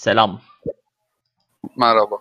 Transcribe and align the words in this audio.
Selam. 0.00 0.40
Merhaba. 1.76 2.16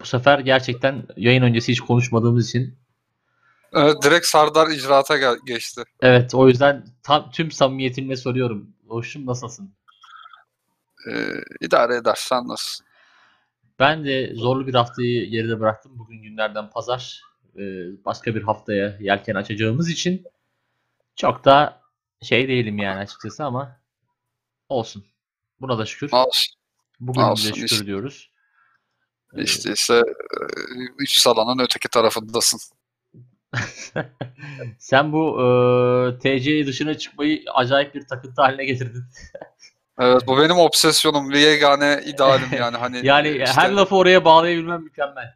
Bu 0.00 0.04
sefer 0.06 0.38
gerçekten 0.38 1.06
yayın 1.16 1.42
öncesi 1.42 1.72
hiç 1.72 1.80
konuşmadığımız 1.80 2.48
için 2.48 2.78
Evet, 3.72 4.02
direkt 4.02 4.26
Sardar 4.26 4.68
icraata 4.68 5.16
gel- 5.18 5.38
geçti. 5.46 5.82
evet 6.02 6.34
o 6.34 6.48
yüzden 6.48 6.86
tam 7.02 7.30
tüm 7.30 7.50
samimiyetimle 7.50 8.16
soruyorum. 8.16 8.68
Hoşum 8.88 9.26
nasılsın? 9.26 9.74
Ee, 11.10 11.32
idare 11.60 11.94
edersen 11.96 12.48
nasıl? 12.48 12.84
Ben 13.78 14.04
de 14.04 14.34
zorlu 14.34 14.66
bir 14.66 14.74
haftayı 14.74 15.30
geride 15.30 15.60
bıraktım. 15.60 15.92
Bugün 15.98 16.22
günlerden 16.22 16.70
pazar. 16.70 17.22
Ee, 17.56 17.60
başka 18.04 18.34
bir 18.34 18.42
haftaya 18.42 18.96
yelken 19.00 19.34
açacağımız 19.34 19.90
için 19.90 20.26
çok 21.16 21.44
da 21.44 21.80
şey 22.22 22.48
değilim 22.48 22.78
yani 22.78 22.98
açıkçası 22.98 23.44
ama 23.44 23.80
olsun. 24.68 25.04
Buna 25.60 25.78
da 25.78 25.86
şükür. 25.86 26.12
Olsun. 26.12 26.54
Bugünümüze 27.00 27.30
olsun, 27.32 27.52
şükür 27.54 27.64
işte. 27.64 27.86
diyoruz. 27.86 28.30
İşte 29.36 29.72
ise 29.72 29.94
e, 29.94 30.38
üç 30.98 31.16
salanın 31.18 31.62
öteki 31.64 31.88
tarafındasın. 31.88 32.60
Sen 34.78 35.12
bu 35.12 35.40
e, 35.40 36.18
TC 36.18 36.66
dışına 36.66 36.98
çıkmayı 36.98 37.42
acayip 37.54 37.94
bir 37.94 38.06
takıntı 38.06 38.42
haline 38.42 38.64
getirdin. 38.64 39.04
Evet 39.98 40.22
bu 40.26 40.38
benim 40.38 40.58
obsesyonum 40.58 41.32
ve 41.32 41.38
yegane 41.38 42.02
idealim 42.06 42.48
yani 42.58 42.76
hani 42.76 43.06
Yani 43.06 43.28
işte 43.28 43.44
her 43.46 43.70
lafı 43.70 43.96
oraya 43.96 44.24
bağlayabilmem 44.24 44.82
mükemmel. 44.82 45.34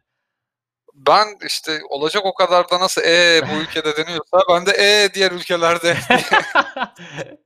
ben 0.95 1.27
işte 1.47 1.79
olacak 1.89 2.25
o 2.25 2.33
kadar 2.33 2.69
da 2.69 2.79
nasıl 2.79 3.01
e 3.01 3.41
bu 3.51 3.61
ülkede 3.61 3.97
deniyorsa 3.97 4.37
ben 4.49 4.65
de 4.65 4.71
e 4.71 5.13
diğer 5.13 5.31
ülkelerde 5.31 5.97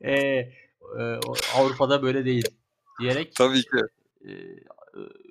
Ee, 0.01 0.13
e, 0.13 0.53
o- 1.27 1.35
Avrupa'da 1.55 2.03
böyle 2.03 2.25
değil 2.25 2.47
diyerek 2.99 3.35
tabii 3.35 3.61
ki. 3.61 3.77
e, 4.25 4.31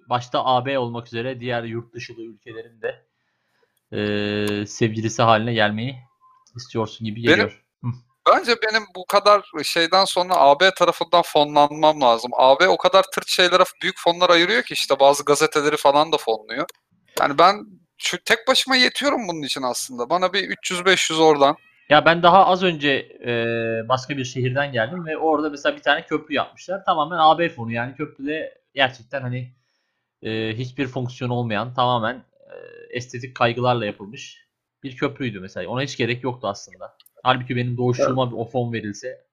başta 0.09 0.45
AB 0.45 0.79
olmak 0.79 1.07
üzere 1.07 1.41
diğer 1.41 1.63
yurt 1.63 1.95
dışılı 1.95 2.23
ülkelerin 2.23 2.83
de 2.83 3.07
e, 3.93 4.67
sevgilisi 4.67 5.23
haline 5.23 5.55
gelmeyi 5.55 5.97
istiyorsun 6.57 7.05
gibi 7.05 7.17
Benim- 7.17 7.29
geliyor. 7.29 7.65
Hı. 7.85 7.87
Bence 8.29 8.55
benim 8.63 8.83
bu 8.97 9.07
kadar 9.07 9.51
şeyden 9.65 10.05
sonra 10.05 10.35
AB 10.37 10.71
tarafından 10.75 11.23
fonlanmam 11.23 12.01
lazım. 12.01 12.31
AB 12.35 12.69
o 12.69 12.77
kadar 12.77 13.03
tırt 13.15 13.29
şeylere 13.29 13.63
büyük 13.83 13.99
fonlar 13.99 14.31
ayırıyor 14.31 14.63
ki 14.63 14.75
işte 14.75 15.01
bazı 15.01 15.25
gazeteleri 15.25 15.77
falan 15.77 16.13
da 16.13 16.17
fonluyor. 16.17 16.67
Yani 17.21 17.39
ben 17.39 17.67
şu 17.99 18.25
tek 18.25 18.49
başıma 18.49 18.77
yetiyorum 18.77 19.29
bunun 19.29 19.43
için 19.43 19.63
aslında. 19.63 20.11
Bana 20.11 20.33
bir 20.33 20.49
300-500 20.51 21.19
oradan. 21.21 21.57
Ya 21.89 22.05
ben 22.05 22.23
daha 22.23 22.47
az 22.47 22.63
önce 22.63 22.91
e, 23.27 23.33
başka 23.89 24.17
bir 24.17 24.25
şehirden 24.25 24.73
geldim 24.73 25.07
ve 25.07 25.17
orada 25.17 25.51
mesela 25.51 25.77
bir 25.77 25.83
tane 25.83 26.07
köprü 26.07 26.35
yapmışlar. 26.35 26.85
Tamamen 26.85 27.19
AB 27.19 27.49
fonu 27.49 27.73
yani 27.73 27.95
köprüde 27.95 28.59
gerçekten 28.75 29.23
hani 29.23 29.53
e, 30.23 30.57
hiçbir 30.57 30.87
fonksiyonu 30.87 31.35
olmayan 31.35 31.75
tamamen 31.75 32.15
e, 32.17 32.55
estetik 32.97 33.35
kaygılarla 33.35 33.87
yapılmış 33.87 34.45
bir 34.83 34.97
köprüydü 34.97 35.41
mesela. 35.41 35.71
Ona 35.71 35.83
hiç 35.83 35.97
gerek 35.97 36.25
yoktu 36.25 36.49
aslında. 36.49 36.97
Halbuki 37.23 37.57
benim 37.57 37.77
doğuşluğuma 37.77 38.31
bir 38.31 38.37
o 38.37 38.45
fon 38.45 38.73
verilse 38.73 39.25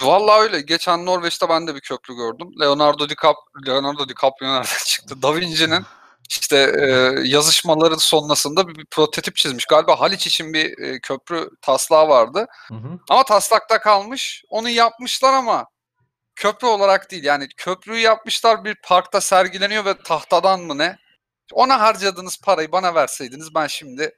Vallahi 0.00 0.40
öyle. 0.40 0.60
Geçen 0.60 1.06
Norveç'te 1.06 1.48
ben 1.48 1.66
de 1.66 1.74
bir 1.74 1.80
köprü 1.80 2.14
gördüm. 2.14 2.48
Leonardo 2.60 3.08
DiCap 3.08 3.36
Leonardo 3.66 4.08
DiCaprio 4.08 4.48
nereden 4.48 4.84
çıktı? 4.86 5.22
Da 5.22 5.36
Vinci'nin 5.36 5.84
işte 6.28 6.56
e, 6.56 6.88
yazışmaların 7.28 7.96
sonrasında 7.96 8.68
bir, 8.68 8.74
bir 8.74 8.86
prototip 8.86 9.36
çizmiş. 9.36 9.64
Galiba 9.64 10.00
Haliç 10.00 10.26
için 10.26 10.52
bir 10.52 10.78
e, 10.78 11.00
köprü 11.00 11.50
taslağı 11.62 12.08
vardı. 12.08 12.46
hı 12.68 12.74
hı. 12.74 12.98
Ama 13.10 13.24
taslakta 13.24 13.80
kalmış. 13.80 14.44
Onu 14.50 14.68
yapmışlar 14.68 15.32
ama 15.32 15.66
köprü 16.36 16.66
olarak 16.66 17.10
değil. 17.10 17.24
Yani 17.24 17.48
köprüyü 17.56 18.00
yapmışlar 18.00 18.64
bir 18.64 18.76
parkta 18.84 19.20
sergileniyor 19.20 19.84
ve 19.84 19.98
tahtadan 19.98 20.60
mı 20.60 20.78
ne? 20.78 20.96
Ona 21.52 21.80
harcadığınız 21.80 22.40
parayı 22.40 22.72
bana 22.72 22.94
verseydiniz 22.94 23.54
ben 23.54 23.66
şimdi 23.66 24.12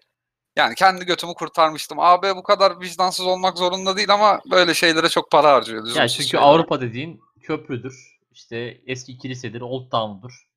yani 0.57 0.75
kendi 0.75 1.05
götümü 1.05 1.35
kurtarmıştım. 1.35 1.99
AB 2.01 2.37
bu 2.37 2.43
kadar 2.43 2.81
vicdansız 2.81 3.27
olmak 3.27 3.59
zorunda 3.59 3.97
değil 3.97 4.15
ama 4.15 4.41
böyle 4.51 4.75
şeylere 4.75 5.09
çok 5.09 5.31
para 5.31 5.53
harcıyor. 5.53 5.97
Ya 5.97 6.09
çünkü 6.09 6.29
şeylere. 6.29 6.47
Avrupa 6.47 6.81
dediğin 6.81 7.21
köprüdür. 7.43 8.19
İşte 8.33 8.81
eski 8.87 9.19
kilisedir, 9.19 9.61
Old 9.61 9.91
Town'dur. 9.91 10.48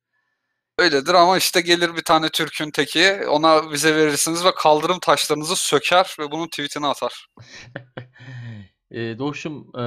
Öyledir 0.78 1.14
ama 1.14 1.38
işte 1.38 1.60
gelir 1.60 1.96
bir 1.96 2.02
tane 2.02 2.28
Türk'ün 2.28 2.70
teki 2.70 3.26
ona 3.28 3.70
vize 3.70 3.96
verirsiniz 3.96 4.44
ve 4.44 4.54
kaldırım 4.54 4.98
taşlarınızı 5.00 5.56
söker 5.56 6.16
ve 6.18 6.30
bunun 6.30 6.46
tweetini 6.46 6.86
atar. 6.86 7.26
Ee, 8.94 9.18
Doğuş'um 9.18 9.70
e, 9.78 9.82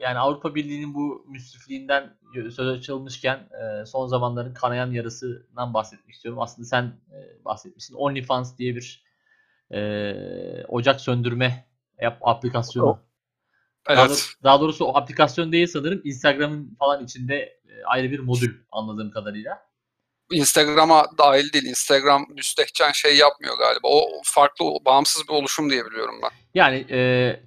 yani 0.00 0.18
Avrupa 0.18 0.54
Birliği'nin 0.54 0.94
bu 0.94 1.24
müsrifliğinden 1.28 2.18
söz 2.34 2.68
açılmışken 2.68 3.36
e, 3.36 3.86
son 3.86 4.06
zamanların 4.06 4.54
kanayan 4.54 4.92
yarısından 4.92 5.74
bahsetmek 5.74 6.14
istiyorum. 6.14 6.40
Aslında 6.40 6.68
sen 6.68 6.84
e, 6.84 7.44
bahsetmişsin. 7.44 7.94
OnlyFans 7.94 8.58
diye 8.58 8.76
bir 8.76 9.04
e, 9.70 10.64
ocak 10.68 11.00
söndürme 11.00 11.66
yap, 12.00 12.18
aplikasyonu. 12.22 12.98
Daha, 13.88 14.02
Evet. 14.02 14.10
doğ- 14.10 14.42
daha 14.42 14.60
doğrusu 14.60 14.84
o 14.84 14.96
aplikasyon 14.96 15.52
değil 15.52 15.66
sanırım. 15.66 16.00
Instagram'ın 16.04 16.76
falan 16.78 17.04
içinde 17.04 17.34
e, 17.36 17.84
ayrı 17.84 18.10
bir 18.10 18.18
modül 18.18 18.54
anladığım 18.70 19.10
kadarıyla. 19.10 19.71
Instagram'a 20.30 21.06
dahil 21.18 21.52
değil. 21.52 21.64
Instagram 21.64 22.26
müstehcen 22.28 22.92
şey 22.92 23.16
yapmıyor 23.16 23.58
galiba. 23.58 23.88
O 23.88 24.08
farklı, 24.24 24.64
bağımsız 24.84 25.28
bir 25.28 25.34
oluşum 25.34 25.70
diye 25.70 25.86
biliyorum 25.86 26.14
ben. 26.22 26.30
Yani 26.54 26.86
e, 26.90 26.96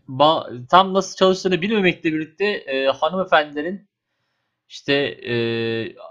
ba- 0.09 0.67
tam 0.67 0.93
nasıl 0.93 1.15
çalıştığını 1.15 1.61
bilmemekle 1.61 2.13
birlikte 2.13 2.45
e, 2.45 2.85
hanımefendilerin 2.87 3.89
işte 4.69 4.93
e, 4.93 5.33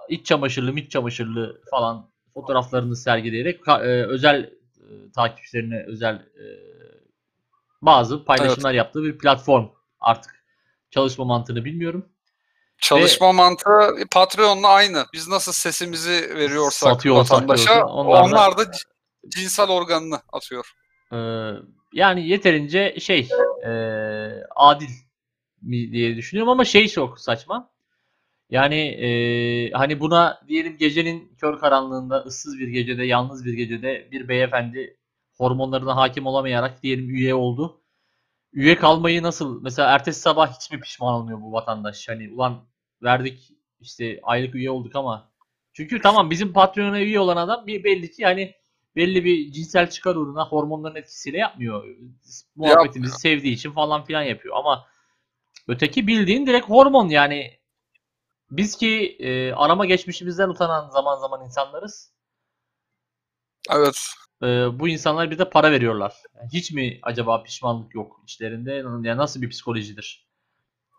iç 0.08 0.26
çamaşırlı, 0.26 0.80
iç 0.80 0.90
çamaşırlı 0.90 1.60
falan 1.70 2.10
fotoğraflarını 2.34 2.96
sergileyerek 2.96 3.68
e, 3.68 3.72
özel 4.06 4.42
e, 4.42 5.12
takipçilerine 5.14 5.84
özel 5.86 6.14
e, 6.14 6.44
bazı 7.82 8.24
paylaşımlar 8.24 8.72
yaptığı 8.72 9.02
bir 9.02 9.18
platform 9.18 9.68
artık. 10.00 10.44
Çalışma 10.90 11.24
mantığını 11.24 11.64
bilmiyorum. 11.64 12.13
Çalışma 12.84 13.32
mantığı 13.32 13.94
Patreon'la 14.10 14.68
aynı. 14.68 15.04
Biz 15.12 15.28
nasıl 15.28 15.52
sesimizi 15.52 16.34
veriyorsak 16.36 16.92
Satıyorsak 16.92 17.36
vatandaşa 17.36 17.86
onlar 17.86 18.24
da- 18.24 18.26
onlar 18.26 18.58
da 18.58 18.70
cinsel 19.28 19.68
organını 19.68 20.20
atıyor. 20.32 20.72
E, 21.12 21.16
yani 21.92 22.28
yeterince 22.28 22.96
şey 23.00 23.28
e, 23.66 23.70
adil 24.56 24.88
mi 25.62 25.92
diye 25.92 26.16
düşünüyorum 26.16 26.52
ama 26.52 26.64
şey 26.64 26.88
çok 26.88 27.20
saçma. 27.20 27.70
Yani 28.50 28.76
e, 28.80 29.08
hani 29.70 30.00
buna 30.00 30.40
diyelim 30.48 30.76
gecenin 30.76 31.34
kör 31.40 31.58
karanlığında 31.58 32.16
ıssız 32.16 32.58
bir 32.58 32.68
gecede 32.68 33.04
yalnız 33.04 33.44
bir 33.44 33.52
gecede 33.52 34.08
bir 34.12 34.28
beyefendi 34.28 34.96
hormonlarına 35.36 35.96
hakim 35.96 36.26
olamayarak 36.26 36.82
diyelim 36.82 37.10
üye 37.10 37.34
oldu. 37.34 37.80
Üye 38.52 38.76
kalmayı 38.76 39.22
nasıl 39.22 39.62
mesela 39.62 39.90
ertesi 39.90 40.20
sabah 40.20 40.54
hiç 40.56 40.70
mi 40.70 40.80
pişman 40.80 41.14
olmuyor 41.14 41.40
bu 41.40 41.52
vatandaş? 41.52 42.08
Hani 42.08 42.30
ulan 42.30 42.64
verdik 43.04 43.52
işte 43.80 44.20
aylık 44.22 44.54
üye 44.54 44.70
olduk 44.70 44.96
ama 44.96 45.32
çünkü 45.72 46.00
tamam 46.00 46.30
bizim 46.30 46.52
Patreon'a 46.52 47.00
üye 47.00 47.20
olan 47.20 47.36
adam 47.36 47.66
bir 47.66 47.84
belli 47.84 48.10
ki 48.10 48.24
hani 48.24 48.54
belli 48.96 49.24
bir 49.24 49.52
cinsel 49.52 49.90
çıkar 49.90 50.16
uğruna 50.16 50.48
hormonların 50.48 50.94
etkisiyle 50.94 51.38
yapmıyor. 51.38 51.96
Muhabbetimizi 52.56 53.18
sevdiği 53.18 53.54
için 53.54 53.72
falan 53.72 54.04
filan 54.04 54.22
yapıyor 54.22 54.56
ama 54.56 54.86
öteki 55.68 56.06
bildiğin 56.06 56.46
direkt 56.46 56.68
hormon 56.68 57.08
yani 57.08 57.58
biz 58.50 58.76
ki 58.76 59.16
e, 59.20 59.52
arama 59.52 59.86
geçmişimizden 59.86 60.48
utanan 60.48 60.90
zaman 60.90 61.16
zaman 61.16 61.44
insanlarız. 61.44 62.12
Evet. 63.70 64.14
E, 64.42 64.46
bu 64.78 64.88
insanlar 64.88 65.30
bir 65.30 65.38
de 65.38 65.50
para 65.50 65.72
veriyorlar. 65.72 66.14
Yani 66.34 66.48
hiç 66.52 66.72
mi 66.72 66.98
acaba 67.02 67.42
pişmanlık 67.42 67.94
yok 67.94 68.20
içlerinde? 68.22 68.72
Yani 68.72 69.16
nasıl 69.16 69.42
bir 69.42 69.50
psikolojidir? 69.50 70.28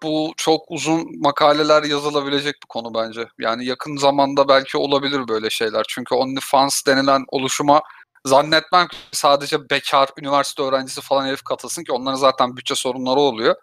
Bu 0.03 0.33
çok 0.37 0.61
uzun 0.67 1.21
makaleler 1.21 1.83
yazılabilecek 1.83 2.55
bir 2.63 2.67
konu 2.67 2.93
bence. 2.93 3.27
Yani 3.39 3.65
yakın 3.65 3.97
zamanda 3.97 4.47
belki 4.47 4.77
olabilir 4.77 5.27
böyle 5.27 5.49
şeyler. 5.49 5.85
Çünkü 5.87 6.15
OnlyFans 6.15 6.85
denilen 6.85 7.25
oluşuma 7.27 7.81
zannetmem 8.25 8.87
ki 8.87 8.97
sadece 9.11 9.69
bekar, 9.69 10.09
üniversite 10.17 10.63
öğrencisi 10.63 11.01
falan 11.01 11.25
herif 11.25 11.43
katılsın 11.43 11.83
ki 11.83 11.91
onların 11.91 12.17
zaten 12.17 12.57
bütçe 12.57 12.75
sorunları 12.75 13.19
oluyor. 13.19 13.55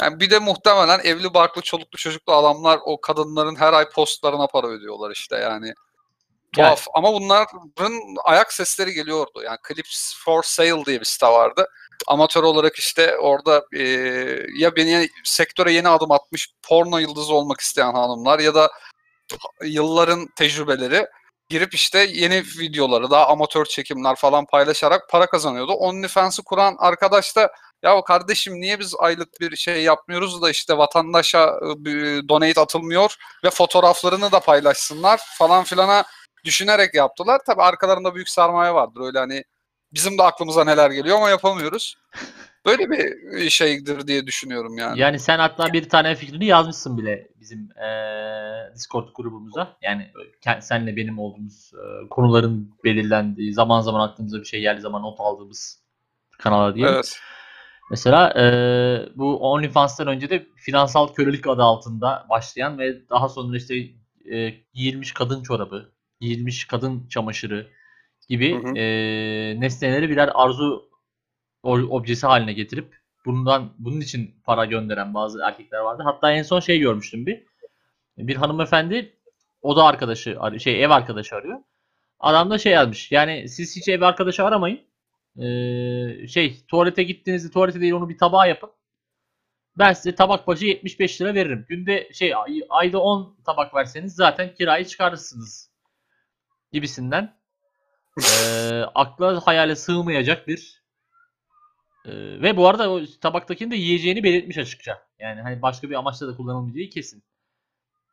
Yani 0.00 0.20
bir 0.20 0.30
de 0.30 0.38
muhtemelen 0.38 1.00
evli 1.04 1.34
barklı 1.34 1.62
çoluklu 1.62 1.98
çocuklu 1.98 2.32
adamlar 2.32 2.80
o 2.84 3.00
kadınların 3.00 3.56
her 3.56 3.72
ay 3.72 3.88
postlarına 3.88 4.46
para 4.46 4.66
ödüyorlar 4.66 5.10
işte 5.10 5.36
yani. 5.36 5.74
Tuhaf 6.52 6.86
ama 6.94 7.12
bunların 7.12 8.16
ayak 8.24 8.52
sesleri 8.52 8.92
geliyordu. 8.92 9.42
Yani 9.44 9.58
Clips 9.68 10.14
for 10.24 10.42
Sale 10.42 10.84
diye 10.84 11.00
bir 11.00 11.04
site 11.04 11.26
vardı. 11.26 11.68
Amatör 12.06 12.42
olarak 12.42 12.76
işte 12.76 13.16
orada 13.16 13.64
e, 13.76 13.82
ya 14.56 14.76
beni 14.76 15.08
sektöre 15.24 15.72
yeni 15.72 15.88
adım 15.88 16.12
atmış 16.12 16.48
porno 16.62 16.98
yıldızı 16.98 17.34
olmak 17.34 17.60
isteyen 17.60 17.92
hanımlar 17.92 18.38
ya 18.38 18.54
da 18.54 18.70
yılların 19.64 20.28
tecrübeleri 20.36 21.06
girip 21.48 21.74
işte 21.74 21.98
yeni 22.12 22.42
videoları 22.60 23.10
daha 23.10 23.28
amatör 23.28 23.64
çekimler 23.64 24.16
falan 24.16 24.46
paylaşarak 24.46 25.08
para 25.10 25.26
kazanıyordu. 25.26 25.72
OnlyFans'ı 25.72 26.42
kuran 26.42 26.76
arkadaş 26.78 27.36
da 27.36 27.52
Ya 27.82 28.02
kardeşim 28.02 28.60
niye 28.60 28.78
biz 28.80 28.94
aylık 28.98 29.40
bir 29.40 29.56
şey 29.56 29.82
yapmıyoruz 29.82 30.42
da 30.42 30.50
işte 30.50 30.78
vatandaşa 30.78 31.60
e, 31.86 32.28
donate 32.28 32.60
atılmıyor 32.60 33.16
ve 33.44 33.50
fotoğraflarını 33.50 34.32
da 34.32 34.40
paylaşsınlar 34.40 35.20
falan 35.38 35.64
filana 35.64 36.04
düşünerek 36.44 36.94
yaptılar. 36.94 37.40
Tabi 37.46 37.62
arkalarında 37.62 38.14
büyük 38.14 38.28
sermaye 38.28 38.74
vardır 38.74 39.00
öyle 39.00 39.18
hani 39.18 39.44
bizim 39.94 40.18
de 40.18 40.22
aklımıza 40.22 40.64
neler 40.64 40.90
geliyor 40.90 41.16
ama 41.16 41.30
yapamıyoruz. 41.30 41.96
Böyle 42.66 42.90
bir 42.90 43.50
şeydir 43.50 44.06
diye 44.06 44.26
düşünüyorum 44.26 44.78
yani. 44.78 45.00
Yani 45.00 45.18
sen 45.18 45.38
hatta 45.38 45.72
bir 45.72 45.88
tane 45.88 46.14
fikrini 46.14 46.46
yazmışsın 46.46 46.98
bile 46.98 47.28
bizim 47.40 47.68
eee, 47.76 48.72
Discord 48.74 49.08
grubumuza. 49.14 49.76
Yani 49.82 50.10
senle 50.60 50.96
benim 50.96 51.18
olduğumuz 51.18 51.72
eee, 51.74 52.08
konuların 52.10 52.74
belirlendiği, 52.84 53.52
zaman 53.54 53.80
zaman 53.80 54.08
aklımıza 54.08 54.38
bir 54.40 54.44
şey 54.44 54.60
geldiği 54.60 54.80
zaman 54.80 55.02
not 55.02 55.20
aldığımız 55.20 55.82
kanallar 56.38 56.74
diyelim. 56.74 56.94
Evet. 56.94 57.18
Mesela 57.90 58.32
eee, 58.36 59.08
bu 59.16 59.38
OnlyFans'tan 59.52 60.06
önce 60.06 60.30
de 60.30 60.46
finansal 60.56 61.08
kölelik 61.14 61.46
adı 61.46 61.62
altında 61.62 62.26
başlayan 62.30 62.78
ve 62.78 63.08
daha 63.10 63.28
sonra 63.28 63.56
işte 63.56 63.74
eee, 64.24 64.64
giyilmiş 64.74 65.12
kadın 65.12 65.42
çorabı, 65.42 65.92
giyilmiş 66.20 66.64
kadın 66.64 67.08
çamaşırı 67.08 67.68
gibi 68.28 68.54
Hı 68.62 68.68
hı. 68.68 68.74
eee, 68.74 69.60
nesneleri 69.60 70.10
birer 70.10 70.30
arzu 70.34 70.90
objesi 71.62 72.26
haline 72.26 72.52
getirip 72.52 72.96
bundan 73.26 73.72
bunun 73.78 74.00
için 74.00 74.34
para 74.44 74.64
gönderen 74.64 75.14
bazı 75.14 75.40
erkekler 75.44 75.78
vardı. 75.78 76.02
Hatta 76.06 76.32
en 76.32 76.42
son 76.42 76.60
şey 76.60 76.78
görmüştüm 76.78 77.26
bir. 77.26 77.42
Bir 78.18 78.36
hanımefendi 78.36 79.16
o 79.62 79.76
da 79.76 79.84
arkadaşı 79.84 80.36
ar- 80.40 80.58
şey 80.58 80.84
ev 80.84 80.90
arkadaşı 80.90 81.36
arıyor. 81.36 81.58
Adam 82.20 82.50
da 82.50 82.58
şey 82.58 82.72
yazmış. 82.72 83.12
Yani 83.12 83.48
siz 83.48 83.76
hiç 83.76 83.88
ev 83.88 84.00
arkadaşı 84.02 84.44
aramayın. 84.44 84.80
Ee, 85.36 86.26
şey 86.28 86.64
tuvalete 86.68 87.02
gittiğinizde 87.02 87.50
tuvalete 87.52 87.80
değil 87.80 87.92
onu 87.92 88.08
bir 88.08 88.18
tabağa 88.18 88.46
yapın. 88.46 88.70
Ben 89.78 89.92
size 89.92 90.14
tabak 90.14 90.46
başı 90.46 90.66
75 90.66 91.20
lira 91.20 91.34
veririm. 91.34 91.66
Günde 91.68 92.08
şey 92.12 92.34
ay- 92.34 92.62
ayda 92.68 92.98
10 93.02 93.36
tabak 93.46 93.74
verseniz 93.74 94.14
zaten 94.14 94.54
kirayı 94.54 94.84
çıkarırsınız 94.84 95.70
gibisinden. 96.72 97.34
Ee, 98.20 98.82
akla 98.94 99.46
hayale 99.46 99.76
sığmayacak 99.76 100.48
bir 100.48 100.82
ee, 102.04 102.10
ve 102.42 102.56
bu 102.56 102.68
arada 102.68 102.90
o 102.90 103.00
tabaktakini 103.20 103.70
de 103.70 103.76
yiyeceğini 103.76 104.22
belirtmiş 104.24 104.58
açıkça. 104.58 105.06
Yani 105.18 105.40
hani 105.40 105.62
başka 105.62 105.90
bir 105.90 105.94
amaçla 105.94 106.28
da 106.28 106.36
kullanılmayacağı 106.36 106.90
kesin. 106.90 107.22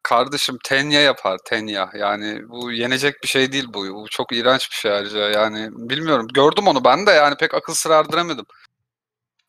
Kardeşim 0.04 0.58
tenya 0.64 1.02
yapar 1.02 1.38
tenya. 1.46 1.90
Yani 1.96 2.50
bu 2.50 2.72
yenecek 2.72 3.24
bir 3.24 3.28
şey 3.28 3.52
değil 3.52 3.66
bu. 3.74 3.80
Bu 3.80 4.08
çok 4.10 4.32
iğrenç 4.32 4.72
bir 4.72 4.76
şey 4.76 4.92
ayrıca. 4.92 5.30
Yani 5.30 5.70
bilmiyorum. 5.72 6.28
Gördüm 6.34 6.68
onu 6.68 6.84
ben 6.84 7.06
de 7.08 7.12
yani 7.12 7.36
pek 7.40 7.54
akıl 7.54 7.74
sır 7.74 7.90
erdiremedim. 7.90 8.46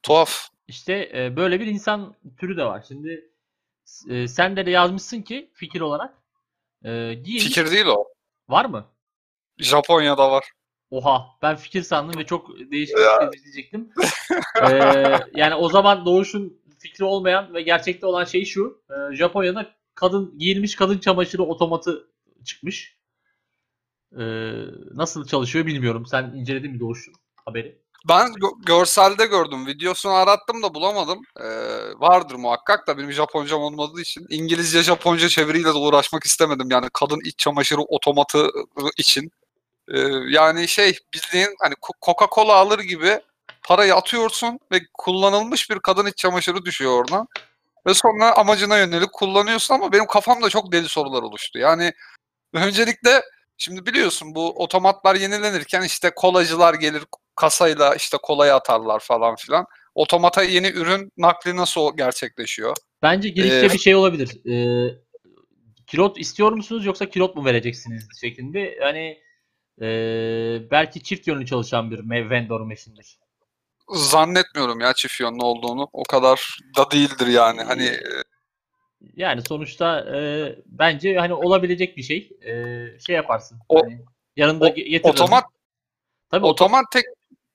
Tuhaf. 0.03 0.49
İşte 0.69 1.11
e, 1.15 1.37
böyle 1.37 1.61
bir 1.61 1.67
insan 1.67 2.15
türü 2.39 2.57
de 2.57 2.65
var. 2.65 2.85
Şimdi 2.89 3.31
e, 4.09 4.29
sen 4.29 4.57
de 4.57 4.71
yazmışsın 4.71 5.23
ki 5.23 5.51
fikir 5.55 5.81
olarak 5.81 6.15
e, 6.85 7.15
giyilmiş 7.15 7.45
Fikir 7.45 7.71
değil 7.71 7.87
o. 7.87 8.05
var 8.49 8.65
mı? 8.65 8.87
Japonya'da 9.63 10.31
var. 10.31 10.45
Oha 10.91 11.27
ben 11.43 11.57
fikir 11.57 11.83
sandım 11.83 12.21
ve 12.21 12.27
çok 12.27 12.49
değişik 12.59 12.97
bir 12.97 13.33
şey 13.33 13.45
diyecektim. 13.45 13.91
Ee, 14.71 15.19
yani 15.35 15.55
o 15.55 15.69
zaman 15.69 16.07
Doğuş'un 16.07 16.61
fikri 16.79 17.05
olmayan 17.05 17.55
ve 17.55 17.63
gerçekte 17.63 18.07
olan 18.07 18.25
şey 18.25 18.45
şu. 18.45 18.83
e, 18.91 19.17
Japonya'da 19.17 19.71
kadın 19.95 20.39
giyilmiş 20.39 20.77
kadın 20.77 20.99
çamaşırı 20.99 21.43
otomatı 21.43 22.11
çıkmış. 22.45 22.97
Ee, 24.19 24.21
nasıl 24.95 25.27
çalışıyor 25.27 25.67
bilmiyorum. 25.67 26.07
Sen 26.07 26.33
inceledin 26.37 26.73
mi 26.73 26.81
Doğuş'un 26.81 27.15
haberi? 27.45 27.83
Ben 28.09 28.27
gö- 28.27 28.65
görselde 28.67 29.27
gördüm. 29.27 29.67
Videosunu 29.67 30.13
arattım 30.13 30.63
da 30.63 30.75
bulamadım. 30.75 31.21
Ee, 31.41 31.45
vardır 31.99 32.35
muhakkak 32.35 32.87
da 32.87 32.99
benim 32.99 33.13
Japoncam 33.13 33.63
olmadığı 33.63 34.01
için 34.01 34.27
İngilizce 34.31 34.83
Japonca 34.83 35.29
çeviriyle 35.29 35.69
de 35.69 35.79
uğraşmak 35.79 36.25
istemedim. 36.25 36.71
Yani 36.71 36.87
kadın 36.93 37.21
iç 37.25 37.39
çamaşırı 37.39 37.81
otomatı 37.81 38.51
için. 38.99 39.31
Ee, 39.91 39.99
yani 40.29 40.69
şey 40.69 40.99
bildiğin 41.15 41.57
hani 41.61 41.75
Coca-Cola 42.03 42.53
alır 42.53 42.79
gibi 42.79 43.21
parayı 43.63 43.95
atıyorsun 43.95 44.61
ve 44.73 44.81
kullanılmış 44.95 45.71
bir 45.71 45.79
kadın 45.79 46.07
iç 46.07 46.17
çamaşırı 46.17 46.65
düşüyor 46.65 46.93
oradan. 46.93 47.29
Ve 47.87 47.95
sonra 47.95 48.37
amacına 48.37 48.79
yönelik 48.79 49.13
kullanıyorsun 49.13 49.75
ama 49.75 49.93
benim 49.93 50.07
kafamda 50.07 50.49
çok 50.49 50.73
deli 50.73 50.89
sorular 50.89 51.23
oluştu. 51.23 51.59
Yani 51.59 51.93
öncelikle 52.53 53.23
şimdi 53.59 53.87
biliyorsun 53.87 54.35
bu 54.35 54.63
otomatlar 54.63 55.15
yenilenirken 55.15 55.83
işte 55.83 56.11
kolacılar 56.17 56.75
gelir 56.75 57.03
kasayla 57.37 57.95
işte 57.95 58.17
kolaya 58.23 58.57
atarlar 58.57 59.01
falan 59.01 59.37
filan. 59.37 59.67
Otomata 59.95 60.43
yeni 60.43 60.67
ürün 60.69 61.13
nakli 61.17 61.57
nasıl 61.57 61.97
gerçekleşiyor? 61.97 62.77
Bence 63.03 63.29
girişte 63.29 63.67
Ee, 63.67 63.71
bir 63.71 63.79
şey 63.79 63.95
olabilir. 63.95 64.47
Ee, 64.47 64.95
kilot 65.87 66.19
istiyor 66.21 66.53
musunuz 66.53 66.87
yoksa 66.87 67.09
kilot 67.09 67.37
mu 67.37 67.45
vereceksiniz 67.45 68.09
şeklinde. 68.21 68.59
Yani 68.59 69.19
ee, 69.81 70.71
belki 70.71 71.03
çift 71.03 71.27
yönlü 71.27 71.47
çalışan 71.47 71.91
bir 71.91 72.31
vendor 72.31 72.61
machine'dir. 72.61 73.19
Zannetmiyorum 73.89 74.81
ya 74.81 74.93
çift 74.93 75.21
yönlü 75.21 75.43
olduğunu. 75.43 75.89
O 75.93 76.03
kadar 76.03 76.59
da 76.77 76.91
değildir 76.91 77.27
yani. 77.27 77.63
Hani 77.63 77.85
e, 77.85 77.99
Yani 79.17 79.43
sonuçta 79.43 80.01
ee, 80.17 80.57
bence 80.67 81.17
hani 81.19 81.35
olabilecek 81.35 81.97
bir 81.97 82.03
şey. 82.03 82.31
Ee, 82.43 82.99
şey 83.07 83.17
yaparsın. 83.17 83.59
O- 83.69 83.83
hani 83.83 84.01
yanında 84.37 84.75
o- 85.03 85.09
otomat 85.09 85.45
Tabii 86.31 86.47
otom- 86.47 86.51
otomat 86.51 86.85
tek 86.93 87.05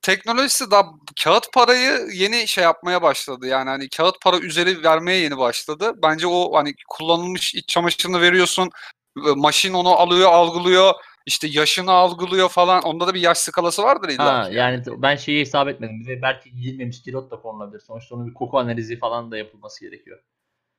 teknolojisi 0.01 0.71
daha 0.71 0.83
kağıt 1.23 1.53
parayı 1.53 2.07
yeni 2.13 2.47
şey 2.47 2.63
yapmaya 2.63 3.01
başladı. 3.01 3.47
Yani 3.47 3.69
hani 3.69 3.89
kağıt 3.89 4.21
para 4.21 4.37
üzeri 4.39 4.83
vermeye 4.83 5.19
yeni 5.19 5.37
başladı. 5.37 5.93
Bence 6.03 6.27
o 6.27 6.55
hani 6.55 6.73
kullanılmış 6.87 7.55
iç 7.55 7.67
çamaşırını 7.67 8.21
veriyorsun. 8.21 8.69
e, 9.17 9.29
Maşin 9.35 9.73
onu 9.73 9.89
alıyor, 9.89 10.31
algılıyor. 10.31 10.93
İşte 11.25 11.47
yaşını 11.47 11.91
algılıyor 11.91 12.49
falan. 12.49 12.83
Onda 12.83 13.07
da 13.07 13.13
bir 13.13 13.21
yaş 13.21 13.37
skalası 13.37 13.83
vardır 13.83 14.09
illa 14.09 14.43
Ha, 14.43 14.49
ki. 14.49 14.55
yani 14.55 14.83
ben 14.97 15.15
şeyi 15.15 15.39
hesap 15.39 15.67
etmedim. 15.67 15.99
Bir 15.99 16.07
de 16.07 16.21
belki 16.21 16.51
giyilmemiş 16.51 17.01
kilot 17.03 17.31
da 17.31 17.35
konulabilir. 17.41 17.79
Sonuçta 17.79 18.15
onun 18.15 18.27
bir 18.27 18.33
koku 18.33 18.59
analizi 18.59 18.99
falan 18.99 19.31
da 19.31 19.37
yapılması 19.37 19.85
gerekiyor. 19.85 20.19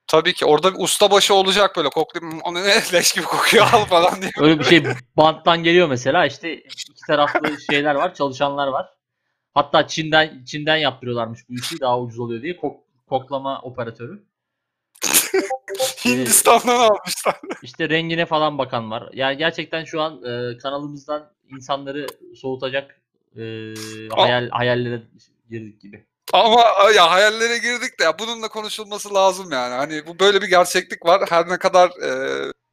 Tabii 0.07 0.33
ki 0.35 0.47
orada 0.47 0.75
bir 0.75 0.79
ustabaşı 0.85 1.35
olacak 1.35 1.77
böyle 1.77 1.89
koklayıp 1.89 2.33
"Hmm, 2.33 2.41
onu 2.41 2.59
ne 2.65 2.75
leş 2.93 3.13
gibi 3.13 3.25
kokuyor 3.25 3.67
al 3.73 3.85
falan 3.85 4.23
diye. 4.23 4.31
Öyle 4.39 4.59
bir 4.59 4.65
şey 4.65 4.85
banttan 5.17 5.63
geliyor 5.63 5.89
mesela 5.89 6.27
işte 6.27 6.57
iki 6.57 6.95
taraflı 7.07 7.61
şeyler 7.71 7.95
var, 7.95 8.15
çalışanlar 8.15 8.69
var. 8.69 8.87
Hatta 9.55 9.87
Çin'den 9.89 10.45
Çin'den 10.45 10.77
yaptırıyorlarmış 10.77 11.41
bu 11.49 11.55
işi 11.55 11.81
daha 11.81 12.01
ucuz 12.01 12.19
oluyor 12.19 12.43
diye 12.43 12.57
kok- 12.57 12.81
koklama 13.07 13.61
operatörü. 13.63 14.25
Hindistan'dan 16.05 16.81
almışlar. 16.81 17.41
İşte 17.63 17.89
rengine 17.89 18.27
falan 18.27 18.59
bakan 18.59 18.91
var. 18.91 19.11
Yani 19.13 19.37
gerçekten 19.37 19.85
şu 19.85 20.01
an 20.01 20.25
e, 20.25 20.59
kanalımızdan 20.59 21.33
insanları 21.57 22.07
soğutacak 22.37 23.01
e, 23.37 23.43
hayal 24.17 24.49
hayallere 24.51 25.03
girdik 25.51 25.81
gibi. 25.81 26.07
Ama 26.33 26.65
ya 26.95 27.11
hayallere 27.11 27.59
girdik 27.59 28.01
de 28.01 28.05
ya 28.05 28.19
bunun 28.19 28.43
da 28.43 28.49
konuşulması 28.49 29.15
lazım 29.15 29.53
yani. 29.53 29.75
Hani 29.75 30.07
bu 30.07 30.19
böyle 30.19 30.43
bir 30.43 30.49
gerçeklik 30.49 31.07
var. 31.07 31.23
Her 31.29 31.49
ne 31.49 31.59
kadar 31.59 31.89
e, 31.89 32.11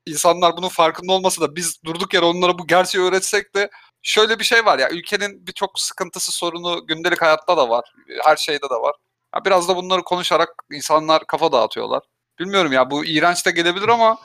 insanlar 0.06 0.58
bunun 0.58 0.70
farkında 0.70 1.14
olmasa 1.14 1.42
da 1.42 1.56
biz 1.56 1.84
durduk 1.86 2.14
yere 2.14 2.26
onlara 2.26 2.60
bu 2.60 2.68
gerçeği 2.68 3.04
öğretsek 3.04 3.56
de 3.56 3.70
şöyle 4.02 4.40
bir 4.40 4.44
şey 4.44 4.66
var 4.66 4.80
ya 4.80 4.90
ülkenin 4.90 5.48
birçok 5.48 5.80
sıkıntısı 5.80 6.32
sorunu 6.32 6.88
gündelik 6.88 7.22
hayatta 7.22 7.58
da 7.58 7.70
var. 7.70 7.94
Her 8.24 8.36
şeyde 8.36 8.70
de 8.70 8.76
var. 8.76 8.96
Ya 9.36 9.46
biraz 9.46 9.68
da 9.68 9.76
bunları 9.76 10.04
konuşarak 10.04 10.50
insanlar 10.72 11.24
kafa 11.28 11.52
dağıtıyorlar. 11.52 12.04
Bilmiyorum 12.40 12.72
ya 12.74 12.92
bu 12.92 13.06
iğrenç 13.06 13.46
de 13.46 13.52
gelebilir 13.52 13.88
ama 13.88 14.18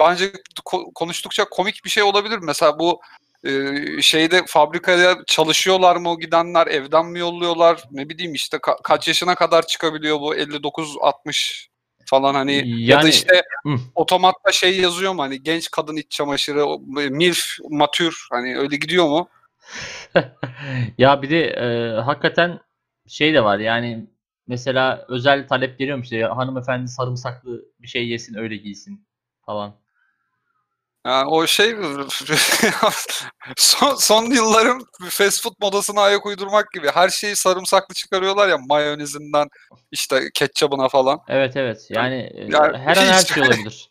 bence 0.00 0.32
ko- 0.64 0.92
konuştukça 0.94 1.44
komik 1.44 1.84
bir 1.84 1.90
şey 1.90 2.02
olabilir. 2.02 2.38
Mesela 2.42 2.78
bu 2.78 3.00
e, 3.44 3.72
şeyde 4.02 4.42
fabrikaya 4.46 5.16
çalışıyorlar 5.26 5.96
mı 5.96 6.10
o 6.10 6.18
gidenler 6.18 6.66
evden 6.66 7.06
mi 7.06 7.18
yolluyorlar 7.18 7.82
ne 7.90 8.08
bileyim 8.08 8.34
işte 8.34 8.56
ka- 8.56 8.82
kaç 8.82 9.08
yaşına 9.08 9.34
kadar 9.34 9.66
çıkabiliyor 9.66 10.20
bu 10.20 10.34
59 10.34 10.96
60 11.00 11.68
falan 12.04 12.34
hani 12.34 12.54
ya 12.68 12.96
da 12.96 13.00
Yani- 13.02 13.10
işte 13.10 13.42
Hı. 13.66 13.76
otomatta 13.94 14.52
şey 14.52 14.80
yazıyor 14.80 15.12
mu 15.12 15.22
hani 15.22 15.42
genç 15.42 15.70
kadın 15.70 15.96
iç 15.96 16.10
çamaşırı 16.10 16.66
milf 17.10 17.56
matür 17.70 18.26
hani 18.30 18.58
öyle 18.58 18.76
gidiyor 18.76 19.04
mu? 19.08 19.28
ya 20.98 21.22
bir 21.22 21.30
de 21.30 21.44
e, 21.46 21.90
hakikaten 22.00 22.60
şey 23.08 23.34
de 23.34 23.44
var 23.44 23.58
yani 23.58 24.06
mesela 24.46 25.04
özel 25.08 25.48
talep 25.48 25.78
geliyormuş 25.78 26.04
işte 26.04 26.16
ya 26.16 26.36
hanımefendi 26.36 26.88
sarımsaklı 26.88 27.64
bir 27.80 27.88
şey 27.88 28.08
yesin 28.08 28.34
öyle 28.34 28.56
giysin 28.56 29.06
falan. 29.46 29.74
Yani 31.06 31.28
o 31.28 31.46
şey 31.46 31.74
son, 33.56 33.94
son 33.94 34.24
yılların 34.24 34.86
fast 35.00 35.42
food 35.42 35.54
modasına 35.60 36.00
ayak 36.00 36.26
uydurmak 36.26 36.72
gibi. 36.72 36.88
Her 36.94 37.08
şeyi 37.08 37.36
sarımsaklı 37.36 37.94
çıkarıyorlar 37.94 38.48
ya 38.48 38.58
mayonezinden 38.58 39.48
işte 39.90 40.30
ketçabına 40.34 40.88
falan. 40.88 41.20
Evet 41.28 41.56
evet 41.56 41.86
yani 41.90 42.14
e, 42.14 42.40
Yani 42.40 42.78
her 42.78 42.96
an 42.96 43.06
her 43.06 43.22
şey 43.22 43.42
olabilir. 43.42 43.90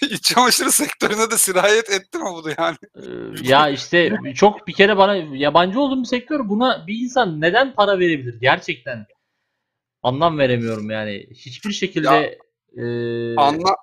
İç 0.02 0.22
çamaşırı 0.22 0.72
sektörüne 0.72 1.30
de 1.30 1.38
sirayet 1.38 1.90
etti 1.90 2.18
mi 2.18 2.24
bu 2.24 2.44
da 2.44 2.50
yani? 2.58 2.76
Ee, 2.96 3.48
ya 3.48 3.68
işte 3.68 4.16
çok 4.34 4.66
bir 4.66 4.72
kere 4.72 4.96
bana 4.96 5.16
yabancı 5.16 5.80
olduğum 5.80 6.00
bir 6.00 6.08
sektör 6.08 6.48
buna 6.48 6.86
bir 6.86 6.94
insan 6.94 7.40
neden 7.40 7.74
para 7.74 7.98
verebilir 7.98 8.40
gerçekten? 8.40 9.06
Anlam 10.02 10.38
veremiyorum 10.38 10.90
yani. 10.90 11.26
Hiçbir 11.34 11.72
şekilde 11.72 12.08
Ya, 12.08 12.22
eee, 12.76 13.34
Anla, 13.36 13.76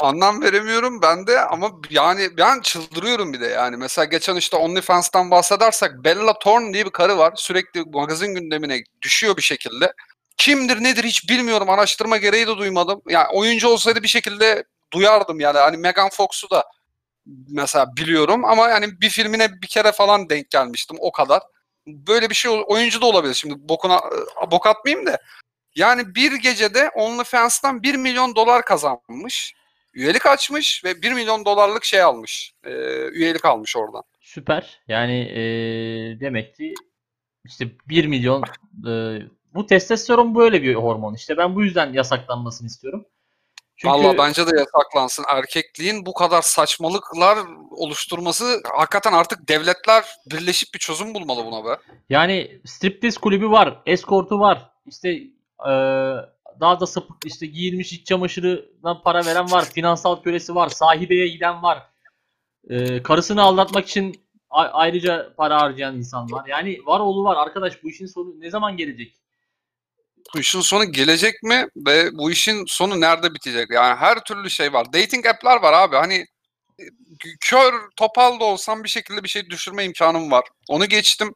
anlam 0.00 0.42
veremiyorum 0.42 1.02
ben 1.02 1.26
de 1.26 1.40
ama 1.40 1.70
yani 1.90 2.28
ben 2.38 2.60
çıldırıyorum 2.60 3.32
bir 3.32 3.40
de 3.40 3.46
yani. 3.46 3.76
Mesela 3.76 4.04
geçen 4.04 4.36
işte 4.36 4.56
OnlyFans'tan 4.56 5.30
bahsedersek 5.30 5.90
Bella 6.04 6.38
Thorne 6.38 6.74
diye 6.74 6.86
bir 6.86 6.90
karı 6.90 7.18
var. 7.18 7.32
Sürekli 7.36 7.82
magazin 7.92 8.34
gündemine 8.34 8.82
düşüyor 9.02 9.36
bir 9.36 9.42
şekilde. 9.42 9.92
Kimdir 10.36 10.82
nedir 10.82 11.04
hiç 11.04 11.28
bilmiyorum. 11.30 11.70
Araştırma 11.70 12.16
gereği 12.16 12.46
de 12.46 12.56
duymadım. 12.56 13.02
Yani 13.08 13.26
oyuncu 13.32 13.68
olsaydı 13.68 14.02
bir 14.02 14.08
şekilde 14.08 14.64
duyardım 14.92 15.40
yani. 15.40 15.58
Hani 15.58 15.76
Megan 15.76 16.08
Fox'u 16.08 16.50
da 16.50 16.64
mesela 17.50 17.96
biliyorum 17.96 18.44
ama 18.44 18.68
yani 18.68 19.00
bir 19.00 19.10
filmine 19.10 19.62
bir 19.62 19.66
kere 19.66 19.92
falan 19.92 20.28
denk 20.28 20.50
gelmiştim 20.50 20.96
o 21.00 21.12
kadar. 21.12 21.42
Böyle 21.86 22.30
bir 22.30 22.34
şey 22.34 22.64
oyuncu 22.66 23.00
da 23.00 23.06
olabilir. 23.06 23.34
Şimdi 23.34 23.54
bokuna 23.58 24.00
bok 24.50 24.66
atmayayım 24.66 25.06
da. 25.06 25.18
Yani 25.78 26.14
bir 26.14 26.32
gecede 26.32 26.90
OnlyFans'tan 26.94 27.82
1 27.82 27.94
milyon 27.94 28.36
dolar 28.36 28.64
kazanmış. 28.64 29.54
Üyelik 29.94 30.26
açmış 30.26 30.84
ve 30.84 31.02
1 31.02 31.12
milyon 31.12 31.44
dolarlık 31.44 31.84
şey 31.84 32.02
almış. 32.02 32.54
Ee, 32.64 32.70
üyelik 33.08 33.44
almış 33.44 33.76
oradan. 33.76 34.02
süper. 34.20 34.80
Yani 34.88 35.18
eee, 35.18 36.20
demek 36.20 36.56
ki 36.56 36.74
işte 37.44 37.68
1 37.88 38.06
milyon 38.06 38.42
eee, 38.86 39.22
bu 39.54 39.66
testosteron 39.66 40.34
böyle 40.34 40.62
bir 40.62 40.74
hormon. 40.74 41.14
İşte 41.14 41.36
ben 41.36 41.54
bu 41.54 41.64
yüzden 41.64 41.92
yasaklanmasını 41.92 42.66
istiyorum. 42.66 43.06
Çünkü 43.76 43.94
Valla 43.94 44.18
bence 44.18 44.46
de 44.46 44.50
yasaklansın. 44.58 45.24
Erkekliğin 45.28 46.06
bu 46.06 46.14
kadar 46.14 46.42
saçmalıklar 46.42 47.38
oluşturması 47.70 48.62
hakikaten 48.64 49.12
artık 49.12 49.48
devletler 49.48 50.04
birleşip 50.26 50.74
bir 50.74 50.78
çözüm 50.78 51.14
bulmalı 51.14 51.44
buna 51.44 51.64
be. 51.64 51.78
yani 52.10 52.60
striptiz 52.64 53.18
kulübü 53.18 53.50
var, 53.50 53.82
eskortu 53.86 54.40
var. 54.40 54.70
İşte 54.86 55.18
eee, 55.66 56.16
daha 56.60 56.80
da 56.80 56.86
sapık 56.86 57.16
işte 57.26 57.46
giyilmiş 57.46 57.92
iç 57.92 58.06
çamaşırına 58.06 59.00
para 59.02 59.26
veren 59.26 59.50
var, 59.50 59.64
finansal 59.64 60.22
kölesi 60.22 60.54
var, 60.54 60.68
sahibeye 60.68 61.28
giden 61.28 61.62
var. 61.62 61.82
Eee, 62.70 63.02
karısını 63.02 63.42
aldatmak 63.42 63.88
için 63.88 64.28
ayrıca 64.50 65.34
para 65.36 65.60
harcayan 65.60 65.96
insan 65.96 66.32
var. 66.32 66.46
Yani 66.46 66.78
var 66.86 67.00
oğlu 67.00 67.24
var 67.24 67.36
arkadaş 67.36 67.82
bu 67.82 67.90
işin 67.90 68.06
sonu 68.06 68.40
ne 68.40 68.50
zaman 68.50 68.76
gelecek? 68.76 69.14
Bu 70.34 70.38
işin 70.38 70.60
sonu 70.60 70.84
gelecek 70.92 71.42
mi 71.42 71.66
ve 71.76 72.10
bu 72.12 72.30
işin 72.30 72.64
sonu 72.66 73.00
nerede 73.00 73.34
bitecek? 73.34 73.70
Yani 73.70 73.96
her 73.96 74.24
türlü 74.24 74.50
şey 74.50 74.72
var. 74.72 74.92
Dating 74.92 75.26
app'ler 75.26 75.62
var 75.62 75.72
abi. 75.72 75.96
Hani 75.96 76.14
e, 76.80 76.84
kör 77.40 77.74
topal 77.96 78.40
da 78.40 78.44
olsam 78.44 78.84
bir 78.84 78.88
şekilde 78.88 79.22
bir 79.24 79.28
şey 79.28 79.50
düşürme 79.50 79.84
imkanım 79.84 80.30
var. 80.30 80.44
Onu 80.68 80.86
geçtim. 80.86 81.34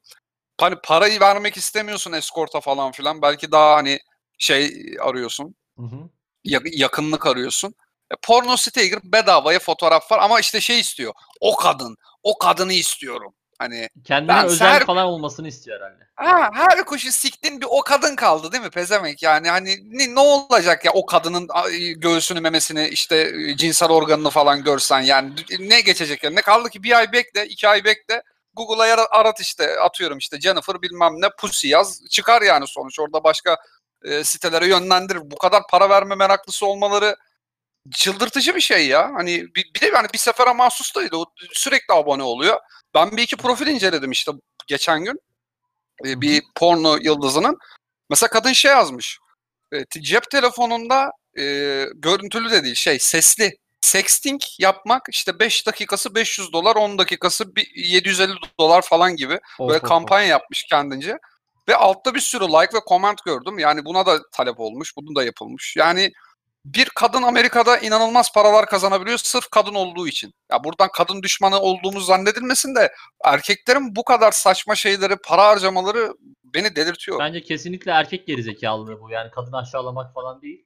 Hani 0.60 0.76
parayı 0.84 1.20
vermek 1.20 1.56
istemiyorsun 1.56 2.12
eskorta 2.12 2.60
falan 2.60 2.92
filan. 2.92 3.22
Belki 3.22 3.52
daha 3.52 3.76
hani 3.76 3.98
şey 4.46 4.94
arıyorsun. 5.00 5.54
Hı 5.78 5.82
hı. 5.82 5.96
ya- 6.44 6.60
yakınlık 6.64 7.26
arıyorsun. 7.26 7.74
E, 8.10 8.14
porno 8.22 8.56
siteye 8.56 8.86
girip 8.88 9.04
bedavaya 9.04 9.58
fotoğraf 9.58 10.12
var 10.12 10.18
ama 10.22 10.40
işte 10.40 10.60
şey 10.60 10.80
istiyor. 10.80 11.12
O 11.40 11.56
kadın. 11.56 11.96
O 12.22 12.38
kadını 12.38 12.72
istiyorum. 12.72 13.34
Hani 13.58 13.88
Kendine 14.04 14.28
Ben 14.36 14.44
özel 14.46 14.68
her- 14.68 14.86
falan 14.86 15.06
olmasını 15.06 15.48
istiyor 15.48 15.80
herhalde. 15.80 16.04
ha, 16.14 16.50
her 16.54 16.84
kuşu 16.84 17.12
siktin 17.12 17.60
bir 17.60 17.66
o 17.70 17.80
kadın 17.80 18.16
kaldı 18.16 18.52
değil 18.52 18.62
mi 18.62 18.70
pezemek 18.70 19.22
yani 19.22 19.48
hani 19.50 19.76
ne, 19.84 20.14
ne 20.14 20.20
olacak 20.20 20.84
ya 20.84 20.92
o 20.92 21.06
kadının 21.06 21.48
göğsünü 21.96 22.40
memesini 22.40 22.88
işte 22.88 23.16
e, 23.48 23.56
cinsel 23.56 23.88
organını 23.90 24.30
falan 24.30 24.62
görsen 24.64 25.00
yani 25.00 25.32
ne 25.58 25.80
geçecek 25.80 26.22
ya 26.24 26.30
ne 26.30 26.42
kaldı 26.42 26.70
ki 26.70 26.82
bir 26.82 26.96
ay 26.98 27.12
bekle 27.12 27.46
iki 27.46 27.68
ay 27.68 27.84
bekle 27.84 28.22
Google'a 28.54 29.06
arat 29.10 29.40
işte 29.40 29.80
atıyorum 29.80 30.18
işte 30.18 30.40
Jennifer 30.40 30.82
bilmem 30.82 31.12
ne 31.20 31.28
pussy 31.40 31.68
yaz 31.68 32.00
çıkar 32.10 32.42
yani 32.42 32.66
sonuç 32.66 32.98
orada 33.00 33.24
başka 33.24 33.56
e, 34.04 34.24
sitelere 34.24 34.66
yönlendirir 34.66 35.20
bu 35.24 35.36
kadar 35.36 35.62
para 35.70 35.90
verme 35.90 36.14
meraklısı 36.14 36.66
olmaları 36.66 37.16
çıldırtıcı 37.90 38.54
bir 38.54 38.60
şey 38.60 38.86
ya. 38.86 39.10
Hani 39.14 39.54
bir, 39.54 39.74
bir 39.74 39.80
de 39.80 39.86
yani 39.86 40.08
bir 40.14 40.18
sefere 40.18 40.52
mahsus 40.52 40.94
değil. 40.96 41.12
O 41.12 41.24
sürekli 41.52 41.94
abone 41.94 42.22
oluyor. 42.22 42.60
Ben 42.94 43.16
bir 43.16 43.22
iki 43.22 43.36
profil 43.36 43.66
inceledim 43.66 44.10
işte 44.10 44.32
geçen 44.66 45.04
gün. 45.04 45.20
Ee, 46.06 46.20
bir 46.20 46.42
porno 46.54 46.96
yıldızının. 46.96 47.58
Mesela 48.10 48.30
kadın 48.30 48.52
şey 48.52 48.70
yazmış. 48.70 49.18
E, 49.72 49.84
cep 50.00 50.30
telefonunda 50.30 51.10
e, 51.38 51.44
görüntülü 51.94 52.50
de 52.50 52.64
değil 52.64 52.74
şey 52.74 52.98
sesli 52.98 53.58
sexting 53.80 54.40
yapmak 54.58 55.06
işte 55.10 55.38
5 55.38 55.66
dakikası 55.66 56.14
500 56.14 56.52
dolar 56.52 56.76
10 56.76 56.98
dakikası 56.98 57.56
bir 57.56 57.70
750 57.74 58.34
dolar 58.60 58.82
falan 58.82 59.16
gibi 59.16 59.40
Of, 59.58 59.68
böyle 59.68 59.82
of. 59.82 59.88
kampanya 59.88 60.26
yapmış 60.26 60.64
kendince. 60.64 61.18
Ve 61.68 61.76
altta 61.76 62.14
bir 62.14 62.20
sürü 62.20 62.44
like 62.44 62.76
ve 62.76 62.80
comment 62.88 63.24
gördüm. 63.24 63.58
Yani 63.58 63.84
buna 63.84 64.06
da 64.06 64.18
talep 64.32 64.60
olmuş. 64.60 64.96
Bunun 64.96 65.14
da 65.16 65.24
yapılmış. 65.24 65.76
Yani 65.76 66.12
bir 66.64 66.88
kadın 66.94 67.22
Amerika'da 67.22 67.78
inanılmaz 67.78 68.32
paralar 68.32 68.66
kazanabiliyor 68.66 69.18
sırf 69.18 69.50
kadın 69.50 69.74
olduğu 69.74 70.08
için. 70.08 70.32
Ya 70.50 70.64
buradan 70.64 70.88
kadın 70.92 71.22
düşmanı 71.22 71.60
olduğumuz 71.60 72.06
zannedilmesin 72.06 72.74
de 72.74 72.92
erkeklerin 73.24 73.96
bu 73.96 74.04
kadar 74.04 74.32
saçma 74.32 74.74
şeyleri, 74.74 75.16
para 75.16 75.46
harcamaları 75.46 76.14
beni 76.44 76.76
delirtiyor. 76.76 77.18
Bence 77.18 77.42
kesinlikle 77.42 77.90
erkek 77.90 78.26
gerizekalılığı 78.26 79.00
bu. 79.00 79.10
Yani 79.10 79.30
kadını 79.30 79.56
aşağılamak 79.56 80.14
falan 80.14 80.42
değil. 80.42 80.64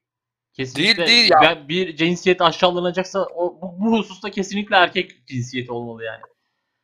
Kesinlikle 0.52 1.06
değil 1.06 1.30
ya. 1.30 1.38
ben- 1.42 1.68
bir 1.68 1.96
cinsiyet 1.96 2.42
aşağılanacaksa 2.42 3.20
o, 3.34 3.60
bu, 3.62 3.74
bu 3.78 3.98
hususta 3.98 4.30
kesinlikle 4.30 4.76
erkek 4.76 5.26
cinsiyeti 5.26 5.72
olmalı 5.72 6.04
yani. 6.04 6.22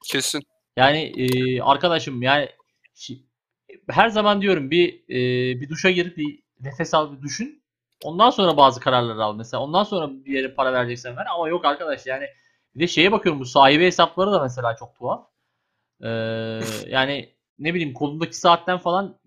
Kesin. 0.04 0.42
Yani 0.76 0.98
e, 1.16 1.60
arkadaşım 1.62 2.22
yani 2.22 2.48
şi- 2.94 3.22
her 3.88 4.08
zaman 4.08 4.42
diyorum 4.42 4.70
bir 4.70 5.04
e, 5.08 5.60
bir 5.60 5.68
duşa 5.68 5.90
girip 5.90 6.16
bir 6.16 6.42
nefes 6.60 6.94
al 6.94 7.16
bir 7.16 7.22
düşün. 7.22 7.62
Ondan 8.04 8.30
sonra 8.30 8.56
bazı 8.56 8.80
kararlar 8.80 9.16
al 9.16 9.36
mesela. 9.36 9.62
Ondan 9.62 9.84
sonra 9.84 10.10
bir 10.24 10.32
yere 10.32 10.54
para 10.54 10.72
vereceksen 10.72 11.16
ver 11.16 11.26
ama 11.34 11.48
yok 11.48 11.64
arkadaş 11.64 12.06
yani 12.06 12.26
bir 12.74 12.80
de 12.80 12.86
şeye 12.86 13.12
bakıyorum 13.12 13.40
bu 13.40 13.44
sahibi 13.44 13.84
hesapları 13.84 14.32
da 14.32 14.42
mesela 14.42 14.76
çok 14.76 14.94
tuhaf. 14.94 15.26
Ee, 16.02 16.08
yani 16.88 17.34
ne 17.58 17.74
bileyim 17.74 17.94
kolundaki 17.94 18.36
saatten 18.36 18.78
falan 18.78 19.18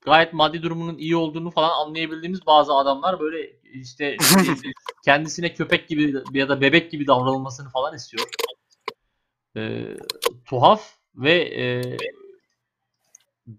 gayet 0.00 0.32
maddi 0.32 0.62
durumunun 0.62 0.98
iyi 0.98 1.16
olduğunu 1.16 1.50
falan 1.50 1.86
anlayabildiğimiz 1.86 2.46
bazı 2.46 2.74
adamlar 2.74 3.20
böyle 3.20 3.60
işte 3.62 4.16
kendisine 5.04 5.54
köpek 5.54 5.88
gibi 5.88 6.14
ya 6.32 6.48
da 6.48 6.60
bebek 6.60 6.90
gibi 6.90 7.06
davranılmasını 7.06 7.68
falan 7.68 7.94
istiyor. 7.94 8.28
Ee, 9.56 9.96
tuhaf 10.44 10.96
ve 11.14 11.32
e, 11.32 11.82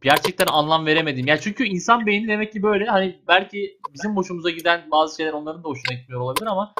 gerçekten 0.01 0.47
anlam 0.47 0.85
veremedim. 0.85 1.27
Ya 1.27 1.39
çünkü 1.39 1.65
insan 1.65 2.05
beyni 2.05 2.27
demek 2.27 2.53
ki 2.53 2.63
böyle 2.63 2.85
hani 2.85 3.19
belki 3.27 3.79
bizim 3.93 4.15
hoşumuza 4.15 4.49
giden 4.49 4.91
bazı 4.91 5.15
şeyler 5.15 5.33
onların 5.33 5.63
da 5.63 5.67
hoşuna 5.67 5.95
gitmiyor 5.95 6.21
olabilir 6.21 6.47
ama 6.47 6.73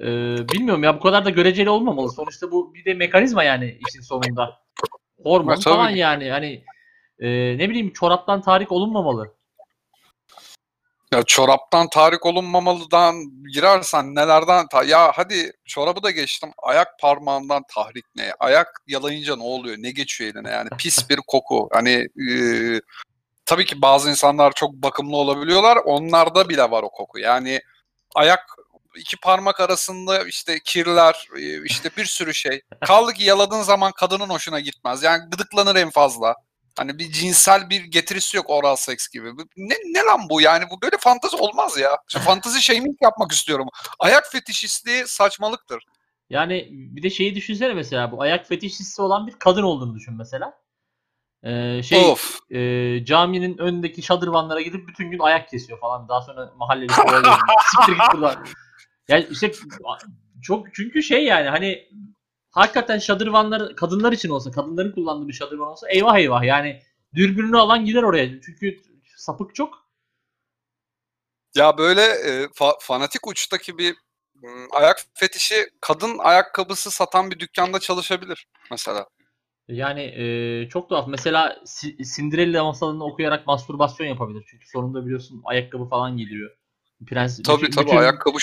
e, 0.00 0.06
bilmiyorum 0.48 0.84
ya 0.84 0.96
bu 0.96 1.00
kadar 1.00 1.24
da 1.24 1.30
göreceli 1.30 1.70
olmamalı. 1.70 2.10
Sonuçta 2.12 2.50
bu 2.50 2.74
bir 2.74 2.84
de 2.84 2.94
mekanizma 2.94 3.44
yani 3.44 3.78
işin 3.88 4.00
sonunda. 4.00 4.60
Hormon 5.22 5.52
Ya 5.52 5.58
falan 5.60 5.90
yani 5.90 6.30
hani 6.30 6.64
e, 7.18 7.28
ne 7.58 7.70
bileyim 7.70 7.92
çoraptan 7.92 8.42
tahrik 8.42 8.72
olunmamalı. 8.72 9.34
Ya 11.12 11.22
çoraptan 11.22 11.88
tahrik 11.88 12.26
olunmamalıdan 12.26 13.14
girersen 13.52 14.14
nelerden 14.14 14.66
ta- 14.68 14.84
ya 14.84 15.12
hadi 15.14 15.52
çorabı 15.66 16.02
da 16.02 16.10
geçtim. 16.10 16.50
Ayak 16.62 16.98
parmağından 17.00 17.62
tahrik 17.74 18.04
ne? 18.16 18.32
Ayak 18.40 18.82
yalayınca 18.86 19.36
ne 19.36 19.42
oluyor? 19.42 19.76
Ne 19.78 19.90
geçiyor 19.90 20.34
eline? 20.34 20.50
Yani 20.50 20.68
pis 20.78 21.08
bir 21.10 21.16
koku. 21.26 21.68
Hani 21.72 22.08
e, 22.32 22.34
tabii 23.44 23.64
ki 23.64 23.82
bazı 23.82 24.10
insanlar 24.10 24.52
çok 24.52 24.72
bakımlı 24.74 25.16
olabiliyorlar. 25.16 25.76
Onlarda 25.76 26.48
bile 26.48 26.70
var 26.70 26.82
o 26.82 26.90
koku. 26.90 27.18
Yani 27.18 27.60
ayak 28.14 28.40
iki 28.96 29.16
parmak 29.16 29.60
arasında 29.60 30.24
işte 30.24 30.58
kirler 30.64 31.28
işte 31.64 31.90
bir 31.96 32.04
sürü 32.04 32.34
şey. 32.34 32.60
Kaldı 32.86 33.12
ki 33.12 33.24
yaladığın 33.24 33.62
zaman 33.62 33.92
kadının 33.92 34.28
hoşuna 34.28 34.60
gitmez. 34.60 35.02
Yani 35.02 35.30
gıdıklanır 35.30 35.76
en 35.76 35.90
fazla 35.90 36.34
Hani 36.78 36.98
bir 36.98 37.12
cinsel 37.12 37.70
bir 37.70 37.84
getirisi 37.84 38.36
yok 38.36 38.50
oral 38.50 38.76
seks 38.76 39.08
gibi. 39.08 39.30
Ne, 39.56 39.74
ne 39.74 40.00
lan 40.00 40.20
bu 40.30 40.40
yani? 40.40 40.64
Bu 40.70 40.82
böyle 40.82 40.96
fantezi 41.00 41.36
olmaz 41.36 41.78
ya. 41.78 41.98
Şu 42.08 42.18
fantezi 42.28 42.62
shaming 42.62 42.96
yapmak 43.02 43.32
istiyorum. 43.32 43.68
Ayak 43.98 44.32
fetişistliği 44.32 45.06
saçmalıktır. 45.06 45.84
Yani 46.30 46.68
bir 46.70 47.02
de 47.02 47.10
şeyi 47.10 47.34
düşünsene 47.34 47.74
mesela 47.74 48.12
bu 48.12 48.22
ayak 48.22 48.48
fetişisti 48.48 49.02
olan 49.02 49.26
bir 49.26 49.32
kadın 49.32 49.62
olduğunu 49.62 49.94
düşün 49.94 50.14
mesela. 50.14 50.60
Ee, 51.42 51.82
şey 51.82 52.04
of. 52.04 52.38
e, 52.50 53.04
caminin 53.04 53.58
önündeki 53.58 54.02
şadırvanlara 54.02 54.60
gidip 54.60 54.88
bütün 54.88 55.10
gün 55.10 55.18
ayak 55.18 55.48
kesiyor 55.48 55.80
falan. 55.80 56.08
Daha 56.08 56.22
sonra 56.22 56.52
mahalleli. 56.56 56.92
Siktir 56.92 57.92
git 57.92 58.12
buradan. 58.14 58.44
Yani 59.08 59.26
işte 59.30 59.52
çok 60.42 60.74
çünkü 60.74 61.02
şey 61.02 61.24
yani 61.24 61.48
hani 61.48 61.88
hakikaten 62.50 62.98
şadırvanlar 62.98 63.76
kadınlar 63.76 64.12
için 64.12 64.28
olsa, 64.28 64.50
kadınların 64.50 64.92
kullandığı 64.92 65.28
bir 65.28 65.32
şadırvan 65.32 65.68
olsa 65.68 65.88
eyvah 65.90 66.18
eyvah 66.18 66.42
yani 66.42 66.82
dürbününü 67.14 67.58
alan 67.58 67.84
gider 67.84 68.02
oraya. 68.02 68.40
Çünkü 68.40 68.80
sapık 69.16 69.54
çok. 69.54 69.90
Ya 71.54 71.78
böyle 71.78 72.02
e, 72.02 72.44
fa- 72.44 72.76
fanatik 72.80 73.26
uçtaki 73.26 73.78
bir 73.78 73.96
m, 74.42 74.48
ayak 74.70 75.04
fetişi 75.14 75.54
kadın 75.80 76.18
ayakkabısı 76.18 76.90
satan 76.90 77.30
bir 77.30 77.40
dükkanda 77.40 77.80
çalışabilir 77.80 78.46
mesela. 78.70 79.06
Yani 79.68 80.02
e, 80.02 80.68
çok 80.68 80.88
tuhaf. 80.88 81.08
Mesela 81.08 81.56
Si- 81.64 81.96
Cinderella 82.14 82.64
masalını 82.64 83.04
okuyarak 83.04 83.46
mastürbasyon 83.46 84.06
yapabilir. 84.06 84.44
Çünkü 84.50 84.68
sonunda 84.68 85.06
biliyorsun 85.06 85.42
ayakkabı 85.44 85.84
falan 85.84 86.16
giydiriyor. 86.16 86.50
Prens 87.06 87.42
Tabii 87.42 87.62
bütün, 87.62 87.72
tabii 87.72 87.86
bütün, 87.86 87.96
ayakkabı 87.96 88.38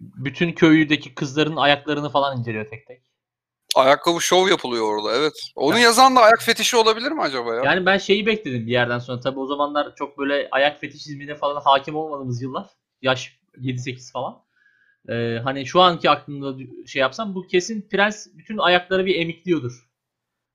bütün 0.00 0.52
köydeki 0.52 1.14
kızların 1.14 1.56
ayaklarını 1.56 2.10
falan 2.10 2.38
inceliyor 2.38 2.66
tek 2.66 2.86
tek. 2.86 3.02
Ayakkabı 3.74 4.20
şov 4.22 4.48
yapılıyor 4.48 4.84
orada 4.94 5.16
evet. 5.16 5.32
Onu 5.56 5.78
yazan 5.78 6.16
da 6.16 6.20
ayak 6.20 6.42
fetişi 6.42 6.76
olabilir 6.76 7.12
mi 7.12 7.22
acaba 7.22 7.54
ya? 7.54 7.62
Yani 7.64 7.86
ben 7.86 7.98
şeyi 7.98 8.26
bekledim 8.26 8.66
bir 8.66 8.72
yerden 8.72 8.98
sonra. 8.98 9.20
Tabii 9.20 9.38
o 9.40 9.46
zamanlar 9.46 9.94
çok 9.96 10.18
böyle 10.18 10.48
ayak 10.50 10.80
fetişizmine 10.80 11.34
falan 11.34 11.60
hakim 11.64 11.96
olmadığımız 11.96 12.42
yıllar. 12.42 12.66
Yaş 13.02 13.38
7-8 13.58 14.12
falan. 14.12 14.42
Ee, 15.08 15.38
hani 15.44 15.66
şu 15.66 15.80
anki 15.80 16.10
aklımda 16.10 16.54
şey 16.86 17.00
yapsam 17.00 17.34
bu 17.34 17.46
kesin 17.46 17.88
prens 17.90 18.26
bütün 18.34 18.58
ayakları 18.58 19.06
bir 19.06 19.14
emikliyordur. 19.14 19.86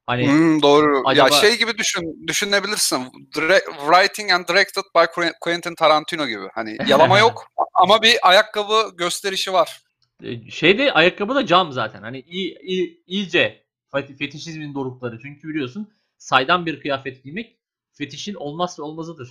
Hani 0.08 0.28
Hmm, 0.28 0.62
doğru. 0.62 1.02
Acaba- 1.06 1.36
Ya 1.36 1.42
şey 1.42 1.58
gibi 1.58 1.78
düşün, 1.78 2.28
düşünebilirsin. 2.28 2.98
Dire- 3.36 3.66
writing 3.92 4.32
and 4.32 4.48
directed 4.48 4.84
by 4.96 5.00
Qu- 5.00 5.34
Quentin 5.42 5.76
Tarantino 5.76 6.28
gibi. 6.28 6.48
Hani 6.54 6.78
yalama 6.88 7.20
yok 7.20 7.48
ama 7.74 8.02
bir 8.02 8.30
ayakkabı 8.30 8.92
gösterişi 8.98 9.54
var. 9.54 9.82
E, 10.24 10.52
Şeyde 10.52 10.92
ayakkabı 10.92 11.36
da 11.36 11.46
cam 11.46 11.72
zaten. 11.72 12.02
Hani 12.02 12.20
iyi, 12.20 12.60
iyi, 12.60 13.04
iyice 13.08 13.66
fet- 13.94 14.18
fetişizmin 14.18 14.74
dorukları. 14.74 15.20
Çünkü 15.22 15.48
biliyorsun 15.50 15.94
saydam 16.18 16.66
bir 16.66 16.82
kıyafet 16.82 17.24
giymek 17.24 17.58
fetişin 17.94 18.34
olmazsa 18.34 18.84
olmazıdır. 18.84 19.30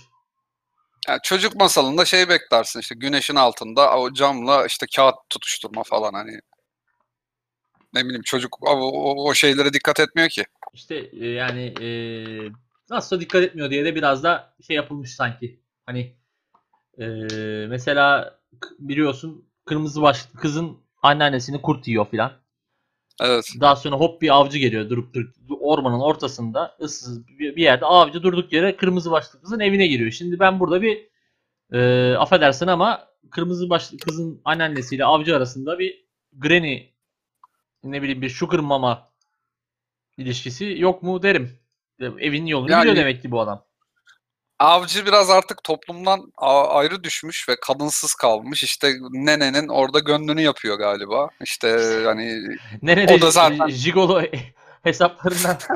Yani 1.07 1.19
çocuk 1.23 1.55
masalında 1.55 2.05
şey 2.05 2.29
beklersin 2.29 2.79
işte 2.79 2.95
güneşin 2.95 3.35
altında 3.35 3.97
o 3.97 4.13
camla 4.13 4.65
işte 4.65 4.85
kağıt 4.95 5.15
tutuşturma 5.29 5.83
falan 5.83 6.13
hani. 6.13 6.39
Ne 7.93 8.05
bileyim 8.05 8.21
çocuk 8.21 8.57
o, 8.63 8.71
o, 8.71 9.29
o 9.29 9.33
şeylere 9.33 9.73
dikkat 9.73 9.99
etmiyor 9.99 10.29
ki. 10.29 10.45
İşte 10.73 11.09
e, 11.21 11.27
yani 11.27 11.73
e, 11.81 11.87
nasıl 12.89 13.19
dikkat 13.19 13.43
etmiyor 13.43 13.69
diye 13.69 13.85
de 13.85 13.95
biraz 13.95 14.23
da 14.23 14.55
şey 14.67 14.75
yapılmış 14.75 15.15
sanki. 15.15 15.59
Hani 15.85 16.15
e, 16.99 17.05
mesela 17.69 18.39
biliyorsun 18.79 19.44
kırmızı 19.65 20.01
başlıklı 20.01 20.39
kızın 20.39 20.77
anneannesini 21.01 21.61
kurt 21.61 21.87
yiyor 21.87 22.07
filan. 22.09 22.31
Evet. 23.21 23.49
Daha 23.59 23.75
sonra 23.75 23.95
hop 23.95 24.21
bir 24.21 24.35
avcı 24.35 24.57
geliyor 24.57 24.89
durup 24.89 25.13
durup 25.13 25.35
ormanın 25.59 25.99
ortasında 25.99 26.77
ıssız 26.81 27.27
bir 27.27 27.57
yerde 27.57 27.85
avcı 27.85 28.23
durduk 28.23 28.53
yere 28.53 28.75
kırmızı 28.75 29.11
başlıklı 29.11 29.41
kızın 29.41 29.59
evine 29.59 29.87
giriyor. 29.87 30.11
Şimdi 30.11 30.39
ben 30.39 30.59
burada 30.59 30.81
bir 30.81 31.09
e, 31.73 32.13
affedersin 32.15 32.67
ama 32.67 33.07
kırmızı 33.31 33.69
başlıklı 33.69 34.05
kızın 34.05 34.41
anneannesiyle 34.45 35.05
avcı 35.05 35.35
arasında 35.35 35.79
bir 35.79 36.05
granny 36.33 36.79
ne 37.83 38.01
bileyim 38.01 38.21
bir 38.21 38.29
sugar 38.29 38.59
mama 38.59 39.09
ilişkisi 40.17 40.75
yok 40.77 41.03
mu 41.03 41.23
derim. 41.23 41.59
Evin 41.99 42.45
yolunu 42.45 42.71
Yani- 42.71 42.81
biliyor 42.81 42.95
demek 42.95 43.21
ki 43.21 43.31
bu 43.31 43.41
adam. 43.41 43.64
Avcı 44.59 45.05
biraz 45.05 45.29
artık 45.29 45.63
toplumdan 45.63 46.31
ayrı 46.69 47.03
düşmüş 47.03 47.49
ve 47.49 47.55
kadınsız 47.61 48.15
kalmış. 48.15 48.63
İşte 48.63 48.93
nenenin 49.11 49.67
orada 49.67 49.99
gönlünü 49.99 50.41
yapıyor 50.41 50.77
galiba. 50.79 51.29
İşte 51.43 51.77
hani 52.05 52.41
Nerede 52.81 53.13
O 53.13 53.21
da 53.21 53.31
zaten- 53.31 53.67
jigolo 53.69 54.21
hesaplarından 54.83 55.57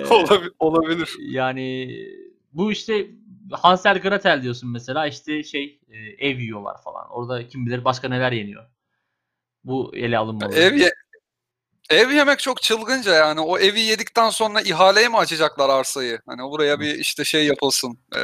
Ee, 0.00 0.06
olabilir. 0.10 0.52
olabilir. 0.58 1.16
Yani 1.20 1.96
bu 2.52 2.72
işte 2.72 3.06
Hansel 3.52 3.98
Gretel 3.98 4.42
diyorsun 4.42 4.72
mesela 4.72 5.06
işte 5.06 5.42
şey 5.42 5.80
e, 5.90 5.96
ev 6.28 6.38
yiyorlar 6.38 6.82
falan. 6.84 7.10
Orada 7.10 7.48
kim 7.48 7.66
bilir 7.66 7.84
başka 7.84 8.08
neler 8.08 8.32
yeniyor. 8.32 8.64
Bu 9.64 9.92
ele 9.96 10.18
alınmalı. 10.18 10.54
Ev 10.54 10.74
ye- 10.74 10.92
ev 11.90 12.10
yemek 12.10 12.38
çok 12.38 12.62
çılgınca 12.62 13.14
yani. 13.14 13.40
O 13.40 13.58
evi 13.58 13.80
yedikten 13.80 14.30
sonra 14.30 14.60
ihaleye 14.60 15.08
mi 15.08 15.16
açacaklar 15.16 15.68
arsayı? 15.68 16.18
Hani 16.26 16.50
buraya 16.50 16.80
bir 16.80 16.94
işte 16.94 17.24
şey 17.24 17.46
yapılsın. 17.46 17.98
Ee, 18.16 18.18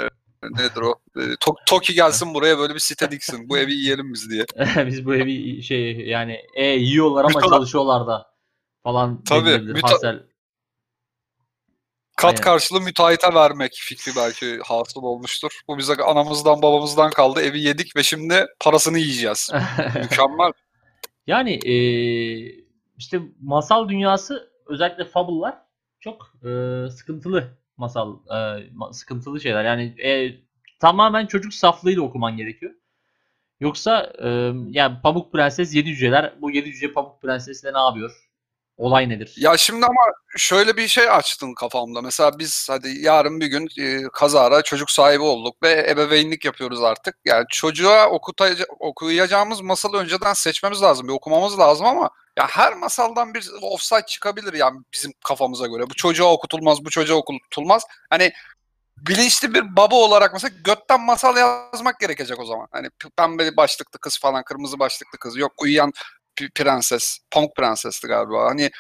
nedir 0.51 0.81
o? 0.81 0.95
Ee, 1.17 1.21
To- 1.21 1.57
Toki 1.67 1.95
gelsin 1.95 2.35
buraya 2.35 2.59
böyle 2.59 2.75
bir 2.75 2.79
site 2.81 3.11
diksin. 3.11 3.49
Bu 3.49 3.59
evi 3.59 3.73
yiyelim 3.73 4.13
biz 4.15 4.31
diye. 4.31 4.45
Biz 4.87 5.05
bu 5.07 5.15
evi 5.15 5.63
şey 5.63 5.97
yani 6.01 6.41
e, 6.55 6.65
yiyorlar 6.65 7.25
ama 7.25 7.41
Müta- 7.41 7.51
çalışıyorlar 7.51 8.07
da 8.07 8.27
falan 8.83 9.25
Tabii, 9.25 9.49
müta- 9.51 9.91
Hansel 9.93 10.23
Kat 12.17 12.31
Aynen. 12.31 12.41
karşılığı 12.43 12.81
müteahhite 12.81 13.35
vermek 13.35 13.73
fikri 13.75 14.13
belki 14.17 14.59
hasıl 14.65 15.03
olmuştur. 15.03 15.61
Bu 15.69 15.79
bize 15.79 15.95
anamızdan 15.95 16.63
babamızdan 16.63 17.11
kaldı. 17.11 17.41
Evi 17.43 17.61
yedik 17.61 17.97
ve 17.97 18.03
şimdi 18.03 18.47
parasını 18.61 18.99
yiyeceğiz. 18.99 19.51
Mükemmel. 20.03 20.53
Yani 21.27 21.55
eee, 21.55 22.66
işte 22.99 23.21
masal 23.43 23.89
dünyası 23.89 24.51
özellikle 24.67 25.05
fable'lar 25.05 25.55
çok 26.01 26.33
eee, 26.45 26.89
sıkıntılı 26.91 27.45
masal 27.77 28.17
ma- 28.77 28.93
sıkıntılı 28.95 29.41
şeyler. 29.41 29.65
Yani 29.65 29.95
eee, 29.99 30.41
tamamen 30.81 31.27
çocuk 31.27 31.55
saflığıyla 31.55 32.03
okuman 32.03 32.37
gerekiyor. 32.37 32.73
Yoksa 33.61 34.13
eee, 34.23 34.55
yani 34.71 34.97
Pamuk 35.03 35.33
Prenses 35.33 35.75
Yedi 35.75 35.89
Cüceler 35.91 36.35
bu 36.43 36.51
Yedi 36.51 36.73
Cüce 36.73 36.93
Pamuk 36.93 37.23
Prenses'le 37.23 37.65
ne 37.75 37.79
yapıyor? 37.81 38.26
Olay 38.77 39.09
nedir? 39.09 39.35
Ya 39.37 39.57
şimdi 39.57 39.87
ama 39.87 40.03
şöyle 40.37 40.77
bir 40.77 40.89
şey 40.89 41.11
açtın 41.11 41.55
kafamda. 41.55 42.03
Mesela 42.03 42.39
biz 42.39 42.69
hadi 42.71 42.89
yarın 43.01 43.41
bir 43.41 43.47
gün 43.47 43.69
e, 43.81 44.03
kazara 44.13 44.63
çocuk 44.63 44.91
sahibi 44.91 45.23
olduk 45.23 45.63
ve 45.63 45.87
ebeveynlik 45.91 46.45
yapıyoruz 46.45 46.83
artık. 46.83 47.17
Yani 47.25 47.45
çocuğa 47.51 48.09
okutacak, 48.09 48.69
okuyacağımız 48.79 49.61
masalı 49.61 49.97
önceden 49.97 50.33
seçmemiz 50.33 50.83
lazım. 50.83 51.09
Bir 51.09 51.13
okumamız 51.13 51.59
lazım 51.59 51.87
ama 51.87 52.11
ya 52.39 52.47
her 52.49 52.75
masaldan 52.75 53.35
bir 53.35 53.51
offside 53.63 54.07
çıkabilir 54.07 54.53
yani 54.53 54.81
bizim 54.93 55.13
kafamıza 55.25 55.67
göre. 55.67 55.83
Bu 55.91 55.95
çocuğa 55.95 56.33
okutulmaz, 56.33 56.85
bu 56.85 56.91
çocuğa 56.91 57.17
okutulmaz. 57.17 57.83
Hani 58.11 58.33
bilinçli 58.97 59.55
bir 59.55 59.77
baba 59.77 59.95
olarak 59.95 60.33
mesela 60.33 60.55
götten 60.65 61.01
masal 61.01 61.37
yazmak 61.37 62.01
gerekecek 62.01 62.41
o 62.41 62.45
zaman. 62.45 62.69
Hani 62.71 62.89
pembe 63.17 63.57
başlıklı 63.57 63.99
kız 63.99 64.19
falan, 64.19 64.45
kırmızı 64.45 64.79
başlıklı 64.79 65.19
kız. 65.19 65.37
Yok 65.37 65.53
uyuyan 65.63 65.93
prenses, 66.55 67.19
pamuk 67.31 67.57
prensesti 67.57 68.07
galiba. 68.07 68.45
Hani 68.45 68.71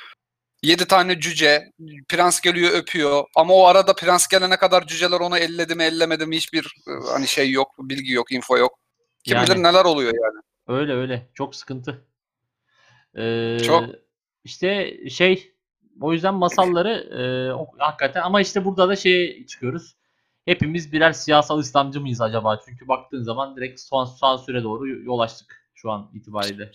Yedi 0.62 0.86
tane 0.86 1.20
cüce, 1.20 1.72
prens 2.08 2.40
geliyor 2.40 2.72
öpüyor 2.72 3.24
ama 3.36 3.54
o 3.54 3.66
arada 3.66 3.94
prens 3.94 4.28
gelene 4.28 4.56
kadar 4.56 4.86
cüceler 4.86 5.20
onu 5.20 5.38
elledi 5.38 5.74
mi 5.74 5.82
ellemedi 5.82 6.26
mi 6.26 6.36
hiçbir 6.36 6.64
e, 6.88 6.90
hani 7.12 7.26
şey 7.26 7.50
yok, 7.50 7.74
bilgi 7.78 8.12
yok, 8.12 8.32
info 8.32 8.58
yok. 8.58 8.78
Kim 9.24 9.36
Yani- 9.36 9.46
bilir 9.48 9.62
neler 9.62 9.84
oluyor 9.84 10.12
yani. 10.14 10.42
Öyle 10.80 10.92
öyle. 10.92 11.26
Çok 11.34 11.54
sıkıntı. 11.54 12.04
Ee, 13.16 13.58
Çok. 13.66 13.84
işte 14.44 14.98
şey 15.10 15.54
o 16.00 16.12
yüzden 16.12 16.34
masalları 16.34 16.90
e, 16.90 17.52
ok- 17.52 17.80
hakikaten 17.80 18.22
ama 18.22 18.40
işte 18.40 18.64
burada 18.64 18.88
da 18.88 18.96
şeye 18.96 19.46
çıkıyoruz. 19.46 19.96
Hepimiz 20.44 20.92
birer 20.92 21.12
siyasal 21.12 21.60
İslamcı 21.60 22.00
mıyız 22.00 22.20
acaba? 22.20 22.60
Çünkü 22.68 22.88
baktığın 22.88 23.22
zaman 23.22 23.56
direkt 23.56 23.80
son 23.80 24.04
sansüre 24.04 24.62
doğru 24.62 24.88
yol 24.88 25.18
açtık 25.18 25.68
şu 25.74 25.90
an 25.90 26.10
itibariyle. 26.14 26.70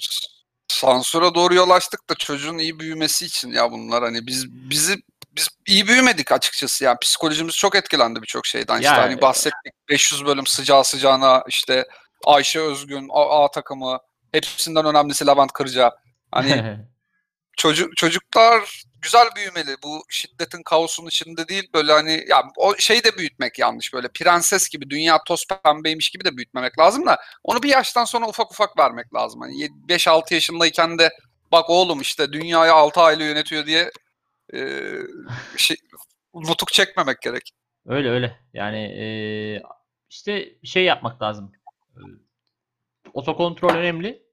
Sansüre 0.82 1.36
doğru 1.36 1.54
yol 1.54 1.70
açtık 1.70 2.10
da 2.10 2.16
çocuğun 2.16 2.58
iyi 2.58 2.80
büyümesi 2.80 3.26
için 3.26 3.52
ya 3.52 3.72
bunlar 3.72 4.04
hani 4.04 4.28
biz 4.28 4.52
bizi 4.52 4.96
biz 5.36 5.50
iyi 5.68 5.88
büyümedik 5.88 6.32
açıkçası 6.32 6.84
yani 6.84 6.98
psikolojimiz 7.02 7.56
çok 7.58 7.76
etkilendi 7.76 8.22
birçok 8.22 8.46
şeyden. 8.46 8.76
İşte 8.76 8.86
Ya, 8.88 9.02
hani 9.02 9.22
bahsettik 9.22 9.74
500 9.90 10.26
bölüm 10.26 10.48
sıcağı 10.48 10.84
sıcağına 10.84 11.44
işte 11.48 11.86
Ayşe 12.26 12.60
Özgün, 12.60 13.10
A, 13.12 13.44
A 13.44 13.52
takımı 13.52 14.00
hepsinden 14.32 14.86
önemlisi 14.86 15.28
Levent 15.28 15.52
Kırca. 15.52 15.92
Hani 16.32 16.78
çocuk 17.58 17.98
çocuklar 17.98 18.84
güzel 19.02 19.28
büyümeli. 19.36 19.76
Bu 19.84 20.04
şiddetin 20.10 20.64
kaosun 20.64 21.08
içinde 21.08 21.48
değil 21.48 21.70
böyle 21.74 21.92
hani 21.92 22.26
ya 22.30 22.44
o 22.58 22.76
şey 22.78 23.04
de 23.04 23.18
büyütmek 23.18 23.60
yanlış 23.60 23.94
böyle 23.94 24.08
prenses 24.08 24.70
gibi 24.70 24.90
dünya 24.90 25.24
toz 25.24 25.46
pembeymiş 25.64 26.10
gibi 26.10 26.26
de 26.26 26.38
büyütmemek 26.38 26.80
lazım 26.80 27.06
da 27.06 27.18
onu 27.44 27.64
bir 27.64 27.70
yaştan 27.70 28.06
sonra 28.06 28.28
ufak 28.28 28.52
ufak 28.52 28.80
vermek 28.80 29.14
lazım. 29.14 29.42
Hani 29.42 29.54
5-6 29.88 30.34
yaşındayken 30.34 31.00
de 31.00 31.10
bak 31.52 31.70
oğlum 31.70 32.02
işte 32.02 32.34
dünyayı 32.34 32.74
6 32.74 33.02
aile 33.02 33.24
yönetiyor 33.24 33.66
diye 33.66 33.92
e, 34.54 34.60
şey 35.58 35.78
nutuk 36.34 36.74
çekmemek 36.74 37.22
gerek. 37.22 37.52
Öyle 37.86 38.10
öyle. 38.10 38.40
Yani 38.54 38.84
e, 38.84 39.06
işte 40.10 40.50
şey 40.64 40.84
yapmak 40.84 41.22
lazım. 41.22 41.52
E, 41.96 42.00
Otokontrol 43.14 43.70
önemli. 43.70 44.31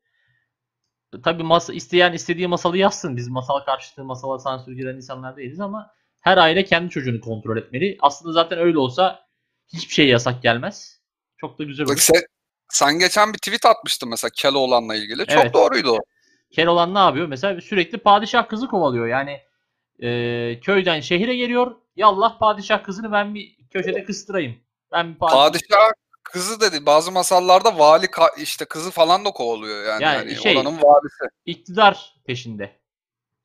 Tabii 1.24 1.42
masa, 1.42 1.72
isteyen 1.72 2.12
istediği 2.12 2.48
masalı 2.48 2.78
yazsın. 2.78 3.16
Biz 3.16 3.28
masal 3.28 3.60
karşıtı, 3.60 4.04
masala 4.04 4.38
sansür 4.38 4.72
giren 4.72 4.96
insanlar 4.96 5.36
değiliz 5.36 5.60
ama 5.60 5.90
her 6.20 6.36
aile 6.36 6.64
kendi 6.64 6.90
çocuğunu 6.90 7.20
kontrol 7.20 7.56
etmeli. 7.56 7.98
Aslında 8.00 8.32
zaten 8.32 8.58
öyle 8.58 8.78
olsa 8.78 9.26
hiçbir 9.72 9.94
şey 9.94 10.08
yasak 10.08 10.42
gelmez. 10.42 11.00
Çok 11.36 11.58
da 11.58 11.64
güzel 11.64 11.86
olur. 11.86 11.92
Bak 11.92 12.00
sen, 12.00 12.22
sen 12.68 12.98
geçen 12.98 13.32
bir 13.32 13.38
tweet 13.38 13.66
atmıştın 13.66 14.08
mesela 14.08 14.30
Keloğlan'la 14.34 14.94
ilgili. 14.94 15.26
Çok 15.26 15.42
Evet. 15.42 15.54
doğruydu 15.54 15.90
o. 15.90 15.98
Keloğlan 16.50 16.94
ne 16.94 16.98
yapıyor? 16.98 17.26
Mesela 17.26 17.60
sürekli 17.60 17.98
padişah 17.98 18.48
kızı 18.48 18.68
kovalıyor. 18.68 19.06
Yani 19.06 19.40
e, 20.02 20.60
köyden 20.60 21.00
şehire 21.00 21.36
geliyor. 21.36 21.76
Yallah 21.96 22.38
padişah 22.38 22.84
kızını 22.84 23.12
ben 23.12 23.34
bir 23.34 23.56
köşede 23.70 24.04
kıstırayım. 24.04 24.56
Ben 24.92 25.14
bir 25.14 25.18
padişah... 25.18 25.38
Padişah 25.38 25.92
kızı 26.32 26.60
dedi. 26.60 26.86
Bazı 26.86 27.12
masallarda 27.12 27.78
vali 27.78 28.06
ka- 28.06 28.40
işte 28.42 28.64
kızı 28.64 28.90
falan 28.90 29.24
da 29.24 29.30
kovalıyor 29.30 29.86
yani. 29.86 30.02
Yani 30.02 30.16
hani 30.16 30.36
şey- 30.36 30.56
oranın 30.56 30.82
valisi. 30.82 31.24
iktidar 31.46 32.14
peşinde. 32.26 32.78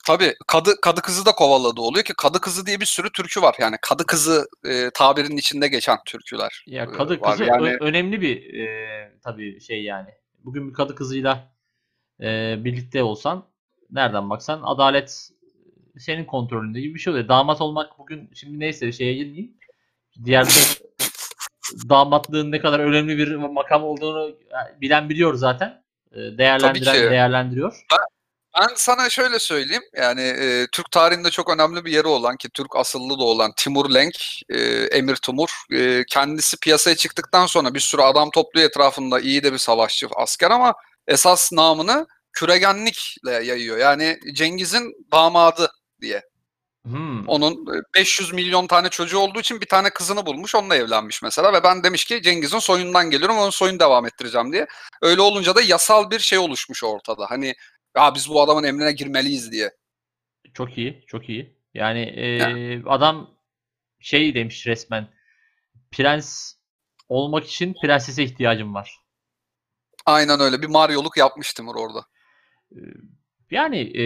Tabii 0.06 0.36
kadı 0.48 0.82
kadı 0.82 1.02
kızı 1.02 1.26
da 1.26 1.32
kovaladı 1.32 1.82
oluyor 1.82 2.06
ki 2.06 2.14
kadı 2.18 2.42
kızı 2.42 2.66
diye 2.66 2.80
bir 2.80 2.86
sürü 2.86 3.12
türkü 3.12 3.42
var. 3.42 3.56
Yani 3.60 3.76
kadı 3.82 4.06
kızı 4.06 4.48
e, 4.66 4.90
tabirinin 4.94 5.38
içinde 5.38 5.68
geçen 5.68 5.98
türküler. 6.06 6.64
Ya 6.68 6.84
e, 6.84 6.92
kadı 6.92 7.22
var. 7.22 7.32
kızı 7.32 7.44
Yani 7.44 7.70
ö- 7.70 7.78
önemli 7.80 8.22
bir 8.22 8.54
e, 8.60 9.12
tabii 9.24 9.62
şey 9.62 9.84
yani. 9.84 10.10
Bugün 10.46 10.70
bir 10.70 10.74
kadı 10.74 10.96
kızıyla 10.96 11.52
e, 12.22 12.56
birlikte 12.64 13.04
olsan 13.04 13.46
nereden 13.92 14.30
baksan 14.30 14.62
adalet 14.64 15.30
senin 15.98 16.26
kontrolünde 16.26 16.82
gibi 16.82 16.94
bir 16.96 17.00
şey 17.00 17.12
oluyor. 17.12 17.28
Damat 17.28 17.62
olmak 17.62 18.00
bugün 18.00 18.30
şimdi 18.34 18.60
neyse 18.60 18.92
şeye 18.92 19.14
girmeyeyim. 19.14 19.58
Diğer 20.26 20.48
damatlığın 21.90 22.52
ne 22.52 22.60
kadar 22.60 22.80
önemli 22.80 23.18
bir 23.18 23.36
makam 23.36 23.84
olduğunu 23.84 24.30
e, 24.30 24.82
bilen 24.82 25.10
biliyor 25.10 25.36
zaten. 25.36 25.84
E, 26.12 26.18
Değerlendiren 26.18 27.12
değerlendiriyor. 27.12 27.86
Ben 28.60 28.68
sana 28.76 29.10
şöyle 29.10 29.40
söyleyeyim. 29.40 29.84
Yani 29.96 30.22
e, 30.22 30.68
Türk 30.72 30.92
tarihinde 30.92 31.30
çok 31.30 31.50
önemli 31.50 31.86
bir 31.86 31.92
yeri 31.92 32.08
olan 32.08 32.38
ki 32.38 32.50
Türk 32.50 32.76
asıllı 32.76 33.20
da 33.20 33.24
olan 33.24 33.52
Timur 33.58 33.90
Lenk, 33.90 34.16
e, 34.50 34.60
Emir 34.84 35.16
Timur 35.16 35.50
e, 35.72 36.04
kendisi 36.10 36.58
piyasaya 36.58 36.96
çıktıktan 36.96 37.46
sonra 37.46 37.74
bir 37.74 37.80
sürü 37.80 38.02
adam 38.02 38.30
topluyor 38.30 38.68
etrafında 38.68 39.20
iyi 39.20 39.44
de 39.44 39.54
bir 39.54 39.58
savaşçı 39.58 40.08
asker 40.16 40.52
ama 40.52 40.74
esas 41.08 41.52
namını 41.54 42.08
küregenlikle 42.34 43.32
yayıyor. 43.32 43.78
Yani 43.78 44.20
Cengiz'in 44.34 45.08
damadı 45.12 45.72
diye. 46.02 46.22
Hmm. 46.86 47.28
Onun 47.28 47.76
e, 47.76 47.82
500 47.96 48.34
milyon 48.34 48.68
tane 48.68 48.90
çocuğu 48.90 49.20
olduğu 49.20 49.40
için 49.40 49.62
bir 49.62 49.66
tane 49.66 49.90
kızını 49.90 50.26
bulmuş 50.26 50.56
onunla 50.56 50.76
evlenmiş 50.76 51.22
mesela 51.22 51.54
ve 51.54 51.64
ben 51.64 51.84
demiş 51.84 52.06
ki 52.06 52.22
Cengiz'in 52.22 52.60
soyundan 52.60 53.10
geliyorum 53.10 53.38
onun 53.38 53.50
soyunu 53.50 53.80
devam 53.80 54.06
ettireceğim 54.06 54.54
diye. 54.54 54.68
Öyle 55.02 55.22
olunca 55.22 55.56
da 55.56 55.62
yasal 55.62 56.12
bir 56.12 56.20
şey 56.20 56.40
oluşmuş 56.40 56.84
ortada. 56.84 57.26
Hani 57.30 57.56
ya 57.98 58.16
biz 58.16 58.30
bu 58.30 58.42
adamın 58.42 58.64
emrine 58.64 58.92
girmeliyiz 58.92 59.52
diye. 59.52 59.72
Çok 60.54 60.78
iyi, 60.78 61.04
çok 61.08 61.30
iyi. 61.30 61.58
Yani 61.74 62.02
e, 62.02 62.84
adam 62.86 63.38
şey 64.00 64.36
demiş 64.36 64.68
resmen. 64.68 65.14
Prens 65.92 66.54
olmak 67.10 67.46
için 67.46 67.76
prensese 67.82 68.24
ihtiyacım 68.24 68.74
var. 68.74 68.98
Aynen 70.06 70.40
öyle. 70.40 70.62
Bir 70.62 70.68
Mario'luk 70.68 71.18
yapmış 71.18 71.54
Timur 71.54 71.76
orada. 71.76 72.06
E, 72.72 72.80
Yani 73.52 73.80
e, 74.02 74.04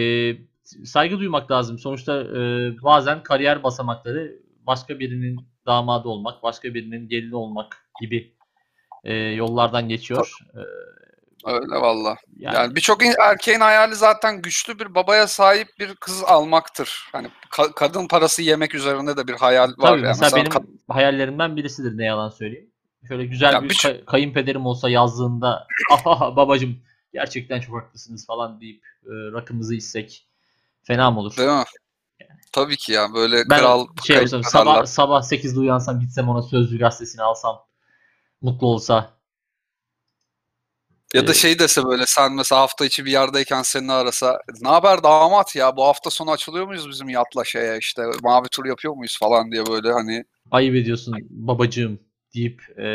saygı 0.84 1.18
duymak 1.18 1.50
lazım. 1.50 1.78
Sonuçta 1.78 2.20
e, 2.22 2.38
bazen 2.82 3.22
kariyer 3.22 3.62
basamakları 3.62 4.38
başka 4.66 5.00
birinin 5.00 5.40
damadı 5.66 6.08
olmak, 6.08 6.42
başka 6.42 6.74
birinin 6.74 7.08
gelini 7.08 7.36
olmak 7.36 7.76
gibi 8.00 8.34
e, 9.04 9.14
yollardan 9.14 9.88
geçiyor. 9.88 10.32
E, 10.54 10.60
Öyle 11.50 11.74
valla. 11.74 12.16
yani, 12.36 12.54
Yani 12.56 12.74
birçok 12.76 13.04
in- 13.04 13.14
erkeğin 13.22 13.60
hayali 13.60 13.94
zaten 13.94 14.42
güçlü 14.42 14.78
bir 14.78 14.94
babaya 14.94 15.26
sahip 15.26 15.68
bir 15.78 15.94
kız 15.94 16.22
almaktır. 16.26 17.08
Hani 17.12 17.28
ka- 17.50 17.72
kadın 17.74 18.08
parası 18.08 18.42
yemek 18.42 18.74
üzerinde 18.74 19.16
de 19.16 19.28
bir 19.28 19.32
hayal 19.34 19.68
var. 19.68 19.74
tabii 19.80 20.00
yani. 20.00 20.06
mesela 20.06 20.36
benim 20.36 20.52
kad- 20.52 20.78
hayallerimden 20.88 21.56
birisidir 21.56 21.98
ne 21.98 22.04
yalan 22.04 22.28
söyleyeyim. 22.28 22.70
Şöyle 23.08 23.26
güzel 23.26 23.52
Ya 23.52 23.62
bir 23.62 23.68
birçok- 23.68 23.92
kay- 23.92 24.04
kayınpederim 24.04 24.66
olsa 24.66 24.90
yazdığında 24.90 25.66
aha 25.92 26.36
babacım 26.36 26.76
gerçekten 27.12 27.60
çok 27.60 27.76
haklısınız 27.82 28.26
falan 28.26 28.60
deyip 28.60 28.82
e, 29.06 29.10
rakımızı 29.32 29.74
içsek 29.74 30.27
fena 30.88 31.10
mı 31.10 31.20
olur? 31.20 31.36
Değil 31.36 31.48
mi? 31.48 31.64
Tabii 32.52 32.76
ki 32.76 32.92
ya 32.92 33.14
böyle 33.14 33.36
Ben 33.50 33.58
kral 33.58 33.86
şey 34.04 34.16
kayınpederler. 34.16 34.50
sabah 34.50 34.86
sabah 34.86 35.22
8'de 35.22 35.60
uyansam 35.60 36.00
gitsem 36.00 36.28
ona 36.28 36.42
Sözcü 36.42 36.78
gazetesini 36.78 37.22
alsam 37.22 37.64
mutlu 38.42 38.66
olsa. 38.66 39.18
Ya 41.14 41.26
da 41.26 41.30
Ee, 41.30 41.34
şey 41.34 41.58
dese 41.58 41.84
böyle 41.84 42.06
sen 42.06 42.32
mesela 42.32 42.60
hafta 42.60 42.84
içi 42.84 43.04
bir 43.04 43.10
yerdeyken 43.10 43.62
seni 43.62 43.92
arasa 43.92 44.40
ne 44.60 44.68
haber 44.68 45.02
damat 45.02 45.56
ya 45.56 45.76
bu 45.76 45.84
hafta 45.84 46.10
sonu 46.10 46.30
açılıyor 46.30 46.66
muyuz 46.66 46.88
bizim 46.88 47.08
yatla 47.08 47.44
şeye 47.44 47.78
işte 47.78 48.02
mavi 48.22 48.48
tur 48.48 48.66
yapıyor 48.66 48.94
muyuz 48.94 49.18
falan 49.18 49.52
diye 49.52 49.66
böyle 49.66 49.92
hani 49.92 50.24
ayıp 50.50 50.74
ediyorsun 50.74 51.14
babacığım 51.30 52.00
deyip 52.34 52.62
e, 52.78 52.86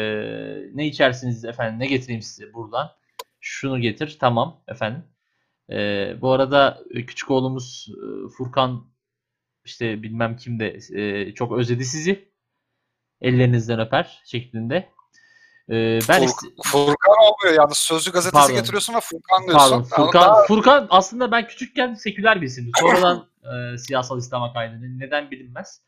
ne 0.73 0.88
içersiniz 0.88 1.45
efendim 1.45 1.79
ne 1.79 1.86
getireyim 1.88 2.21
size 2.21 2.53
buradan 2.53 2.91
şunu 3.39 3.79
getir 3.79 4.17
tamam 4.19 4.63
efendim 4.67 5.03
E, 5.69 5.76
bu 6.21 6.32
arada 6.32 6.80
e, 6.91 7.06
küçük 7.06 7.32
oğlumuz 7.32 7.88
e, 7.89 8.30
Furkan 8.30 8.86
işte 9.65 10.04
bilmem 10.04 10.38
kim 10.38 10.60
de 10.60 10.78
e, 10.93 11.34
çok 11.34 11.52
özledi 11.58 11.86
sizi 11.86 12.32
ellerinizden 13.21 13.80
öper 13.80 14.21
şeklinde 14.26 14.93
E, 15.69 15.73
ben 16.10 16.23
Furk- 16.23 16.26
ist- 16.26 16.63
Furkan 16.63 17.13
olmuyor 17.21 17.60
yani 17.62 17.76
Sözcü 17.76 18.12
gazetesi 18.12 18.41
Pardon. 18.41 18.56
getiriyorsun 18.56 18.93
ve 18.93 18.99
Furkan 18.99 19.47
diyorsun. 19.47 19.69
Pardon 19.69 19.84
Furkan 19.84 20.21
daha- 20.21 20.45
Furkan 20.45 20.88
aslında 20.89 21.32
ben 21.32 21.47
küçükken 21.47 21.93
seküler 21.93 22.41
bir 22.41 22.45
isimdi. 22.47 22.71
Sonradan 22.80 23.28
e, 23.43 23.78
siyasal 23.78 24.17
İslam'a 24.17 24.54
kaydı. 24.54 24.80
Neden 24.82 25.32
bilinmez. 25.32 25.82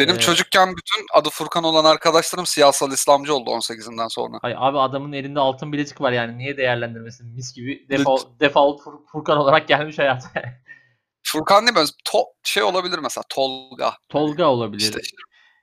Benim 0.00 0.16
Ee, 0.16 0.20
çocukken 0.20 0.76
bütün 0.76 1.06
adı 1.14 1.30
Furkan 1.30 1.64
olan 1.64 1.84
arkadaşlarım 1.84 2.46
siyasal 2.46 2.92
İslamcı 2.92 3.34
oldu 3.34 3.50
18'inden 3.50 4.08
sonra. 4.08 4.38
Ay 4.42 4.54
abi 4.56 4.78
adamın 4.78 5.12
elinde 5.12 5.40
altın 5.40 5.72
bilezik 5.72 6.00
var 6.00 6.12
yani 6.12 6.38
niye 6.38 6.56
değerlendirmesin? 6.56 7.34
Mis 7.34 7.54
gibi 7.54 7.86
default, 7.88 8.40
default 8.40 8.80
Fur- 8.80 9.06
Furkan 9.12 9.36
olarak 9.38 9.68
gelmiş 9.68 9.98
hayata. 9.98 10.28
Furkan 11.22 11.66
değil 11.66 11.78
mi? 11.78 11.84
To- 12.04 12.32
şey 12.42 12.62
olabilir 12.62 12.98
mesela 12.98 13.24
Tolga. 13.28 13.92
Tolga 14.08 14.46
olabilir. 14.46 14.82
İşte 14.82 15.00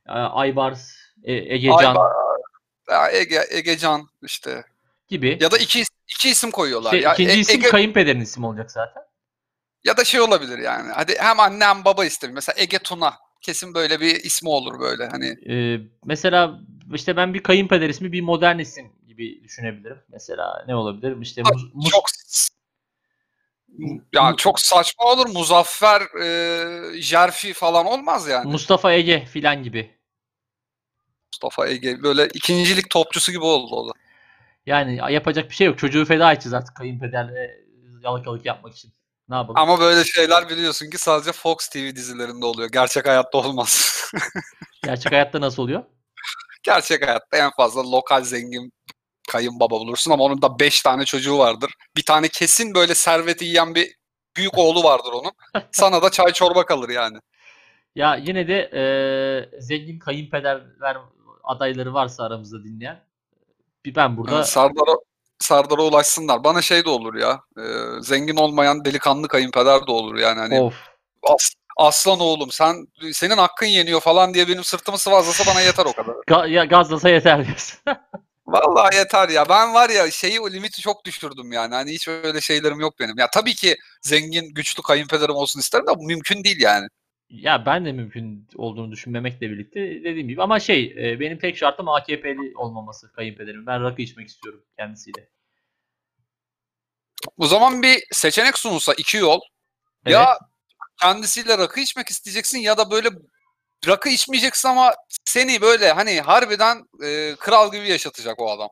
E, 0.07 0.11
Aybars, 0.11 0.91
e, 1.23 1.33
Egecan 1.33 1.77
Aybar, 2.87 3.13
Ege, 3.13 3.45
Egecan 3.49 4.09
işte. 4.21 4.63
gibi. 5.07 5.37
Ya 5.41 5.51
da 5.51 5.57
iki, 5.57 5.83
iki 6.07 6.29
isim 6.29 6.51
koyuyorlar. 6.51 6.91
Şey, 6.91 7.01
ya, 7.01 7.13
ikinci 7.13 7.31
E- 7.31 7.39
isim 7.39 7.61
Ege- 7.61 7.69
kayınpederin 7.69 8.21
ismi 8.21 8.45
olacak 8.45 8.71
zaten. 8.71 9.03
Ya 9.83 9.97
da 9.97 10.03
şey 10.03 10.21
olabilir 10.21 10.57
yani. 10.57 10.91
Hadi 10.91 11.15
hem 11.19 11.39
anne 11.39 11.65
hem 11.65 11.85
baba 11.85 12.05
istemiyor. 12.05 12.35
Mesela 12.35 12.55
Ege 12.59 12.79
Tuna. 12.79 13.13
Kesin 13.47 13.73
böyle 13.73 13.99
bir 14.01 14.15
ismi 14.15 14.49
olur 14.49 14.79
böyle 14.79 15.07
hani. 15.07 15.53
E, 15.53 15.79
mesela 16.05 16.59
işte 16.93 17.17
ben 17.17 17.33
bir 17.33 17.43
kayınpeder 17.43 17.89
ismi 17.89 18.11
bir 18.11 18.21
modern 18.21 18.59
isim 18.59 18.91
gibi 19.07 19.43
düşünebilirim. 19.43 19.97
Mesela 20.09 20.65
ne 20.67 20.75
olabilir? 20.75 21.21
İşte 21.21 21.41
Mus- 21.41 21.71
Mus- 21.73 21.89
Çok 21.89 22.05
ya 24.13 24.33
çok 24.37 24.59
saçma 24.59 25.05
olur. 25.05 25.27
Muzaffer 25.27 26.01
e, 26.21 27.01
Jerfi 27.01 27.53
falan 27.53 27.85
olmaz 27.85 28.27
yani. 28.27 28.51
Mustafa 28.51 28.93
Ege 28.93 29.25
filan 29.25 29.63
gibi. 29.63 29.91
Mustafa 31.33 31.67
Ege 31.67 32.03
böyle 32.03 32.27
ikincilik 32.27 32.89
topçusu 32.89 33.31
gibi 33.31 33.43
oldu 33.43 33.75
o 33.75 33.87
da. 33.87 33.91
Yani 34.65 35.13
yapacak 35.13 35.49
bir 35.49 35.55
şey 35.55 35.67
yok. 35.67 35.77
Çocuğu 35.77 36.05
feda 36.05 36.33
edeceğiz 36.33 36.53
artık 36.53 36.75
kayınpederle 36.75 37.57
yalakalık 38.03 38.45
yapmak 38.45 38.75
için. 38.75 38.93
Ne 39.29 39.35
yapalım? 39.35 39.59
Ama 39.59 39.79
böyle 39.79 40.03
şeyler 40.03 40.49
biliyorsun 40.49 40.89
ki 40.89 40.97
sadece 40.97 41.31
Fox 41.31 41.69
TV 41.69 41.95
dizilerinde 41.95 42.45
oluyor. 42.45 42.69
Gerçek 42.71 43.07
hayatta 43.07 43.37
olmaz. 43.37 44.03
Gerçek 44.83 45.11
hayatta 45.11 45.41
nasıl 45.41 45.63
oluyor? 45.63 45.83
Gerçek 46.63 47.07
hayatta 47.07 47.37
en 47.37 47.51
fazla 47.51 47.91
lokal 47.91 48.23
zengin 48.23 48.71
kayınbaba 49.27 49.79
bulursun 49.79 50.11
ama 50.11 50.23
onun 50.23 50.41
da 50.41 50.59
5 50.59 50.81
tane 50.81 51.05
çocuğu 51.05 51.37
vardır. 51.37 51.73
Bir 51.95 52.03
tane 52.03 52.27
kesin 52.27 52.75
böyle 52.75 52.95
serveti 52.95 53.45
yiyen 53.45 53.75
bir 53.75 53.95
büyük 54.37 54.57
oğlu 54.57 54.83
vardır 54.83 55.11
onun. 55.13 55.31
Sana 55.71 56.01
da 56.01 56.09
çay 56.09 56.33
çorba 56.33 56.65
kalır 56.65 56.89
yani. 56.89 57.17
Ya 57.95 58.15
yine 58.15 58.47
de 58.47 58.59
e, 58.73 59.61
zengin 59.61 59.99
kayınpederler 59.99 60.97
adayları 61.43 61.93
varsa 61.93 62.23
aramızda 62.23 62.63
dinleyen 62.63 63.03
bir 63.85 63.95
ben 63.95 64.17
burada 64.17 64.35
Evet, 64.35 64.47
Serdar'a 64.47 64.97
Serdar'a 65.39 65.81
ulaşsınlar. 65.81 66.43
Bana 66.43 66.61
şey 66.61 66.85
de 66.85 66.89
olur 66.89 67.15
ya. 67.15 67.41
e, 67.57 67.63
zengin 68.01 68.35
olmayan 68.35 68.85
delikanlı 68.85 69.27
kayınpeder 69.27 69.87
de 69.87 69.91
olur 69.91 70.15
yani 70.15 70.39
hani 70.39 70.59
of 70.61 70.73
as- 71.23 71.51
aslan 71.77 72.19
oğlum 72.19 72.51
sen 72.51 72.87
senin 73.13 73.37
hakkın 73.37 73.65
yeniyor 73.65 73.99
falan 73.99 74.33
diye 74.33 74.47
benim 74.47 74.63
sırtımı 74.63 74.97
sıvazlasa 74.97 75.51
bana 75.51 75.61
yeter 75.61 75.85
o 75.85 75.93
kadar. 75.93 76.13
ga- 76.13 76.49
ya 76.49 76.65
gazlasa 76.65 77.09
yeter 77.09 77.45
diyorsun. 77.45 77.79
Vallahi 78.47 78.95
yeter 78.95 79.29
ya. 79.29 79.49
Ben 79.49 79.73
var 79.73 79.89
ya 79.89 80.11
şeyi 80.11 80.41
o 80.41 80.49
limiti 80.49 80.81
çok 80.81 81.05
düşürdüm 81.05 81.51
yani. 81.51 81.75
Hani 81.75 81.91
hiç 81.91 82.07
öyle 82.07 82.41
şeylerim 82.41 82.79
yok 82.79 82.99
benim. 82.99 83.17
Ya 83.17 83.29
tabii 83.33 83.55
ki 83.55 83.75
zengin, 84.01 84.53
güçlü 84.53 84.83
kayınpederim 84.83 85.35
olsun 85.35 85.59
isterim 85.59 85.87
de 85.87 85.91
bu 85.99 86.03
mümkün 86.03 86.43
değil 86.43 86.61
yani. 86.61 86.87
Ya 87.29 87.65
ben 87.65 87.85
de 87.85 87.91
mümkün 87.91 88.47
olduğunu 88.55 88.91
düşünmemekle 88.91 89.49
birlikte 89.49 89.79
dediğim 89.81 90.27
gibi 90.27 90.41
ama 90.41 90.59
şey 90.59 90.95
e, 90.97 91.19
benim 91.19 91.39
tek 91.39 91.57
şartım 91.57 91.89
AKP'li 91.89 92.57
olmaması 92.57 93.11
kayınpederim. 93.11 93.65
Ben 93.65 93.83
rakı 93.83 94.01
içmek 94.01 94.27
istiyorum 94.27 94.63
kendisiyle. 94.77 95.29
O 97.37 97.47
zaman 97.47 97.83
bir 97.83 98.03
seçenek 98.11 98.57
sunulsa 98.57 98.93
iki 98.93 99.17
yol. 99.17 99.39
Evet. 100.05 100.13
Ya 100.13 100.39
kendisiyle 101.01 101.57
rakı 101.57 101.79
içmek 101.79 102.07
isteyeceksin 102.07 102.59
ya 102.59 102.77
da 102.77 102.91
böyle 102.91 103.09
rakı 103.87 104.09
içmeyeceksin 104.09 104.69
ama 104.69 104.93
seni 105.25 105.61
böyle 105.61 105.91
hani 105.91 106.21
harbiden 106.21 106.77
e, 107.03 107.35
kral 107.39 107.71
gibi 107.71 107.89
yaşatacak 107.89 108.39
o 108.39 108.51
adam. 108.51 108.69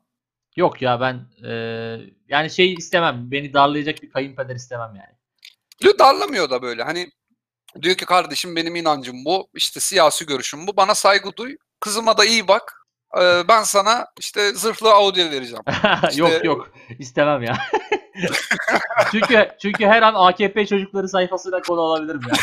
Yok 0.55 0.81
ya 0.81 1.01
ben 1.01 1.27
e, 1.49 1.51
yani 2.27 2.49
şey 2.49 2.73
istemem. 2.73 3.31
Beni 3.31 3.53
darlayacak 3.53 4.01
bir 4.01 4.09
kayınpeder 4.09 4.55
istemem 4.55 4.95
yani. 4.95 5.15
Diyor 5.81 5.99
darlamıyor 5.99 6.49
da 6.49 6.61
böyle 6.61 6.83
hani 6.83 7.11
diyor 7.81 7.95
ki 7.95 8.05
kardeşim 8.05 8.55
benim 8.55 8.75
inancım 8.75 9.25
bu 9.25 9.49
işte 9.53 9.79
siyasi 9.79 10.25
görüşüm 10.25 10.67
bu 10.67 10.77
bana 10.77 10.95
saygı 10.95 11.35
duy 11.35 11.55
kızıma 11.79 12.17
da 12.17 12.25
iyi 12.25 12.47
bak 12.47 12.85
Ee, 13.21 13.43
ben 13.47 13.63
sana 13.63 14.05
işte 14.19 14.53
zırhlı 14.53 14.91
Audi 14.91 15.31
vereceğim. 15.31 15.63
yok 16.15 16.45
yok 16.45 16.71
istemem 16.99 17.43
ya. 17.43 17.57
çünkü 19.12 19.49
çünkü 19.62 19.86
her 19.86 20.01
an 20.01 20.13
AKP 20.13 20.65
çocukları 20.65 21.10
sayfasına 21.10 21.62
konu 21.62 21.80
olabilirim 21.80 22.21
ya. 22.30 22.36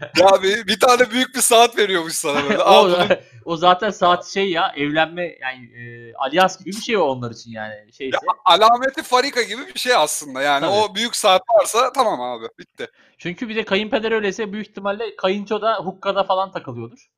ya 0.16 0.42
bir, 0.42 0.66
bir 0.66 0.80
tane 0.80 1.10
büyük 1.10 1.34
bir 1.34 1.40
saat 1.40 1.78
veriyormuş 1.78 2.12
sana 2.12 2.44
böyle. 2.44 2.58
o, 2.62 2.84
bunu. 2.84 3.06
o 3.44 3.56
zaten 3.56 3.90
saat 3.90 4.26
şey 4.26 4.50
ya 4.50 4.72
evlenme 4.76 5.36
yani 5.40 5.64
e, 5.64 6.14
alyans 6.14 6.58
gibi 6.58 6.70
bir 6.70 6.82
şey 6.82 6.96
o 6.96 7.02
onlar 7.02 7.30
için 7.30 7.50
yani 7.50 7.92
şeyse. 7.92 8.18
Alameti 8.44 9.02
farika 9.02 9.42
gibi 9.42 9.66
bir 9.74 9.80
şey 9.80 9.94
aslında 9.94 10.42
yani. 10.42 10.60
Tabii. 10.60 10.72
O 10.72 10.94
büyük 10.94 11.16
saat 11.16 11.42
varsa 11.50 11.92
tamam 11.92 12.20
abi 12.20 12.46
bitti. 12.58 12.86
Çünkü 13.18 13.48
bir 13.48 13.56
de 13.56 13.64
kayınpeder 13.64 14.12
öyleyse 14.12 14.52
büyük 14.52 14.68
ihtimalle 14.68 15.16
kayınço 15.16 15.62
da 15.62 15.76
hukkada 15.76 16.24
falan 16.24 16.52
takılıyordur. 16.52 17.08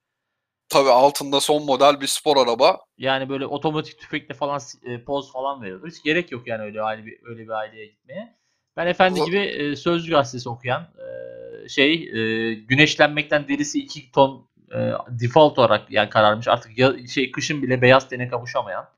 Tabii 0.69 0.91
altında 0.91 1.41
son 1.41 1.65
model 1.65 2.01
bir 2.01 2.07
spor 2.07 2.47
araba. 2.47 2.79
Yani 2.99 3.29
böyle 3.29 3.47
otomatik 3.47 3.99
tüfekle 3.99 4.35
falan 4.35 4.61
e, 4.85 5.05
poz 5.05 5.33
falan 5.33 5.63
veriyordur. 5.63 5.89
Hiç 5.89 6.03
gerek 6.03 6.33
yok 6.33 6.47
yani 6.47 6.63
öyle 6.63 6.83
aile 6.83 7.07
bir, 7.07 7.19
öyle 7.25 7.43
bir 7.43 7.51
aileye 7.51 7.87
gitmeye. 7.87 8.39
Ben 8.77 8.87
efendi 8.87 9.25
gibi 9.25 9.39
e, 9.39 9.77
Sözcü 9.77 10.13
gazetesi 10.13 10.49
okuyan 10.49 10.83
e, 10.83 11.69
şey 11.69 11.95
e, 11.95 12.55
güneşlenmekten 12.55 13.49
derisi 13.49 13.79
2 13.79 14.13
ton 14.13 14.49
e, 14.73 14.93
default 15.09 15.59
olarak 15.59 15.91
yani 15.91 16.11
kararmış. 16.11 16.49
Artık 16.49 16.79
ya, 16.79 17.07
şey 17.07 17.33
kışın 17.33 17.63
bile 17.63 17.83
beyaz 17.83 18.09
tene 18.09 18.29
kavuşamayan. 18.29 18.89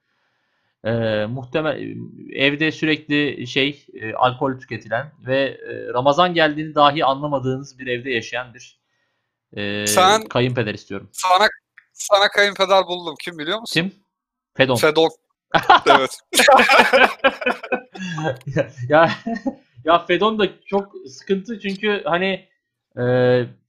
E, 0.85 0.91
muhtemel 1.27 1.97
evde 2.33 2.73
sürekli 2.73 3.47
şey 3.47 3.87
e, 3.95 4.15
alkol 4.15 4.59
tüketilen 4.61 5.13
ve 5.27 5.41
e, 5.41 5.93
Ramazan 5.95 6.35
geldiğini 6.35 6.75
dahi 6.75 7.05
anlamadığınız 7.05 7.79
bir 7.79 7.87
evde 7.87 8.11
yaşayan 8.11 8.55
bir 8.55 8.80
e, 9.57 9.87
Sen- 9.87 10.25
kayınpeder 10.25 10.75
istiyorum. 10.75 11.09
Sana 11.13 11.49
sana 11.93 12.29
kayınpeder 12.29 12.87
buldum. 12.87 13.15
Kim 13.25 13.39
biliyor 13.39 13.61
musun? 13.61 13.81
Kim? 13.81 13.93
Fedon. 14.57 14.77
Fedon. 14.77 15.11
evet. 15.87 16.19
ya 18.89 19.11
ya 19.85 19.99
Fedon 20.07 20.39
da 20.39 20.47
çok 20.67 20.93
sıkıntı 21.07 21.61
çünkü 21.61 22.03
hani 22.05 22.49
e, 23.01 23.05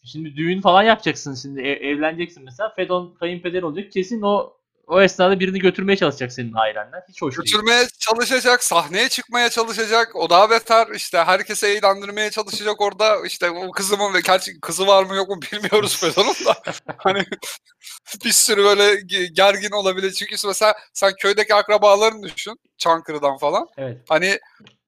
şimdi 0.04 0.36
düğün 0.36 0.62
falan 0.62 0.84
yapacaksın 0.84 1.36
şimdi 1.36 1.62
ev- 1.62 1.82
evleneceksin 1.96 2.44
mesela 2.44 2.70
Fedon 2.76 3.16
kayınpeder 3.20 3.64
olacak 3.64 3.92
kesin 3.92 4.22
o 4.22 4.54
o 4.92 5.02
esnada 5.02 5.40
birini 5.40 5.60
götürmeye 5.60 5.98
çalışacak 5.98 6.32
senin 6.32 6.54
ailenden 6.54 7.02
hiç 7.10 7.22
hoş 7.22 7.38
değil. 7.38 7.46
Götürmeye 7.46 7.88
çalışacak, 8.00 8.64
sahneye 8.64 9.10
çıkmaya 9.10 9.50
çalışacak. 9.50 10.16
O 10.16 10.30
daha 10.30 10.50
beter. 10.50 10.88
İşte 10.96 11.18
herkese 11.18 11.68
eğlendirmeye 11.68 12.32
çalışacak 12.32 12.82
orada. 12.82 13.26
İşte 13.26 13.50
o 13.50 13.72
kızımın 13.72 14.14
ve 14.14 14.20
gerçi 14.22 14.60
kızı 14.62 14.88
var 14.88 15.04
mı 15.04 15.16
yok 15.16 15.30
mu 15.30 15.40
bilmiyoruz 15.42 15.98
Fedon'un 16.00 16.46
da. 16.46 16.62
hani 16.98 17.26
bir 18.26 18.32
sürü 18.32 18.64
böyle 18.64 18.94
ge- 18.94 19.34
gergin 19.34 19.72
olabilir. 19.72 20.12
Çünkü 20.12 20.48
mesela 20.48 20.74
sen 20.94 21.14
köydeki 21.20 21.56
akrabalarını 21.56 22.24
düşün. 22.24 22.60
Çankırı'dan 22.78 23.38
falan. 23.38 23.68
Evet. 23.78 23.98
Hani 24.10 24.40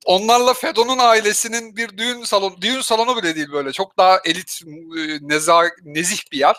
onlarla 0.06 0.54
Fedon'un 0.54 0.98
ailesinin 1.00 1.78
bir 1.78 1.98
düğün 1.98 2.24
salonu, 2.24 2.62
düğün 2.62 2.82
salonu 2.82 3.18
bile 3.18 3.36
değil 3.36 3.52
böyle. 3.52 3.72
Çok 3.72 3.98
daha 3.98 4.20
elit, 4.26 4.62
e, 4.98 5.18
neza, 5.22 5.64
nezih 5.84 6.20
bir 6.32 6.38
yer. 6.38 6.56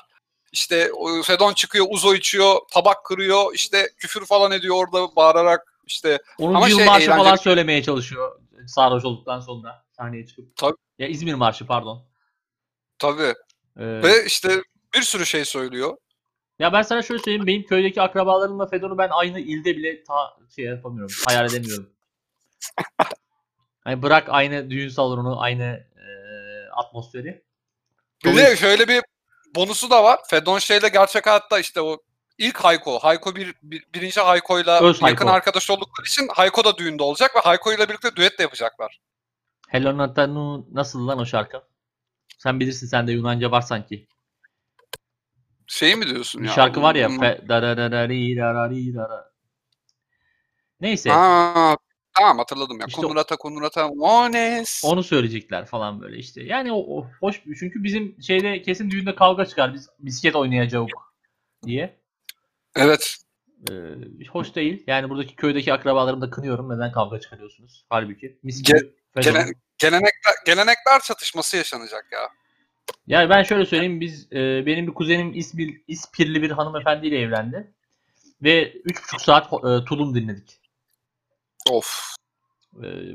İşte 0.54 0.90
Fedon 1.24 1.52
çıkıyor, 1.54 1.86
uzo 1.90 2.14
içiyor, 2.14 2.56
tabak 2.72 3.04
kırıyor, 3.04 3.54
işte 3.54 3.90
küfür 3.98 4.26
falan 4.26 4.52
ediyor 4.52 4.76
orada 4.76 5.16
bağırarak. 5.16 5.74
işte 5.86 6.18
10. 6.38 6.54
Ama 6.54 6.68
yıl 6.68 6.76
şey, 6.76 6.86
marşı 6.86 7.06
falan 7.06 7.34
eğlenceli- 7.34 7.42
söylemeye 7.42 7.82
çalışıyor 7.82 8.40
sarhoş 8.66 9.04
olduktan 9.04 9.40
sonra 9.40 9.84
sahneye 9.92 10.26
çıkıp. 10.26 10.56
Tabii. 10.56 10.76
Ya 10.98 11.08
İzmir 11.08 11.34
marşı 11.34 11.66
pardon. 11.66 12.04
tabii. 12.98 13.34
Ee, 13.78 14.02
Ve 14.02 14.24
işte 14.26 14.62
bir 14.94 15.02
sürü 15.02 15.26
şey 15.26 15.44
söylüyor. 15.44 15.96
Ya 16.58 16.72
ben 16.72 16.82
sana 16.82 17.02
şöyle 17.02 17.22
söyleyeyim. 17.22 17.46
Benim 17.46 17.62
köydeki 17.66 18.02
akrabalarımla 18.02 18.66
Fedon'u 18.66 18.98
ben 18.98 19.08
aynı 19.12 19.40
ilde 19.40 19.76
bile 19.76 20.04
ta 20.04 20.36
şey 20.56 20.64
yapamıyorum. 20.64 21.14
Hayal 21.26 21.46
edemiyorum. 21.46 21.90
Hani 23.84 24.02
bırak 24.02 24.26
aynı 24.28 24.70
düğün 24.70 24.88
salonu, 24.88 25.40
aynı 25.40 25.86
e, 25.96 26.06
atmosferi. 26.72 27.44
Bir 28.24 28.36
de 28.36 28.56
şöyle 28.56 28.88
bir 28.88 29.02
bonusu 29.54 29.90
da 29.90 30.04
var. 30.04 30.20
Fedon 30.30 30.58
şeyle 30.58 30.88
gerçek 30.88 31.26
hayatta 31.26 31.58
işte 31.58 31.80
o 31.80 31.98
ilk 32.38 32.56
Hayko. 32.56 32.98
Hayko 32.98 33.36
bir, 33.36 33.54
bir 33.62 33.86
birinci 33.94 34.20
Hayko'yla 34.20 34.80
Öz 34.82 34.96
yakın 35.02 35.06
Hayko. 35.26 35.30
arkadaş 35.30 35.70
oldukları 35.70 36.06
için 36.06 36.28
Hayko 36.34 36.64
da 36.64 36.76
düğünde 36.78 37.02
olacak 37.02 37.36
ve 37.36 37.40
Hayko 37.40 37.72
ile 37.72 37.88
birlikte 37.88 38.16
düet 38.16 38.38
de 38.38 38.42
yapacaklar. 38.42 39.00
Hello 39.68 39.98
Natanu 39.98 40.66
nasıl 40.72 41.06
lan 41.08 41.18
o 41.18 41.26
şarkı? 41.26 41.62
Sen 42.38 42.60
bilirsin 42.60 42.86
sende 42.86 43.12
Yunanca 43.12 43.50
var 43.50 43.60
sanki. 43.62 44.06
Şey 45.66 45.96
mi 45.96 46.06
diyorsun 46.06 46.42
Bir 46.42 46.48
ya? 46.48 46.54
şarkı 46.54 46.82
var 46.82 46.94
ya. 46.94 47.08
Hmm. 47.08 47.20
Fe, 47.20 47.40
dararararirararirara. 47.48 49.32
Neyse. 50.80 51.12
Aa, 51.12 51.76
tamam 52.14 52.38
hatırladım 52.38 52.81
ya. 52.81 52.87
İşte- 52.88 53.03
Konurata 53.03 53.37
konurata 53.37 53.88
mones. 53.88 54.83
Onu 54.85 55.03
söyleyecekler 55.03 55.66
falan 55.66 56.00
böyle 56.00 56.16
işte. 56.16 56.42
Yani 56.42 56.72
o, 56.72 56.77
o 56.98 57.07
hoş 57.20 57.46
bir 57.46 57.57
çünkü 57.61 57.85
bizim 57.85 58.22
şeyde 58.22 58.62
kesin 58.62 58.90
düğünde 58.90 59.14
kavga 59.14 59.46
çıkar. 59.46 59.74
Biz 59.74 59.88
bisiklet 59.98 60.37
oynayacağız 60.37 60.87
diye. 61.66 61.96
Evet. 62.77 63.16
Ee, 63.70 63.74
hoş 64.33 64.55
değil. 64.55 64.85
Yani 64.87 65.11
buradaki 65.11 65.37
köydeki 65.37 65.72
akrabalarımı 65.72 66.22
da 66.22 66.31
kınıyorum. 66.31 66.68
Neden 66.77 66.92
kavga 66.92 67.20
çıkarıyorsunuz? 67.20 67.85
Halbuki. 67.90 68.38
Mis 68.42 68.62
gibi 68.62 68.79
Fedon. 69.14 69.33
Gele, 69.33 69.44
gelenekler, 69.79 70.35
gelenekler 70.46 71.00
çatışması 71.05 71.57
yaşanacak 71.57 72.07
ya. 72.12 72.20
Yani 73.07 73.31
ben 73.31 73.42
şöyle 73.42 73.66
söyleyeyim. 73.66 74.00
Biz 74.00 74.33
e, 74.33 74.66
benim 74.66 74.87
bir 74.87 74.94
kuzenim 74.94 75.35
İspir, 75.35 75.83
İspirli 75.88 76.42
bir 76.42 76.50
hanımefendiyle 76.50 77.20
evlendi. 77.20 77.72
Ve 78.42 78.72
3,5 78.72 79.22
saat 79.24 79.46
e, 79.53 79.85
tulum 79.85 80.14
dinledik. 80.14 80.61
Of. 81.70 82.14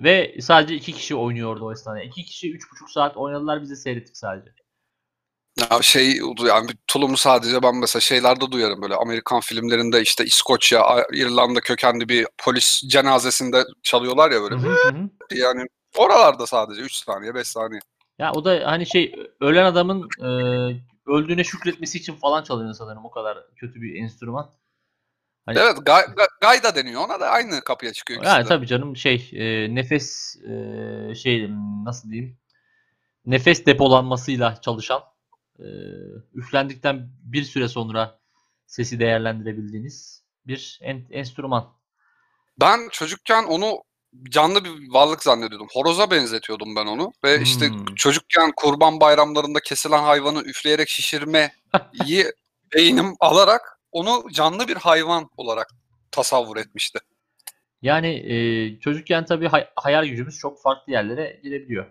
Ve 0.03 0.35
sadece 0.41 0.75
iki 0.75 0.93
kişi 0.93 1.15
oynuyordu 1.15 1.65
o 1.65 1.71
esnada. 1.71 2.01
İki 2.01 2.25
kişi 2.25 2.47
3,5 2.47 2.93
saat 2.93 3.17
oynadılar. 3.17 3.61
Biz 3.61 3.69
de 3.69 3.75
seyrettik 3.75 4.17
sadece. 4.17 4.51
Ya 5.59 5.81
şey 5.81 6.17
yani 6.47 6.69
bir 6.69 6.77
tulumu 6.87 7.17
sadece 7.17 7.63
ben 7.63 7.75
mesela 7.75 8.01
şeylerde 8.01 8.51
duyarım 8.51 8.81
böyle 8.81 8.95
Amerikan 8.95 9.39
filmlerinde 9.39 10.01
işte 10.01 10.25
İskoçya, 10.25 11.05
İrlanda 11.13 11.59
kökenli 11.59 12.09
bir 12.09 12.27
polis 12.37 12.81
cenazesinde 12.87 13.63
çalıyorlar 13.83 14.31
ya 14.31 14.41
böyle. 14.41 14.55
Hı 14.55 14.69
hı. 14.69 15.09
Yani 15.31 15.65
oralarda 15.97 16.47
sadece 16.47 16.81
3 16.81 16.93
saniye 16.93 17.35
5 17.35 17.47
saniye. 17.47 17.79
Ya 18.19 18.31
o 18.33 18.45
da 18.45 18.61
hani 18.65 18.85
şey 18.85 19.15
ölen 19.41 19.65
adamın 19.65 20.07
e, 20.19 20.29
öldüğüne 21.07 21.43
şükretmesi 21.43 21.97
için 21.97 22.15
falan 22.15 22.43
çalıyor 22.43 22.73
sanırım 22.73 23.05
o 23.05 23.11
kadar 23.11 23.37
kötü 23.55 23.81
bir 23.81 23.95
enstrüman. 23.95 24.49
Hani, 25.49 25.59
Evet 25.59 25.77
gay, 25.85 26.01
ga- 26.03 26.29
gayda 26.41 26.75
deniyor 26.75 27.01
ona 27.01 27.19
da 27.19 27.29
aynı 27.29 27.61
kapıya 27.61 27.93
çıkıyor 27.93 28.23
yani 28.23 28.45
tabii 28.47 28.67
canım 28.67 28.97
şey 28.97 29.29
e, 29.33 29.75
nefes 29.75 30.35
e, 30.35 31.15
şey 31.15 31.49
nasıl 31.83 32.11
diyeyim 32.11 32.37
nefes 33.25 33.65
depolanmasıyla 33.65 34.61
çalışan 34.61 35.01
e, 35.59 35.67
üflendikten 36.33 37.09
bir 37.23 37.43
süre 37.43 37.67
sonra 37.67 38.19
sesi 38.67 38.99
değerlendirebildiğiniz 38.99 40.23
bir 40.47 40.79
en, 40.81 41.05
enstrüman. 41.11 41.73
Ben 42.59 42.89
çocukken 42.91 43.43
onu 43.43 43.83
canlı 44.29 44.63
bir 44.63 44.93
varlık 44.93 45.23
zannediyordum. 45.23 45.67
Horoza 45.71 46.11
benzetiyordum 46.11 46.75
ben 46.75 46.85
onu. 46.85 47.11
Ve 47.23 47.41
işte 47.41 47.69
Hmm. 47.69 47.95
çocukken 47.95 48.51
kurban 48.55 48.99
bayramlarında 48.99 49.59
kesilen 49.59 50.03
hayvanı 50.03 50.41
üfleyerek 50.41 50.89
şişirmeyi 50.89 51.49
beynim 52.75 53.15
alarak 53.19 53.78
onu 53.91 54.31
canlı 54.31 54.67
bir 54.67 54.75
hayvan 54.75 55.29
olarak 55.37 55.67
tasavvur 56.11 56.57
etmişti. 56.57 56.99
Yani 57.81 58.07
e, 58.07 58.79
çocukken 58.79 59.25
tabii 59.25 59.47
hay- 59.47 59.69
hayal 59.75 60.05
gücümüz 60.05 60.37
çok 60.37 60.61
farklı 60.61 60.93
yerlere 60.93 61.39
gidebiliyor. 61.43 61.85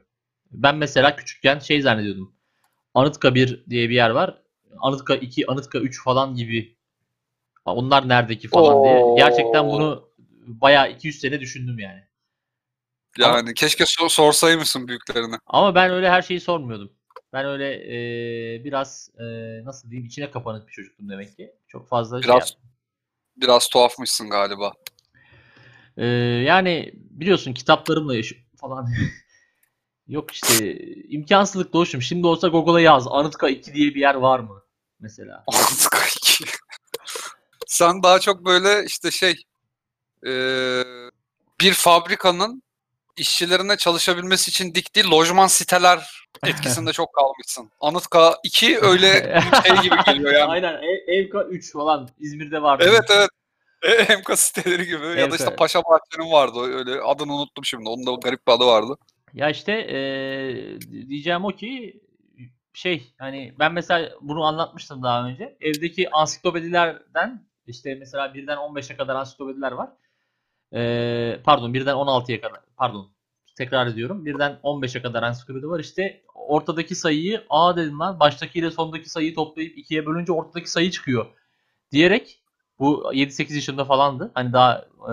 Ben 0.51 0.77
mesela 0.77 1.17
küçükken 1.17 1.59
şey 1.59 1.83
zannediyordum. 1.83 2.35
Anıtka 2.95 3.35
1 3.35 3.65
diye 3.71 3.89
bir 3.89 3.95
yer 3.95 4.11
var. 4.11 4.43
Anıtka 4.79 5.15
2, 5.17 5.47
Anıtka 5.51 5.79
3 5.79 6.03
falan 6.05 6.35
gibi. 6.35 6.79
Onlar 7.65 8.09
neredeki 8.09 8.49
falan 8.49 8.85
diye. 8.85 9.05
Oo. 9.05 9.17
Gerçekten 9.17 9.67
bunu 9.67 10.09
bayağı 10.47 10.91
200 10.91 11.21
sene 11.21 11.41
düşündüm 11.41 11.79
yani. 11.79 12.01
Yani 13.19 13.55
keşke 13.55 13.87
sor- 13.87 14.09
sorsaymışsın 14.09 14.89
büyüklerine. 14.89 15.37
Ama 15.47 15.75
ben 15.75 15.91
öyle 15.91 16.11
her 16.11 16.23
şeyi 16.23 16.41
sormuyordum. 16.41 16.93
Ben 17.33 17.45
öyle 17.45 17.75
e, 17.75 18.65
biraz 18.65 19.11
e, 19.19 19.25
nasıl 19.65 19.91
diyeyim 19.91 20.07
içine 20.07 20.31
kapanık 20.31 20.69
bir 20.69 20.73
çocuktum 20.73 21.09
demek 21.09 21.37
ki. 21.37 21.53
Çok 21.69 21.89
fazla 21.89 22.23
şey 22.23 22.33
Biraz 22.33 22.57
biraz 23.37 23.69
tuhafmışsın 23.69 24.31
galiba. 24.31 24.73
Ee, 25.97 26.07
yani 26.47 26.93
biliyorsun 26.95 27.53
kitaplarımla 27.53 28.15
falan. 28.57 28.89
Yok 30.09 30.31
işte 30.31 30.79
imkansızlık 31.09 31.73
doğuşum. 31.73 32.03
Şimdi 32.03 32.27
olsa 32.27 32.49
Google'a 32.49 32.81
yaz. 32.81 33.07
Anıtka 33.09 33.49
2 33.49 33.75
diye 33.75 33.95
bir 33.95 34.01
yer 34.01 34.15
var 34.15 34.39
mı? 34.39 34.63
Mesela. 35.01 35.45
Anıtka 35.55 35.99
iki. 36.17 36.45
Sen 37.67 38.03
daha 38.03 38.19
çok 38.19 38.45
böyle 38.45 38.85
işte 38.87 39.11
şey 39.11 39.43
eee, 40.25 40.85
bir 41.61 41.73
fabrikanın 41.73 42.63
işçilerine 43.19 43.77
çalışabilmesi 43.77 44.51
için 44.51 44.75
diktiği 44.75 45.11
lojman 45.11 45.47
siteler 45.47 46.27
etkisinde 46.47 46.93
çok 46.93 47.15
kalmışsın. 47.15 47.71
Anıtka 47.81 48.35
2 48.45 48.79
öyle 48.83 49.41
bir 49.53 49.69
şey 49.69 49.83
gibi 49.83 49.97
geliyor 50.07 50.33
yani. 50.33 50.51
Aynen. 50.51 50.75
Ev, 50.75 51.13
Evka 51.15 51.43
3 51.45 51.73
falan. 51.73 52.09
İzmir'de 52.19 52.63
vardı. 52.63 52.85
Evet 52.89 53.11
evet. 53.11 53.29
E, 53.83 54.13
Emka 54.13 54.37
siteleri 54.37 54.87
gibi 54.87 55.07
ya 55.21 55.31
da 55.31 55.37
işte 55.37 55.57
Paşa 55.57 55.83
Bahçe'nin 55.83 56.33
vardı 56.33 56.59
öyle 56.61 57.01
adını 57.01 57.35
unuttum 57.35 57.65
şimdi. 57.65 57.89
Onun 57.89 58.07
da 58.07 58.21
garip 58.25 58.47
bir 58.47 58.53
adı 58.53 58.67
vardı. 58.67 58.97
Ya 59.35 59.51
işte 59.51 59.73
eee, 59.73 60.81
diyeceğim 61.09 61.45
o 61.45 61.49
ki 61.49 62.01
şey 62.73 63.15
hani 63.19 63.55
ben 63.59 63.73
mesela 63.73 64.11
bunu 64.21 64.45
anlatmıştım 64.45 65.03
daha 65.03 65.27
önce. 65.27 65.57
Evdeki 65.61 66.11
ansiklopedilerden 66.11 67.47
işte 67.67 67.95
mesela 67.95 68.35
birden 68.35 68.57
15'e 68.57 68.97
kadar 68.97 69.15
ansiklopediler 69.17 69.73
var. 69.73 69.91
Eee, 70.73 71.41
pardon 71.45 71.75
birden 71.75 71.95
16'ya 71.95 72.41
kadar 72.41 72.61
pardon 72.77 73.11
tekrar 73.57 73.87
ediyorum. 73.87 74.27
Birden 74.27 74.61
15'e 74.63 75.03
kadar 75.03 75.23
ansiklopedi 75.23 75.69
var. 75.69 75.81
İşte 75.81 76.23
ortadaki 76.35 76.95
sayıyı 76.95 77.45
A 77.51 77.77
dedim 77.77 77.99
lan 77.99 78.21
baştakiyle 78.21 78.71
sondaki 78.71 79.11
sayıyı 79.11 79.35
toplayıp 79.35 79.79
ikiye 79.79 80.07
bölünce 80.07 80.33
ortadaki 80.33 80.71
sayı 80.71 80.91
çıkıyor 80.91 81.27
diyerek 81.93 82.43
bu 82.79 83.15
7-8 83.15 83.55
yaşında 83.55 83.85
falandı. 83.85 84.31
Hani 84.35 84.53
daha 84.53 84.85
e, 85.11 85.13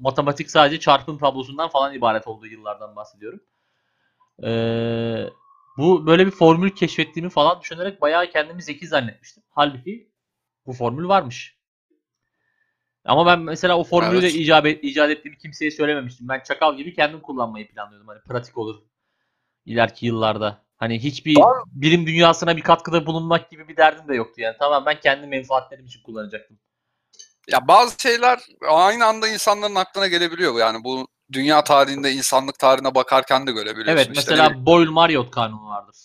matematik 0.00 0.50
sadece 0.50 0.80
çarpım 0.80 1.18
tablosundan 1.18 1.68
falan 1.68 1.94
ibaret 1.94 2.26
olduğu 2.28 2.46
yıllardan 2.46 2.96
bahsediyorum. 2.96 3.40
E, 4.44 4.50
bu 5.78 6.06
böyle 6.06 6.26
bir 6.26 6.30
formül 6.30 6.70
keşfettiğimi 6.70 7.30
falan 7.30 7.60
düşünerek 7.60 8.00
bayağı 8.00 8.30
kendimi 8.30 8.62
zeki 8.62 8.86
zannetmiştim. 8.86 9.42
Halbuki 9.50 10.10
bu 10.66 10.72
formül 10.72 11.08
varmış. 11.08 11.57
Ama 13.08 13.26
ben 13.26 13.38
mesela 13.38 13.78
o 13.78 13.84
formülü 13.84 14.22
de 14.22 14.26
Evet. 14.26 14.34
icat, 14.34 14.66
icat 14.66 15.10
ettiğimi 15.10 15.38
kimseye 15.38 15.70
söylememiştim. 15.70 16.28
Ben 16.28 16.40
çakal 16.40 16.76
gibi 16.76 16.94
kendim 16.94 17.20
kullanmayı 17.20 17.68
planlıyordum. 17.68 18.08
Hani 18.08 18.20
pratik 18.20 18.58
olur 18.58 18.82
ileriki 19.66 20.06
yıllarda. 20.06 20.64
Hani 20.76 21.02
hiçbir 21.02 21.40
Var. 21.40 21.62
bilim 21.66 22.06
dünyasına 22.06 22.56
bir 22.56 22.62
katkıda 22.62 23.06
bulunmak 23.06 23.50
gibi 23.50 23.68
bir 23.68 23.76
derdim 23.76 24.08
de 24.08 24.14
yoktu 24.14 24.40
yani. 24.40 24.56
Tamam 24.58 24.86
ben 24.86 25.00
kendi 25.00 25.26
menfaatlerim 25.26 25.86
için 25.86 26.02
kullanacaktım. 26.02 26.58
Ya 27.48 27.68
bazı 27.68 28.02
şeyler 28.02 28.40
aynı 28.68 29.06
anda 29.06 29.28
insanların 29.28 29.74
aklına 29.74 30.06
gelebiliyor. 30.06 30.58
Yani 30.58 30.84
bu 30.84 31.08
dünya 31.32 31.64
tarihinde 31.64 32.12
insanlık 32.12 32.58
tarihine 32.58 32.94
bakarken 32.94 33.46
de 33.46 33.52
görebiliyorsun. 33.52 33.92
Evet 33.92 34.00
İşte 34.00 34.12
mesela 34.16 34.44
ne 34.44 34.50
bileyim, 34.50 34.66
Boyle-Marriott 34.66 35.30
kanunu 35.30 35.68
vardır. 35.68 35.96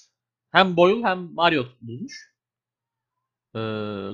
Hem 0.52 0.78
Boyle 0.78 1.08
hem 1.08 1.34
Marriott 1.34 1.82
bulmuş. 1.82 2.34
Ee, 3.56 3.60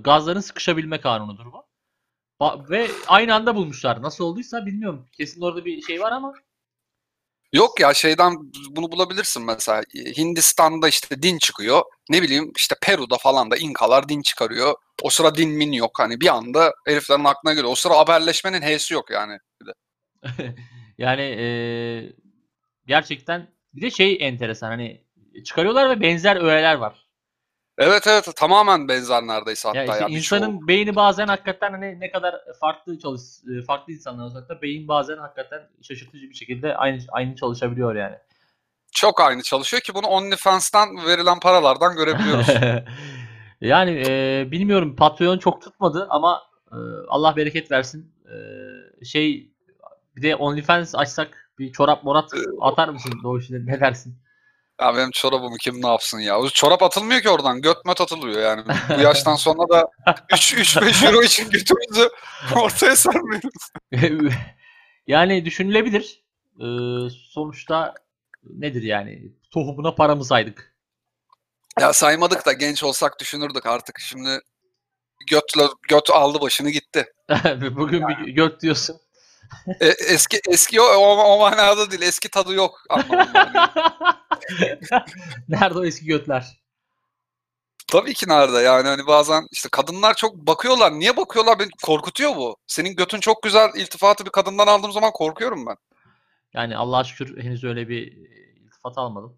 gazların 0.03 0.39
sıkışabilme 0.39 1.01
kanunudur 1.01 1.45
bu. 1.45 1.68
Ba- 2.39 2.69
ve 2.69 2.87
aynı 3.07 3.35
anda 3.35 3.55
bulmuşlar. 3.55 4.01
Nasıl 4.01 4.23
olduysa 4.23 4.65
bilmiyorum. 4.65 5.05
Kesin 5.11 5.41
orada 5.41 5.65
bir 5.65 5.81
şey 5.81 5.99
var 6.01 6.11
ama 6.11 6.33
Yok 7.53 7.79
ya 7.79 7.93
şeyden 7.93 8.33
bunu 8.69 8.91
bulabilirsin 8.91 9.43
mesela. 9.45 9.83
Hindistan'da 10.17 10.87
işte 10.87 11.21
din 11.21 11.37
çıkıyor. 11.37 11.81
Ne 12.09 12.21
bileyim 12.21 12.51
işte 12.57 12.75
Peru'da 12.81 13.17
falan 13.17 13.51
da 13.51 13.57
İnkalar 13.57 14.09
din 14.09 14.21
çıkarıyor. 14.21 14.75
O 15.01 15.09
sıra 15.09 15.35
din 15.35 15.49
min 15.49 15.71
yok. 15.71 15.91
Hani 15.99 16.21
bir 16.21 16.27
anda 16.27 16.73
heriflerin 16.87 17.23
aklına 17.23 17.53
geliyor. 17.53 17.71
O 17.71 17.75
sıra 17.75 17.97
haberleşmenin 17.97 18.61
H'si 18.61 18.93
yok 18.93 19.11
yani. 19.11 19.37
Bir 19.61 19.67
de. 19.67 19.73
yani 20.97 21.21
ee, 21.21 22.13
gerçekten 22.87 23.47
bir 23.73 23.81
de 23.81 23.91
şey 23.91 24.17
enteresan 24.19 24.67
hani 24.67 25.03
çıkarıyorlar 25.45 25.89
ve 25.89 26.01
benzer 26.01 26.35
öğeler 26.35 26.75
var. 26.75 27.08
Evet 27.79 28.07
evet 28.07 28.29
tamamen 28.35 28.87
benzer 28.87 29.27
neredeyse 29.27 29.67
hatta 29.67 29.79
Ya 29.79 29.85
ya. 29.85 29.91
işte 29.93 30.05
birçoğu. 30.07 30.37
insanın 30.37 30.67
beyni 30.67 30.95
bazen 30.95 31.27
hakikaten 31.27 31.71
hani 31.71 31.99
ne 31.99 32.11
kadar 32.11 32.35
farklı 32.59 32.99
çalış 32.99 33.21
e, 33.21 33.61
farklı 33.65 33.93
insanlar 33.93 34.25
olsak 34.25 34.49
da 34.49 34.61
beyin 34.61 34.87
bazen 34.87 35.17
hakikaten 35.17 35.61
şaşırtıcı 35.81 36.29
bir 36.29 36.35
şekilde 36.35 36.75
aynı 36.75 36.99
aynı 37.11 37.35
çalışabiliyor 37.35 37.95
yani. 37.95 38.15
çok 38.91 39.21
aynı 39.21 39.41
çalışıyor 39.43 39.81
ki 39.81 39.93
bunu 39.93 40.07
OnlyFans'tan 40.07 41.05
verilen 41.07 41.39
paralardan 41.39 41.95
görebiliyoruz. 41.95 42.47
yani 43.61 44.03
e, 44.07 44.47
bilmiyorum 44.51 44.95
Patreon 44.95 45.37
çok 45.37 45.61
tutmadı 45.61 46.07
ama 46.09 46.41
e, 46.71 46.77
Allah 47.07 47.35
bereket 47.35 47.71
versin. 47.71 48.11
E, 48.25 48.35
şey 49.05 49.51
bir 50.15 50.21
de 50.21 50.35
OnlyFans 50.35 50.95
açsak 50.95 51.51
bir 51.59 51.71
çorap 51.71 52.03
morat 52.03 52.31
atar 52.61 52.89
mısın 52.89 53.19
Doğuş'un 53.23 53.65
ne 53.67 53.79
dersin? 53.79 54.15
Ya 54.81 54.95
benim 54.95 55.11
çorabımı 55.11 55.57
kim 55.57 55.81
ne 55.81 55.87
yapsın 55.87 56.19
ya? 56.19 56.39
O 56.39 56.49
çorap 56.49 56.83
atılmıyor 56.83 57.21
ki 57.21 57.29
oradan. 57.29 57.61
Göt 57.61 57.85
möt 57.85 58.01
atılıyor 58.01 58.41
yani. 58.41 58.63
Bu 58.97 59.01
yaştan 59.01 59.35
sonra 59.35 59.69
da 59.69 59.89
3-5 60.31 61.05
euro 61.05 61.23
için 61.23 61.49
götümüzü 61.49 62.09
ortaya 62.55 62.95
sermiyoruz. 62.95 63.71
yani 65.07 65.45
düşünülebilir. 65.45 66.23
E, 66.59 66.65
sonuçta 67.29 67.93
nedir 68.43 68.83
yani? 68.83 69.31
Tohumuna 69.51 69.95
paramı 69.95 70.25
saydık. 70.25 70.75
Ya 71.79 71.93
saymadık 71.93 72.45
da 72.45 72.53
genç 72.53 72.83
olsak 72.83 73.19
düşünürdük 73.19 73.65
artık. 73.65 73.99
Şimdi 73.99 74.39
götle, 75.27 75.63
göt 75.89 76.09
aldı 76.09 76.41
başını 76.41 76.69
gitti. 76.69 77.05
Bugün 77.75 78.07
bir 78.07 78.31
göt 78.31 78.61
diyorsun. 78.61 78.99
E, 79.81 79.87
eski 79.87 80.41
eski 80.49 80.81
o, 80.81 80.85
o, 80.85 81.17
o 81.23 81.39
manada 81.39 81.91
değil. 81.91 82.01
Eski 82.01 82.29
tadı 82.29 82.53
yok. 82.53 82.83
Yani. 82.89 83.03
Nerede 85.49 85.79
o 85.79 85.85
eski 85.85 86.05
götler? 86.05 86.59
Tabii 87.87 88.13
ki 88.13 88.29
nerede 88.29 88.57
yani 88.57 88.87
hani 88.87 89.07
bazen 89.07 89.47
işte 89.51 89.69
kadınlar 89.71 90.13
çok 90.13 90.35
bakıyorlar. 90.35 90.91
Niye 90.91 91.17
bakıyorlar? 91.17 91.59
Beni 91.59 91.69
korkutuyor 91.83 92.35
bu. 92.35 92.57
Senin 92.67 92.95
götün 92.95 93.19
çok 93.19 93.43
güzel 93.43 93.69
iltifatı 93.75 94.25
bir 94.25 94.31
kadından 94.31 94.67
aldığım 94.67 94.91
zaman 94.91 95.11
korkuyorum 95.11 95.65
ben. 95.65 95.75
Yani 96.53 96.77
Allah'a 96.77 97.03
şükür 97.03 97.43
henüz 97.43 97.63
öyle 97.63 97.89
bir 97.89 98.01
iltifat 98.57 98.97
almadım. 98.97 99.37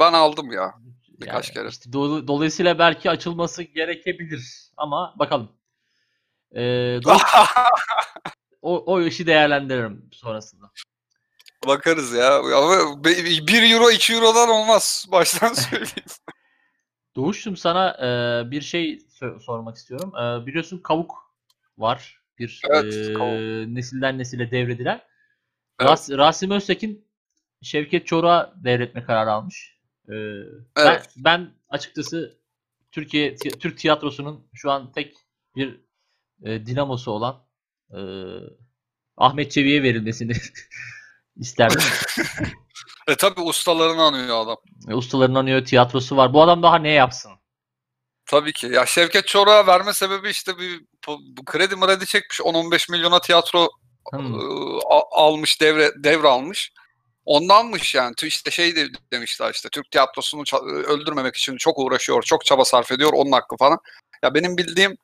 Ben 0.00 0.12
aldım 0.12 0.52
ya. 0.52 0.74
Birkaç 1.20 1.48
Yani 1.48 1.54
kere. 1.54 1.68
işte 1.68 1.90
do- 1.90 2.26
dolayısıyla 2.26 2.78
belki 2.78 3.10
açılması 3.10 3.62
gerekebilir 3.62 4.70
ama 4.76 5.14
bakalım. 5.18 5.52
Ee, 6.52 6.60
do- 7.02 7.20
o, 8.64 8.92
o 8.92 9.00
işi 9.02 9.26
değerlendiririm 9.26 10.08
sonrasında. 10.12 10.70
Be- 11.66 12.16
ya. 12.18 12.38
Ama 12.38 13.04
1 13.04 13.72
euro 13.72 13.90
2 13.90 14.12
eurodan 14.12 14.48
olmaz. 14.48 15.06
Baştan 15.12 15.52
söyleyeyim. 15.54 16.08
Doğuş'cum 17.16 17.56
sana 17.56 17.90
e, 17.90 18.50
bir 18.50 18.60
şey 18.60 19.00
sor- 19.08 19.40
sormak 19.40 19.76
istiyorum. 19.76 20.12
E, 20.16 20.46
biliyorsun 20.46 20.78
kavuk 20.78 21.14
var. 21.78 22.20
Bir 22.38 22.62
Evet, 22.70 22.94
e, 22.94 23.12
kavuk. 23.12 23.38
nesilden 23.74 24.18
nesile 24.18 24.50
devredilen. 24.50 25.00
Evet. 25.80 25.90
Ras- 25.90 26.16
Rasim 26.18 26.50
Öztekin 26.50 27.08
Şevket 27.62 28.06
Çoruk'a 28.06 28.52
devretme 28.56 29.04
kararı 29.04 29.32
almış. 29.32 29.78
E, 30.08 30.12
ben, 30.76 30.86
Evet. 30.86 31.14
ben 31.16 31.50
açıkçası 31.68 32.38
Türkiye 32.92 33.36
Türk 33.36 33.78
tiyatrosunun 33.78 34.46
şu 34.54 34.70
an 34.70 34.92
tek 34.92 35.14
bir 35.56 35.80
e, 36.44 36.66
dinamosu 36.66 37.10
olan 37.10 37.44
e, 37.90 37.98
Ahmet 39.16 39.52
Çebi'ye 39.52 39.82
verilmesini 39.82 40.32
isterdim. 41.36 41.80
E 43.08 43.14
tabi 43.14 43.40
ustalarını 43.40 44.02
anıyor 44.02 44.40
adam. 44.44 44.56
E, 44.88 44.94
Ustaların 44.94 45.34
anıyor, 45.34 45.64
tiyatrosu 45.64 46.16
var. 46.16 46.32
Bu 46.32 46.42
adam 46.42 46.62
daha 46.62 46.76
ne 46.76 46.90
yapsın? 46.90 47.32
Tabii 48.26 48.52
ki. 48.52 48.66
Ya 48.66 48.86
Şevket 48.86 49.26
Çoruk'a 49.26 49.66
verme 49.66 49.92
sebebi 49.92 50.30
işte 50.30 50.58
bir 50.58 50.80
kredi 51.46 51.76
mredi 51.76 52.06
çekmiş. 52.06 52.40
10-15 52.40 52.90
milyona 52.92 53.20
tiyatro 53.20 53.68
Hmm. 54.10 54.34
e, 54.34 54.38
a- 54.90 55.22
almış, 55.22 55.60
devre 55.60 55.90
devralmış. 56.04 56.72
Ondanmış 57.24 57.94
yani. 57.94 58.14
İşte 58.22 58.50
şey 58.50 58.76
de 58.76 58.86
demişler 59.12 59.52
işte 59.54 59.68
Türk 59.72 59.90
tiyatrosunu 59.90 60.42
ça- 60.42 60.64
öldürmemek 60.84 61.36
için 61.36 61.56
çok 61.56 61.78
uğraşıyor, 61.78 62.22
çok 62.22 62.44
çaba 62.44 62.64
sarf 62.64 62.92
ediyor. 62.92 63.10
Onun 63.14 63.32
hakkı 63.32 63.56
falan. 63.56 63.78
Ya 64.22 64.34
benim 64.34 64.56
bildiğim 64.58 64.96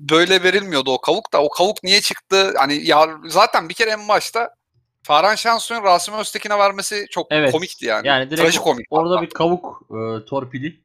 böyle 0.00 0.42
verilmiyordu 0.42 0.90
o 0.92 1.00
kavuk 1.00 1.32
da. 1.32 1.42
O 1.42 1.48
kavuk 1.48 1.82
niye 1.84 2.00
çıktı? 2.00 2.54
Hani 2.58 2.86
ya 2.86 3.08
zaten 3.26 3.68
bir 3.68 3.74
kere 3.74 3.90
en 3.90 4.08
başta 4.08 4.54
Farhan 5.02 5.34
Şansoy'un 5.34 5.82
Rasim 5.82 6.14
Öztekin'e 6.14 6.58
vermesi 6.58 7.06
çok 7.10 7.26
Evet. 7.30 7.52
komikti 7.52 7.86
yani. 7.86 8.06
Yani 8.08 8.26
direkt 8.30 8.42
Trajikomik. 8.42 8.86
orada 8.90 9.14
hatta. 9.14 9.22
bir 9.22 9.30
kavuk 9.30 9.82
e, 9.90 10.24
torpili. 10.24 10.80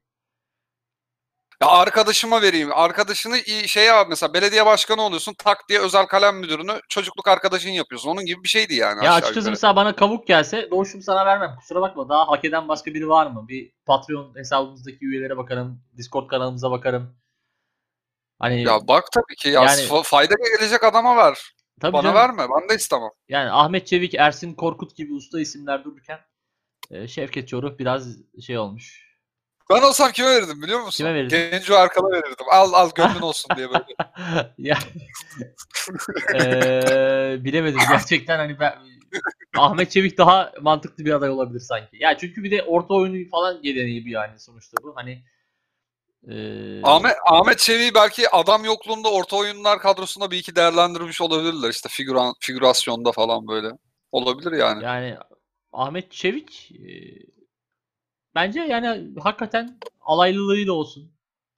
Ya 1.62 1.68
arkadaşıma 1.68 2.42
vereyim. 2.42 2.70
Arkadaşını 2.74 3.38
şeye 3.68 3.94
abi 3.94 4.10
mesela 4.10 4.34
belediye 4.34 4.66
başkanı 4.66 5.02
oluyorsun 5.02 5.34
tak 5.38 5.70
diye 5.70 5.80
özel 5.80 6.06
kalem 6.06 6.38
müdürünü 6.38 6.80
çocukluk 6.90 7.28
arkadaşın 7.28 7.70
yapıyorsun. 7.70 8.10
Onun 8.10 8.26
gibi 8.26 8.44
bir 8.44 8.50
şeydi 8.50 8.76
yani 8.76 9.06
Ya 9.06 9.12
açıkçası 9.14 9.40
yukarı. 9.40 9.52
mesela 9.52 9.76
bana 9.76 9.96
kavuk 9.96 10.28
gelse 10.28 10.72
doğuşum 10.72 11.02
sana 11.02 11.26
vermem. 11.26 11.56
Kusura 11.60 11.82
bakma. 11.82 12.10
Daha 12.10 12.28
hak 12.28 12.46
eden 12.46 12.68
başka 12.68 12.94
biri 12.94 13.10
var 13.10 13.28
mı? 13.28 13.46
Bir 13.48 13.72
Patreon 13.86 14.36
hesabımızdaki 14.36 14.98
üyelere 15.02 15.38
bakarım. 15.38 15.82
Discord 15.98 16.28
kanalımıza 16.28 16.72
bakarım. 16.72 17.16
Hani 18.40 18.64
Ya 18.64 18.88
bak 18.88 19.04
tabii 19.14 19.36
ki 19.36 19.50
ya 19.50 19.64
Yani- 19.64 19.82
fa- 19.82 20.04
fayda 20.04 20.34
gelecek 20.58 20.84
adama 20.84 21.16
ver. 21.18 21.38
tabii 21.82 21.94
Bana 21.94 22.04
canım, 22.04 22.16
verme. 22.16 22.44
Ben 22.62 22.70
de 22.70 22.76
istemem. 22.76 23.10
yani 23.30 23.52
Ahmet 23.52 23.88
Çevik, 23.88 24.14
Ersin 24.14 24.54
Korkut 24.54 24.96
gibi 24.96 25.14
usta 25.14 25.40
isimler 25.40 25.84
dururken 25.84 26.20
e, 26.92 27.08
Şevket 27.08 27.48
Çoruk 27.48 27.80
biraz 27.80 28.08
şey 28.46 28.58
olmuş. 28.58 29.06
Ben 29.70 29.82
olsam 29.82 30.12
kime 30.12 30.28
verirdim 30.30 30.62
biliyor 30.62 30.80
musun? 30.82 30.98
Kime 30.98 31.14
verirdin? 31.14 31.50
Genco 31.52 31.76
arkada 31.76 32.12
verirdim. 32.12 32.46
Al 32.52 32.74
al 32.74 32.90
gönlün 32.96 33.22
olsun 33.22 33.56
diye 33.58 33.68
böyle. 33.70 33.86
ya 34.58 34.78
Eee, 36.34 37.38
bilemedim 37.44 37.80
gerçekten 37.90 38.38
hani 38.38 38.60
ben 38.60 38.74
Ahmet 39.58 39.92
Çevik 39.92 40.18
daha 40.18 40.52
mantıklı 40.62 41.06
bir 41.06 41.14
aday 41.14 41.30
olabilir 41.30 41.60
sanki. 41.60 41.98
Ya 42.00 42.18
çünkü 42.18 42.44
bir 42.44 42.52
de 42.52 42.64
orta 42.64 42.94
oyunu 42.94 43.30
falan 43.30 43.62
geleneği 43.62 44.06
bir 44.06 44.12
yani 44.12 44.40
sonuçta 44.40 44.78
bu. 44.84 44.94
Hani 44.96 45.24
Ee, 46.32 46.82
Ahmet, 46.84 47.16
Ahmet 47.26 47.60
Çevik'i 47.60 47.96
belki 47.96 48.30
adam 48.30 48.66
yokluğunda 48.66 49.12
orta 49.12 49.36
oyunlar 49.36 49.80
kadrosunda 49.80 50.32
bir 50.32 50.38
iki 50.38 50.56
değerlendirmiş 50.56 51.22
olabilirler. 51.22 51.70
işte 51.70 51.90
figüran, 51.90 52.34
figürasyonda 52.40 53.12
falan 53.12 53.48
böyle. 53.48 53.72
Olabilir 54.12 54.52
yani. 54.52 54.84
Yani 54.84 55.18
Ahmet 55.74 56.12
Çevik 56.12 56.72
e, 56.72 56.90
bence 58.36 58.60
yani 58.60 59.14
hakikaten 59.20 59.80
alaylılığıyla 60.02 60.74
olsun. 60.74 61.12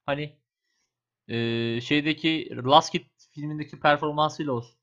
Hani 0.06 0.38
e, 1.28 1.36
şeydeki 1.80 2.50
Last 2.64 2.92
Kid 2.92 3.06
filmindeki 3.30 3.80
performansıyla 3.80 4.52
olsun. 4.52 4.78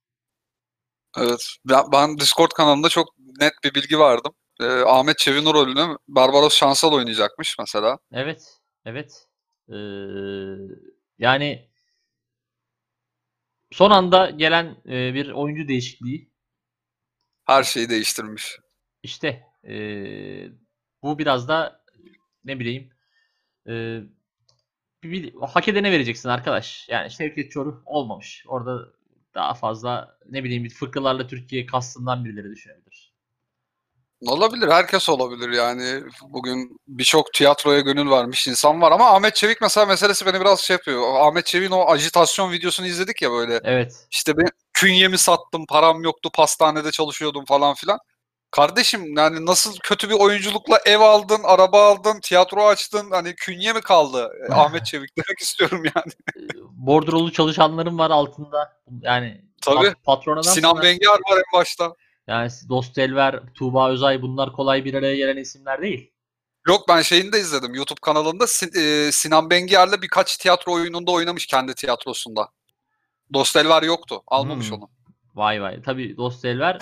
Evet. 1.17 1.47
Ben, 1.65 1.83
ben 1.91 2.17
Discord 2.17 2.51
kanalında 2.51 2.89
çok 2.89 3.07
net 3.39 3.53
bir 3.63 3.73
bilgi 3.75 3.99
vardım. 3.99 4.33
Ee, 4.61 4.65
Ahmet 4.65 5.17
Çevik'in 5.17 5.53
rolünü 5.53 5.97
Barbaros 6.07 6.55
Şansal 6.55 6.93
oynayacakmış 6.93 7.55
mesela. 7.59 7.97
Evet. 8.11 8.59
Evet. 8.85 9.27
Ee, 9.69 9.75
yani 11.19 11.69
son 13.71 13.91
anda 13.91 14.29
gelen 14.29 14.77
e, 14.85 15.13
bir 15.13 15.31
oyuncu 15.31 15.67
değişikliği. 15.67 16.31
Her 17.45 17.63
şeyi 17.63 17.89
değiştirmiş. 17.89 18.59
İşte 19.03 19.43
e, 19.67 19.75
bu 21.03 21.19
biraz 21.19 21.47
da 21.47 21.83
ne 22.43 22.59
bileyim 22.59 22.89
e, 23.67 24.01
bir, 25.03 25.33
hak 25.33 25.67
edene 25.67 25.91
vereceksin 25.91 26.29
arkadaş. 26.29 26.89
Yani 26.89 27.11
Şevket 27.11 27.51
Çoruh 27.51 27.81
olmamış. 27.85 28.43
Orada 28.47 28.93
daha 29.33 29.53
fazla 29.53 30.17
ne 30.29 30.43
bileyim 30.43 30.63
bir 30.63 30.69
fıkralarla 30.69 31.27
Türkiye 31.27 31.65
kastından 31.65 32.25
birileri 32.25 32.51
düşünebilir. 32.51 32.94
Olabilir. 34.21 34.67
Herkes 34.67 35.09
olabilir 35.09 35.49
yani. 35.49 36.03
Bugün 36.29 36.79
birçok 36.87 37.33
tiyatroya 37.33 37.79
gönül 37.79 38.09
vermiş 38.09 38.47
insan 38.47 38.81
var 38.81 38.91
ama 38.91 39.15
Ahmet 39.15 39.35
Çevik 39.35 39.61
mesela 39.61 39.85
meselesi 39.85 40.25
beni 40.25 40.41
biraz 40.41 40.59
şey 40.59 40.73
yapıyor. 40.73 41.19
Ahmet 41.19 41.45
Çevik'in 41.45 41.71
o 41.71 41.89
ajitasyon 41.89 42.51
videosunu 42.51 42.87
izledik 42.87 43.21
ya 43.21 43.31
böyle. 43.31 43.59
Evet. 43.63 44.07
İşte 44.11 44.37
ben 44.37 44.47
künyemi 44.73 45.17
sattım, 45.17 45.65
param 45.65 46.03
yoktu, 46.03 46.29
pastanede 46.33 46.91
çalışıyordum 46.91 47.45
falan 47.45 47.73
filan. 47.73 47.99
Kardeşim 48.51 49.17
yani 49.17 49.45
nasıl 49.45 49.77
kötü 49.83 50.09
bir 50.09 50.15
oyunculukla 50.15 50.79
ev 50.85 50.99
aldın, 50.99 51.41
araba 51.43 51.91
aldın, 51.91 52.19
tiyatro 52.19 52.65
açtın. 52.67 53.11
Hani 53.11 53.35
künye 53.35 53.73
mi 53.73 53.81
kaldı? 53.81 54.31
E, 54.49 54.53
Ahmet 54.53 54.85
Çevik 54.85 55.17
demek 55.17 55.39
istiyorum 55.39 55.83
yani. 55.95 56.11
E, 56.37 56.41
Bordrolu 56.71 57.31
çalışanların 57.31 57.97
var 57.97 58.09
altında. 58.11 58.81
Yani 59.01 59.41
Tabii. 59.61 59.85
pat- 59.87 59.95
patron 60.03 60.33
adamsın 60.33 60.51
Sinan 60.51 60.75
ha. 60.75 60.83
Bengiar 60.83 61.19
var 61.29 61.37
en 61.37 61.59
başta. 61.59 61.93
Yani 62.27 62.51
Dost 62.69 62.97
Elver, 62.97 63.39
Tuğba 63.53 63.89
Özay 63.89 64.21
bunlar 64.21 64.53
kolay 64.53 64.85
bir 64.85 64.93
araya 64.93 65.15
gelen 65.15 65.37
isimler 65.37 65.81
değil. 65.81 66.11
Yok 66.67 66.85
ben 66.89 67.01
şeyini 67.01 67.31
de 67.33 67.39
izledim 67.39 67.73
YouTube 67.75 67.99
kanalında. 68.01 68.43
Sin- 68.43 68.79
e, 69.07 69.11
Sinan 69.11 69.49
Bengiar'la 69.49 70.01
birkaç 70.01 70.37
tiyatro 70.37 70.71
oyununda 70.73 71.11
oynamış 71.11 71.45
kendi 71.45 71.73
tiyatrosunda. 71.75 72.49
Dostelver 73.33 73.83
yoktu. 73.83 74.23
Almamış 74.27 74.69
Hmm. 74.69 74.77
onu. 74.77 74.89
Vay 75.35 75.61
vay. 75.61 75.81
Tabii 75.81 76.17
Dost 76.17 76.45
Elver 76.45 76.79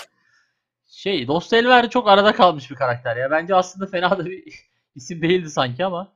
şey 0.87 1.27
Dost 1.27 1.53
Elver 1.53 1.89
çok 1.89 2.07
arada 2.09 2.33
kalmış 2.35 2.71
bir 2.71 2.75
karakter 2.75 3.17
ya. 3.17 3.31
Bence 3.31 3.55
aslında 3.55 3.87
fena 3.87 4.17
da 4.19 4.25
bir 4.25 4.43
isim 4.95 5.21
değildi 5.21 5.49
sanki 5.49 5.85
ama 5.85 6.13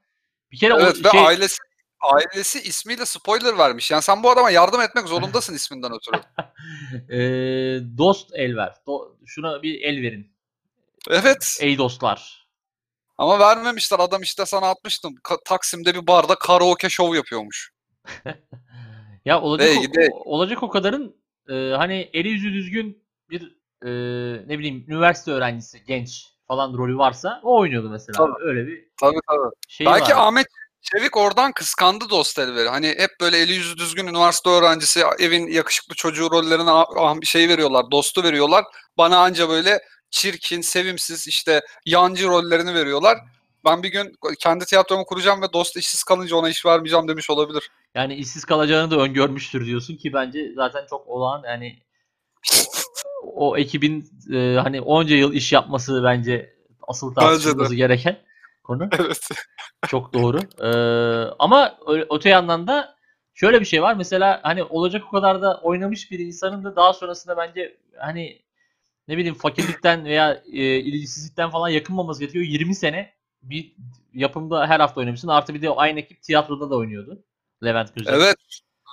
bir 0.52 0.58
kere 0.58 0.74
Evet 0.74 0.98
o 1.06 1.08
ve 1.08 1.12
şey 1.12 1.20
ailesi 1.26 1.58
ailesi 2.02 2.60
ismiyle 2.62 3.06
spoiler 3.06 3.58
vermiş. 3.58 3.92
Yani 3.92 4.02
sen 4.02 4.24
bu 4.24 4.30
adama 4.32 4.50
yardım 4.52 4.82
etmek 4.82 5.08
zorundasın 5.08 5.54
isminden 5.56 5.92
ötürü. 5.94 6.22
eee, 7.10 7.98
Dost 7.98 8.30
Elver. 8.34 8.74
Do- 8.88 9.16
şuna 9.26 9.64
bir 9.64 9.82
el 9.82 10.02
verin. 10.02 10.32
Evet. 11.10 11.58
Ey 11.62 11.78
dostlar. 11.78 12.48
Ama 13.18 13.40
vermemişler. 13.40 14.00
Adam 14.00 14.22
işte 14.22 14.46
sana 14.46 14.70
atmıştım. 14.70 15.16
Ka- 15.24 15.44
Taksim'de 15.46 15.96
bir 15.96 16.08
barda 16.08 16.36
karaoke 16.36 16.90
şov 16.90 17.16
yapıyormuş. 17.16 17.74
Ya 19.26 19.42
olacak 19.42 19.68
Değil, 19.68 19.90
o, 19.90 19.94
değil. 19.94 20.10
olacak 20.14 20.64
o 20.64 20.70
kadarın 20.70 21.16
e, 21.50 21.54
hani 21.78 22.10
eli 22.14 22.30
yüzü 22.30 22.54
düzgün 22.54 23.04
bir 23.30 23.42
e, 23.86 23.90
ne 24.48 24.60
bileyim 24.60 24.86
üniversite 24.88 25.32
öğrencisi 25.32 25.84
genç 25.86 26.26
falan 26.48 26.74
rolü 26.78 26.98
varsa 26.98 27.40
o 27.44 27.60
oynuyordu 27.60 27.90
mesela. 27.90 28.18
Tabii. 28.18 28.44
Öyle 28.44 28.68
bir 28.68 28.88
Tabii 29.02 29.20
tabii. 29.30 29.52
şey 29.68 29.88
Belki 29.88 30.16
var. 30.16 30.28
Ahmet 30.28 30.48
Çevik 30.92 31.18
oradan 31.18 31.52
kıskandı 31.52 32.10
Dostelver'i. 32.10 32.70
Hani 32.70 32.88
hep 32.88 33.10
böyle 33.22 33.38
eli 33.38 33.54
yüzü 33.54 33.78
düzgün 33.78 34.08
üniversite 34.08 34.50
öğrencisi, 34.50 35.02
evin 35.20 35.48
yakışıklı 35.48 35.96
çocuğu 35.96 36.32
rollerine 36.32 36.72
ah- 36.72 37.22
şey 37.24 37.50
veriyorlar, 37.50 37.92
dostu 37.92 38.24
veriyorlar. 38.24 38.66
Bana 38.98 39.18
anca 39.18 39.50
böyle 39.50 39.80
çirkin, 40.12 40.62
sevimsiz 40.62 41.28
işte 41.28 41.62
yancı 41.86 42.28
rollerini 42.28 42.74
veriyorlar. 42.74 43.18
Ben 43.66 43.84
bir 43.84 43.92
gün 43.92 44.16
kendi 44.40 44.66
tiyatromu 44.66 45.06
kuracağım 45.06 45.42
ve 45.42 45.54
dost 45.54 45.78
işsiz 45.78 46.04
kalınca 46.04 46.36
ona 46.36 46.50
iş 46.50 46.66
vermeyeceğim 46.66 47.08
demiş 47.08 47.30
olabilir. 47.30 47.72
Yani 47.96 48.16
işsiz 48.16 48.46
kalacağını 48.46 48.92
da 48.92 48.98
öngörmüştür 48.98 49.66
diyorsun 49.66 49.96
ki 49.96 50.14
bence 50.14 50.54
zaten 50.56 50.86
çok 50.90 51.08
olağan 51.08 51.44
yani 51.46 51.80
o, 53.24 53.50
o 53.50 53.58
ekibin 53.58 54.10
e, 54.34 54.56
hani 54.64 54.82
onca 54.82 55.16
yıl 55.16 55.34
iş 55.34 55.54
yapması 55.54 56.04
bence 56.04 56.56
asıl 56.82 57.16
tartışılması 57.16 57.76
gereken 57.76 58.27
konu. 58.68 58.90
evet. 59.00 59.30
Çok 59.88 60.14
doğru. 60.14 60.40
Ee, 60.62 61.36
ama 61.40 61.78
öte 62.10 62.30
yandan 62.30 62.68
da 62.68 62.96
şöyle 63.34 63.60
bir 63.60 63.66
şey 63.66 63.82
var. 63.82 63.96
Mesela 63.96 64.40
hani 64.44 64.64
olacak 64.64 65.04
o 65.08 65.12
kadar 65.12 65.42
da 65.42 65.62
oynamış 65.62 66.12
bir 66.12 66.20
insanın 66.20 66.64
da 66.64 66.76
daha 66.76 66.94
sonrasında 66.94 67.38
bence 67.38 67.78
hani 67.98 68.42
ne 69.08 69.18
bileyim 69.18 69.36
fakirlikten 69.36 70.06
veya 70.06 70.44
e, 70.54 70.64
ilgisizlikten 70.76 71.50
falan 71.50 71.70
yakınmaması 71.70 72.20
gerekiyor. 72.20 72.46
20 72.46 72.76
sene 72.76 73.14
bir 73.42 73.76
yapımda 74.14 74.68
her 74.68 74.80
hafta 74.80 75.00
oynamışsın. 75.00 75.28
Artı 75.28 75.54
bir 75.54 75.62
de 75.62 75.70
aynı 75.70 76.00
ekip 76.00 76.24
tiyatroda 76.24 76.70
da 76.70 76.76
oynuyordu. 76.76 77.24
Levent 77.64 77.96
Güzel. 77.96 78.14
Evet. 78.14 78.38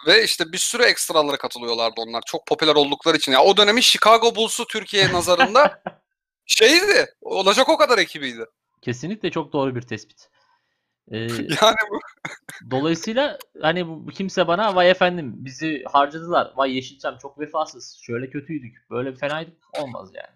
Ve 0.06 0.24
işte 0.24 0.52
bir 0.52 0.58
sürü 0.58 0.82
ekstralara 0.82 1.36
katılıyorlardı 1.36 1.94
onlar. 1.96 2.22
Çok 2.26 2.46
popüler 2.46 2.74
oldukları 2.74 3.16
için. 3.16 3.32
Ya 3.32 3.42
o 3.42 3.56
dönemin 3.56 3.80
Chicago 3.80 4.34
Bulls'u 4.34 4.66
Türkiye 4.66 5.12
nazarında 5.12 5.82
şeydi. 6.46 7.06
Olacak 7.20 7.68
o 7.68 7.76
kadar 7.76 7.98
ekibiydi. 7.98 8.44
Kesinlikle 8.84 9.30
çok 9.30 9.52
doğru 9.52 9.74
bir 9.74 9.82
tespit. 9.82 10.28
Ee, 11.10 11.16
Yani 11.62 11.76
bu 11.90 12.00
Dolayısıyla 12.70 13.38
hani 13.62 13.88
bu 13.88 14.06
kimse 14.06 14.48
bana 14.48 14.74
vay 14.74 14.90
efendim 14.90 15.32
bizi 15.36 15.84
harcadılar. 15.92 16.52
Vay 16.56 16.76
Yeşilçam 16.76 17.18
çok 17.18 17.38
vefasız. 17.38 17.98
Şöyle 18.02 18.30
kötüydük. 18.30 18.90
Böyle 18.90 19.14
fenaydık. 19.14 19.56
Olmaz 19.80 20.10
yani. 20.14 20.34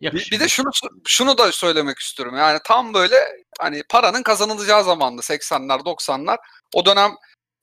Bir, 0.00 0.06
Yakışmıyor. 0.06 0.40
bir 0.40 0.44
de 0.44 0.48
şunu 0.48 0.70
şunu 1.06 1.38
da 1.38 1.52
söylemek 1.52 1.98
istiyorum. 1.98 2.36
Yani 2.36 2.58
tam 2.64 2.94
böyle 2.94 3.16
hani 3.60 3.82
paranın 3.88 4.22
kazanılacağı 4.22 4.84
zamandı 4.84 5.22
80'ler 5.22 5.80
90'lar. 5.80 6.38
O 6.74 6.86
dönem 6.86 7.10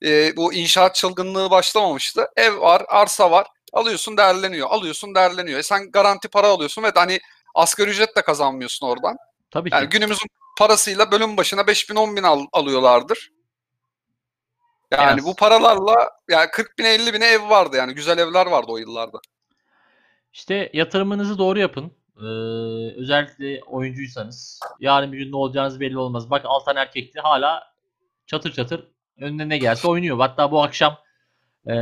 e, 0.04 0.36
bu 0.36 0.54
inşaat 0.54 0.94
çılgınlığı 0.94 1.50
başlamamıştı. 1.50 2.28
Ev 2.36 2.60
var, 2.60 2.82
arsa 2.88 3.30
var. 3.30 3.46
Alıyorsun 3.72 4.16
değerleniyor. 4.16 4.68
Alıyorsun 4.70 5.14
değerleniyor. 5.14 5.58
E 5.58 5.62
sen 5.62 5.90
garanti 5.90 6.28
para 6.28 6.46
alıyorsun 6.46 6.82
ve 6.82 6.92
hani 6.94 7.20
asgari 7.54 7.90
ücret 7.90 8.16
de 8.16 8.22
kazanmıyorsun 8.22 8.86
oradan. 8.86 9.16
Tabii 9.50 9.70
ki. 9.70 9.76
Yani 9.76 9.88
günümüzün 9.88 10.28
parasıyla 10.58 11.10
bölüm 11.12 11.36
başına 11.36 11.66
5000 11.66 11.96
bin 11.96 12.00
10 12.00 12.16
bin 12.16 12.22
al- 12.22 12.46
alıyorlardır. 12.52 13.30
Yani 14.90 15.20
az. 15.20 15.26
bu 15.26 15.36
paralarla 15.36 16.10
yani 16.28 16.50
40 16.52 16.78
bin 16.78 16.84
50 16.84 17.14
bine 17.14 17.26
ev 17.26 17.48
vardı 17.48 17.76
yani 17.76 17.94
güzel 17.94 18.18
evler 18.18 18.46
vardı 18.46 18.66
o 18.68 18.78
yıllarda. 18.78 19.18
İşte 20.32 20.70
yatırımınızı 20.72 21.38
doğru 21.38 21.58
yapın. 21.58 21.92
Ee, 22.16 22.24
özellikle 23.00 23.60
oyuncuysanız. 23.66 24.60
Yarın 24.80 25.12
bir 25.12 25.18
gün 25.18 25.32
ne 25.32 25.36
olacağınız 25.36 25.80
belli 25.80 25.98
olmaz. 25.98 26.30
Bak 26.30 26.42
Altan 26.44 26.76
Erkekli 26.76 27.20
hala 27.20 27.74
çatır 28.26 28.52
çatır 28.52 28.88
önüne 29.20 29.48
ne 29.48 29.58
gelse 29.58 29.88
oynuyor. 29.88 30.18
Hatta 30.18 30.52
bu 30.52 30.62
akşam 30.62 30.98
e, 31.70 31.74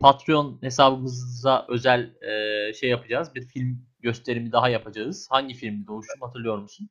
Patreon 0.00 0.58
hesabımıza 0.62 1.66
özel 1.68 2.22
e, 2.22 2.72
şey 2.74 2.90
yapacağız. 2.90 3.34
Bir 3.34 3.46
film 3.46 3.86
gösterimi 4.00 4.52
daha 4.52 4.68
yapacağız. 4.68 5.28
Hangi 5.30 5.54
filmdi 5.54 5.86
Doğuş'um 5.86 6.20
hatırlıyor 6.20 6.58
musun? 6.58 6.90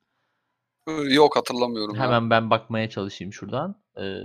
Yok 1.08 1.36
hatırlamıyorum. 1.36 1.94
ya. 1.94 2.02
Hemen 2.02 2.30
ben 2.30 2.50
bakmaya 2.50 2.90
çalışayım 2.90 3.32
şuradan. 3.32 3.82
Ee, 3.96 4.20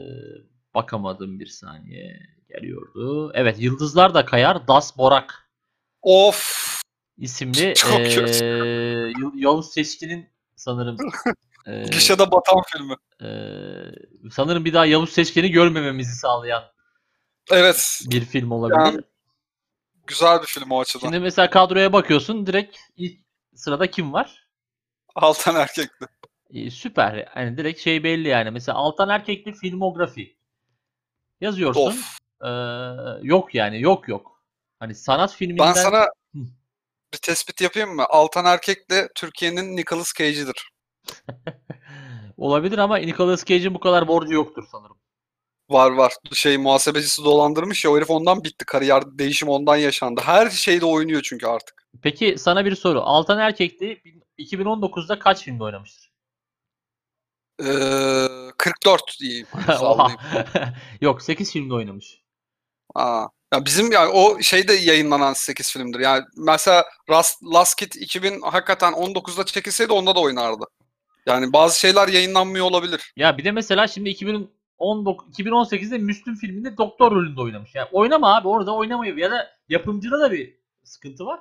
bakamadım 0.76 1.40
bir 1.40 1.46
saniye. 1.48 2.20
Geliyordu. 2.50 3.32
Evet 3.36 3.56
Yıldızlar 3.60 4.14
da 4.14 4.26
Kayar. 4.26 4.68
Das 4.68 4.98
Borak 4.98 5.50
Of 6.02 6.64
isimli 7.18 7.74
Çok 7.76 7.98
kötü. 7.98 8.46
Ya- 8.46 9.32
Yavuz 9.36 9.72
Seçkin'in 9.74 10.30
sanırım 10.56 10.98
ee, 11.68 11.84
gişede 11.84 12.32
batan 12.32 12.62
filmi. 12.72 12.96
ee, 13.22 14.30
sanırım 14.32 14.66
bir 14.66 14.74
daha 14.74 14.86
Yavuz 14.86 15.10
Seçkin'i 15.10 15.52
görmememizi 15.52 16.16
sağlayan 16.16 16.64
Evet 17.52 18.02
bir 18.12 18.26
film 18.26 18.52
olabilir. 18.52 18.80
Yani 18.80 19.02
güzel 20.08 20.42
bir 20.42 20.48
film 20.48 20.72
o 20.72 20.80
açıdan. 20.80 21.00
Şimdi 21.08 21.20
mesela 21.20 21.50
kadroya 21.50 21.94
bakıyorsun 21.94 22.48
direkt 22.48 22.78
ilk 22.98 23.20
sırada 23.56 23.92
kim 23.92 24.14
var? 24.14 24.48
Altan 25.16 25.56
erkekli. 25.56 26.08
Ee, 26.54 26.72
süper. 26.72 27.30
Yani 27.36 27.58
direkt 27.58 27.80
şey 27.80 28.04
belli 28.04 28.28
yani. 28.28 28.52
Mesela 28.52 28.78
Altan 28.78 29.10
Erkekli 29.10 29.54
filmografi 29.54 30.38
yazıyorsun. 31.42 31.82
Of. 31.82 32.18
Ee, 32.44 32.50
yok 33.22 33.56
yani 33.56 33.82
yok 33.82 34.08
yok. 34.08 34.44
Hani 34.80 34.96
sanat 34.96 35.34
filminden 35.34 35.68
Ben 35.68 35.74
sana 35.74 36.02
Hı. 36.04 36.40
bir 37.14 37.18
tespit 37.18 37.62
yapayım 37.62 37.96
mı? 37.96 38.06
Altan 38.10 38.46
erkekle 38.46 39.10
Türkiye'nin 39.16 39.76
Nicolas 39.76 40.14
Cage'idir. 40.14 40.72
olabilir 42.38 42.78
ama 42.78 42.98
Nicolas 42.98 43.46
Cage'in 43.46 43.74
bu 43.74 43.80
kadar 43.80 44.08
borcu 44.08 44.34
yoktur 44.34 44.64
sanırım. 44.72 44.98
Var 45.70 45.92
var. 45.92 46.14
Şey 46.34 46.58
muhasebecisi 46.58 47.24
dolandırmış 47.24 47.86
ya 47.86 47.92
o 47.92 47.98
herif 47.98 48.10
ondan 48.10 48.44
bitti. 48.44 48.66
Kariyer 48.66 49.04
değişimi 49.06 49.52
ondan 49.52 49.76
yaşandı. 49.76 50.22
Her 50.24 50.50
şeyde 50.50 50.86
oynuyor 50.86 51.22
çünkü 51.24 51.48
artık. 51.48 51.88
Peki 52.02 52.36
sana 52.38 52.66
bir 52.66 52.76
soru. 52.76 53.02
Altan 53.02 53.40
Erkekli 53.40 54.02
2019'da 54.40 55.20
kaç 55.20 55.44
filmde 55.44 55.64
oynamıştır? 55.64 56.03
Ee, 57.64 58.52
44 58.58 59.02
diyeyim. 59.20 59.48
Yok 61.02 61.22
8 61.22 61.52
filmde 61.52 61.74
oynamış. 61.74 62.22
Aa. 62.96 63.28
Ya 63.54 63.66
bizim 63.66 63.92
yani 63.92 64.12
o 64.12 64.42
şeyde 64.42 64.74
yayınlanan 64.74 65.34
8 65.34 65.72
filmdir. 65.72 66.00
Yani 66.00 66.24
mesela 66.38 66.86
Last, 67.10 67.44
Last 67.44 67.76
Kid 67.76 67.94
2000 67.94 68.42
hakikaten 68.42 68.94
19'da 68.94 69.46
çekilseydi 69.46 69.94
onda 69.94 70.16
da 70.16 70.20
oynardı. 70.20 70.66
Yani 71.26 71.54
bazı 71.54 71.80
şeyler 71.80 72.08
yayınlanmıyor 72.08 72.66
olabilir. 72.66 73.14
Ya 73.16 73.38
bir 73.38 73.44
de 73.44 73.52
mesela 73.52 73.88
şimdi 73.88 74.10
2019 74.10 75.40
2018'de 75.40 75.98
Müslüm 75.98 76.36
filminde 76.36 76.78
doktor 76.78 77.12
rolünde 77.12 77.42
oynamış. 77.42 77.76
Yani 77.76 77.88
oynama 77.92 78.36
abi 78.36 78.48
orada 78.48 78.76
oynamayı 78.76 79.18
ya 79.18 79.32
da 79.32 79.50
yapımcıda 79.70 80.20
da 80.20 80.32
bir 80.32 80.58
sıkıntı 80.84 81.26
var. 81.26 81.40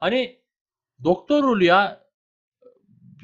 Hani 0.00 0.38
doktor 1.04 1.42
rolü 1.42 1.64
ya 1.64 2.04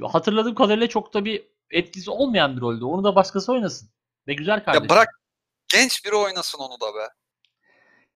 hatırladığım 0.03 0.55
kadarıyla 0.55 0.86
çok 0.86 1.14
da 1.14 1.24
bir 1.24 1.49
etkisi 1.71 2.11
olmayan 2.11 2.57
bir 2.57 2.61
roldü. 2.61 2.85
Onu 2.85 3.05
da 3.05 3.14
başkası 3.14 3.53
oynasın. 3.53 3.91
Ve 4.29 4.35
güzel 4.35 4.64
kardeşim. 4.64 4.85
Ya 4.85 4.91
bırak 4.91 5.09
genç 5.68 6.05
biri 6.05 6.14
oynasın 6.14 6.59
onu 6.59 6.81
da 6.81 6.95
be. 6.95 7.09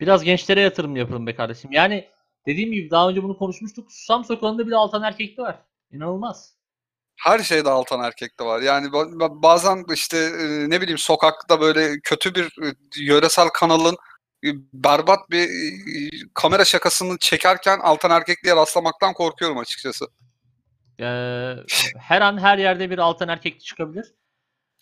Biraz 0.00 0.24
gençlere 0.24 0.60
yatırım 0.60 0.96
yapalım 0.96 1.26
be 1.26 1.34
kardeşim. 1.34 1.72
Yani 1.72 2.08
dediğim 2.46 2.72
gibi 2.72 2.90
daha 2.90 3.08
önce 3.08 3.22
bunu 3.22 3.38
konuşmuştuk. 3.38 3.92
Susam 3.92 4.24
Sokağı'nda 4.24 4.66
bile 4.66 4.76
Altan 4.76 5.02
Erkekli 5.02 5.42
var. 5.42 5.58
İnanılmaz. 5.90 6.54
Her 7.16 7.38
şeyde 7.38 7.70
altan 7.70 8.00
erkekte 8.00 8.44
var. 8.44 8.60
Yani 8.60 8.86
ba- 8.86 9.16
ba- 9.16 9.42
bazen 9.42 9.84
işte 9.94 10.18
e, 10.18 10.70
ne 10.70 10.80
bileyim 10.80 10.98
sokakta 10.98 11.60
böyle 11.60 12.00
kötü 12.00 12.34
bir 12.34 12.44
e, 12.44 12.74
yöresel 12.96 13.48
kanalın 13.48 13.96
e, 14.44 14.48
berbat 14.72 15.30
bir 15.30 15.48
kamera 16.34 16.64
şakasını 16.64 17.18
çekerken 17.18 17.78
altan 17.78 18.10
erkekliğe 18.10 18.56
rastlamaktan 18.56 19.12
korkuyorum 19.12 19.58
açıkçası. 19.58 20.06
Ee, 21.00 21.56
her 21.98 22.20
an 22.20 22.38
her 22.38 22.58
yerde 22.58 22.90
bir 22.90 22.98
Altan 22.98 23.28
Erkekli 23.28 23.64
çıkabilir. 23.64 24.14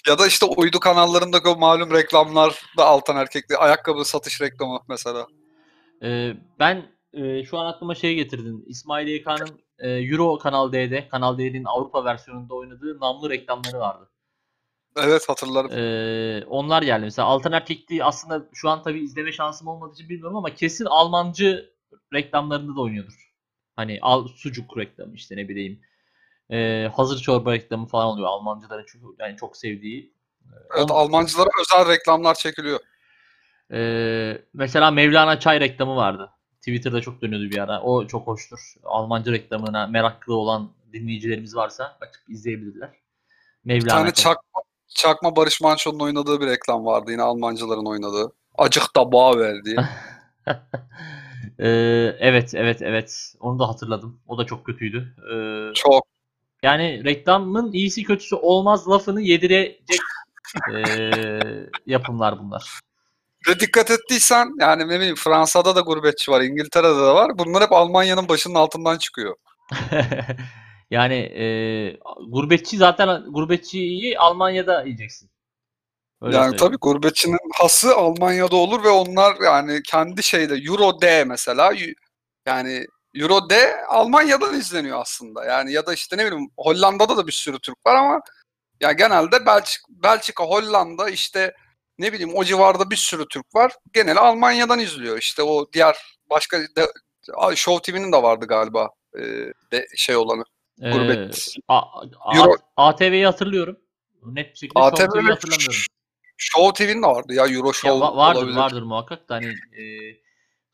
Ya 0.06 0.18
da 0.18 0.26
işte 0.26 0.46
uydu 0.46 0.80
kanallarındaki 0.80 1.48
o 1.48 1.56
malum 1.56 1.90
reklamlar 1.94 2.62
da 2.78 2.86
altan 2.86 3.16
erkekli. 3.16 3.56
Ayakkabı 3.56 4.04
satış 4.04 4.40
reklamı 4.40 4.80
mesela. 4.88 5.26
Ee, 6.02 6.32
ben 6.58 6.82
e, 7.12 7.44
şu 7.44 7.58
an 7.58 7.66
aklıma 7.66 7.94
şey 7.94 8.14
getirdin. 8.14 8.64
İsmail 8.66 9.08
YK'nın 9.08 9.60
e, 9.78 9.90
Euro 9.90 10.38
Kanal 10.38 10.72
D'de, 10.72 11.08
Kanal 11.08 11.38
D'nin 11.38 11.64
Avrupa 11.64 12.04
versiyonunda 12.04 12.54
oynadığı 12.54 13.00
namlu 13.00 13.30
reklamları 13.30 13.78
vardı. 13.78 14.08
Evet 14.96 15.28
hatırlarım. 15.28 15.72
Ee, 15.72 16.44
onlar 16.46 16.82
geldi. 16.82 17.04
Mesela 17.04 17.28
Altan 17.28 17.52
Erkekli 17.52 18.04
aslında 18.04 18.48
şu 18.52 18.68
an 18.68 18.82
tabii 18.82 19.00
izleme 19.00 19.32
şansım 19.32 19.68
olmadığı 19.68 19.94
için 19.94 20.08
bilmiyorum 20.08 20.36
ama 20.36 20.54
kesin 20.54 20.84
Almancı 20.84 21.72
reklamlarında 22.14 22.76
da 22.76 22.80
oynuyordur. 22.80 23.32
Hani 23.76 23.98
al 24.02 24.28
sucuk 24.28 24.78
reklamı 24.78 25.14
işte 25.14 25.36
ne 25.36 25.48
bileyim. 25.48 25.80
Ee, 26.52 26.90
hazır 26.96 27.18
çorba 27.18 27.52
reklamı 27.52 27.86
falan 27.86 28.06
oluyor 28.06 28.28
Almancıların 28.28 28.84
çünkü 28.88 29.06
yani 29.18 29.36
çok 29.36 29.56
sevdiği. 29.56 30.14
Evet 30.76 30.90
On- 30.90 30.94
Almancılara 30.94 31.48
özel 31.60 31.92
reklamlar 31.92 32.34
çekiliyor. 32.34 32.80
Ee, 33.72 34.42
mesela 34.54 34.90
Mevlana 34.90 35.40
Çay 35.40 35.60
reklamı 35.60 35.96
vardı. 35.96 36.30
Twitter'da 36.58 37.00
çok 37.00 37.22
dönüyordu 37.22 37.50
bir 37.50 37.58
ara. 37.58 37.82
O 37.82 38.06
çok 38.06 38.26
hoştur. 38.26 38.74
Almancı 38.84 39.32
reklamına 39.32 39.86
meraklı 39.86 40.34
olan 40.34 40.70
dinleyicilerimiz 40.92 41.56
varsa 41.56 41.96
açıp 42.00 42.30
izleyebilirler. 42.30 42.90
Bir 43.64 43.74
Mevlana 43.74 43.98
tane 43.98 44.12
Çay. 44.12 44.34
çakma, 44.34 44.62
çakma 44.88 45.36
Barış 45.36 45.60
Manço'nun 45.60 46.00
oynadığı 46.00 46.40
bir 46.40 46.46
reklam 46.46 46.84
vardı 46.84 47.10
yine 47.10 47.22
Almancıların 47.22 47.86
oynadığı. 47.86 48.32
Acık 48.58 48.96
da 48.96 49.12
bağ 49.12 49.38
verdiği. 49.38 49.76
Ee, 51.58 51.68
evet, 52.18 52.54
evet, 52.54 52.82
evet. 52.82 53.34
Onu 53.40 53.58
da 53.58 53.68
hatırladım. 53.68 54.20
O 54.26 54.38
da 54.38 54.46
çok 54.46 54.66
kötüydü. 54.66 55.16
Ee, 55.32 55.74
Çok. 55.74 56.11
Yani 56.62 57.04
reklamın 57.04 57.72
iyisi 57.72 58.02
kötüsü 58.02 58.36
olmaz 58.36 58.88
lafını 58.88 59.20
yedirecek 59.20 60.00
ee, 60.74 61.10
yapımlar 61.86 62.38
bunlar. 62.38 62.80
Ve 63.48 63.60
dikkat 63.60 63.90
ettiysen 63.90 64.50
yani 64.60 64.88
ne 64.88 64.96
bileyim 64.96 65.16
Fransa'da 65.16 65.76
da 65.76 65.80
gurbetçi 65.80 66.30
var, 66.30 66.40
İngiltere'de 66.40 66.96
de 66.96 67.00
var. 67.00 67.38
Bunlar 67.38 67.62
hep 67.62 67.72
Almanya'nın 67.72 68.28
başının 68.28 68.54
altından 68.54 68.98
çıkıyor. 68.98 69.36
yani 70.90 71.14
e, 71.14 71.44
gurbetçi 72.28 72.76
zaten 72.76 73.24
gurbetçiyi 73.28 74.18
Almanya'da 74.18 74.82
yiyeceksin. 74.82 75.30
Öyle 76.22 76.36
yani 76.36 76.44
söyleyeyim. 76.44 76.58
tabii 76.58 76.78
gurbetçinin 76.80 77.38
hası 77.54 77.96
Almanya'da 77.96 78.56
olur 78.56 78.84
ve 78.84 78.88
onlar 78.88 79.36
yani 79.44 79.82
kendi 79.82 80.22
şeyde 80.22 80.54
Euro 80.54 81.00
D 81.00 81.24
mesela 81.24 81.72
yani 82.46 82.86
Euro 83.14 83.50
D 83.50 83.84
Almanya'dan 83.86 84.54
izleniyor 84.54 85.00
aslında. 85.00 85.44
Yani 85.44 85.72
ya 85.72 85.86
da 85.86 85.94
işte 85.94 86.16
ne 86.16 86.26
bileyim 86.26 86.50
Hollanda'da 86.56 87.16
da 87.16 87.26
bir 87.26 87.32
sürü 87.32 87.58
Türk 87.58 87.86
var 87.86 87.94
ama 87.96 88.20
ya 88.80 88.92
genelde 88.92 89.46
Belçika, 89.46 89.86
Belçika, 89.88 90.44
Hollanda 90.44 91.10
işte 91.10 91.54
ne 91.98 92.12
bileyim 92.12 92.34
o 92.34 92.44
civarda 92.44 92.90
bir 92.90 92.96
sürü 92.96 93.28
Türk 93.28 93.54
var. 93.54 93.72
Geneli 93.92 94.18
Almanya'dan 94.18 94.78
izliyor. 94.78 95.18
İşte 95.18 95.42
o 95.42 95.72
diğer 95.72 95.96
başka 96.30 96.58
de, 96.60 96.86
Show 97.54 97.92
TV'nin 97.92 98.12
de 98.12 98.22
vardı 98.22 98.46
galiba 98.46 98.90
e, 99.18 99.20
de 99.72 99.86
şey 99.96 100.16
olanı. 100.16 100.44
Ee, 100.82 100.90
Gurbet. 100.90 101.54
Euro- 102.34 102.56
ATV'yi 102.76 103.26
hatırlıyorum. 103.26 103.76
Net 104.26 104.52
bir 104.52 104.58
şekilde 104.58 104.80
Show 104.80 105.04
ATV 105.04 105.12
TV'yi 105.12 105.26
ve 105.28 105.32
hatırlamıyorum. 105.32 105.76
Show 106.36 106.86
TV'nin 106.86 107.02
de 107.02 107.06
vardı 107.06 107.34
ya 107.34 107.46
Euro 107.46 107.66
Ya 107.66 107.72
Show 107.72 108.06
va- 108.06 108.16
vardır 108.16 108.40
olabilir. 108.40 108.56
vardır 108.56 108.82
muhakkak 108.82 109.28
da 109.28 109.34
hani 109.34 109.46
e, 109.46 109.82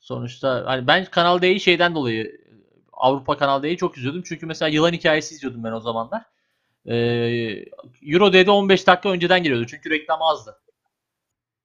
sonuçta 0.01 0.63
hani 0.67 0.87
ben 0.87 1.05
Kanal 1.05 1.43
D'yi 1.43 1.61
şeyden 1.61 1.95
dolayı 1.95 2.41
Avrupa 2.93 3.39
Kanal 3.39 3.63
D'yi 3.63 3.77
çok 3.77 3.99
izliyordum. 3.99 4.23
Çünkü 4.23 4.47
mesela 4.47 4.69
yılan 4.69 4.93
hikayesi 4.93 5.35
izliyordum 5.35 5.65
ben 5.65 5.73
o 5.73 5.81
zamanlar. 5.81 6.23
E, 6.87 6.95
Euro 8.03 8.33
D'de 8.33 8.51
15 8.51 8.87
dakika 8.87 9.09
önceden 9.09 9.43
geliyordu. 9.43 9.67
Çünkü 9.67 9.91
reklam 9.91 10.23
azdı. 10.23 10.59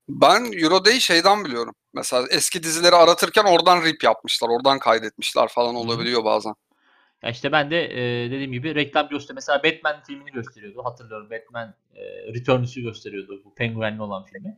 Ben 0.10 0.52
Eurode'yi 0.64 1.02
şeyden 1.02 1.46
biliyorum. 1.46 1.76
Mesela 1.94 2.28
eski 2.32 2.64
dizileri 2.64 2.96
aratırken 2.96 3.44
oradan 3.44 3.86
rip 3.86 4.04
yapmışlar, 4.04 4.50
oradan 4.50 4.80
kaydetmişler 4.80 5.48
falan 5.48 5.74
Hı 5.74 5.74
hı. 5.74 5.78
olabiliyor 5.78 6.24
bazen. 6.24 6.54
Ya 7.24 7.30
işte 7.30 7.52
ben 7.52 7.72
de 7.72 7.86
e, 7.86 8.32
dediğim 8.32 8.52
gibi 8.52 8.76
reklam 8.76 9.10
göster. 9.10 9.36
Mesela 9.36 9.64
Batman 9.64 10.04
filmini 10.04 10.32
gösteriyordu. 10.32 10.86
Hatırlıyorum 10.86 11.30
Batman 11.30 11.74
e, 11.96 12.04
Returns'ü 12.34 12.82
gösteriyordu. 12.82 13.42
Bu 13.46 13.56
penguenli 13.56 14.02
olan 14.02 14.26
filmi. 14.26 14.58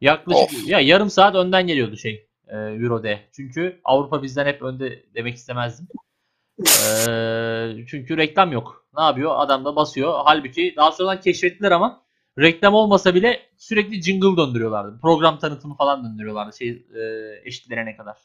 Yaklaşık 0.00 0.42
Of. 0.42 0.68
ya 0.68 0.80
yarım 0.80 1.10
saat 1.10 1.34
önden 1.34 1.66
geliyordu 1.66 1.96
şey 1.96 2.28
e, 2.46 2.56
Euro 2.56 3.02
D. 3.02 3.28
Çünkü 3.32 3.80
Avrupa 3.84 4.22
bizden 4.22 4.46
hep 4.46 4.62
önde 4.62 5.04
demek 5.14 5.36
istemezdim. 5.36 5.88
E, 6.60 7.06
çünkü 7.86 8.16
reklam 8.16 8.52
yok. 8.52 8.86
Ne 8.96 9.02
yapıyor? 9.02 9.32
Adam 9.36 9.64
da 9.64 9.76
basıyor. 9.76 10.14
Halbuki 10.24 10.74
daha 10.76 10.92
sonradan 10.92 11.20
keşfettiler 11.20 11.70
ama 11.70 12.02
reklam 12.38 12.74
olmasa 12.74 13.14
bile 13.14 13.50
sürekli 13.56 14.02
jingle 14.02 14.36
döndürüyorlardı. 14.36 15.00
Program 15.00 15.38
tanıtımı 15.38 15.76
falan 15.76 16.04
döndürüyorlardı 16.04 16.56
şey 16.56 16.68
e, 16.68 17.02
eşitlenene 17.44 17.96
kadar. 17.96 18.16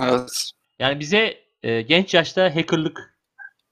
Evet. 0.00 0.50
Yani 0.78 1.00
bize 1.00 1.38
e, 1.62 1.82
genç 1.82 2.14
yaşta 2.14 2.56
hackerlık 2.56 3.18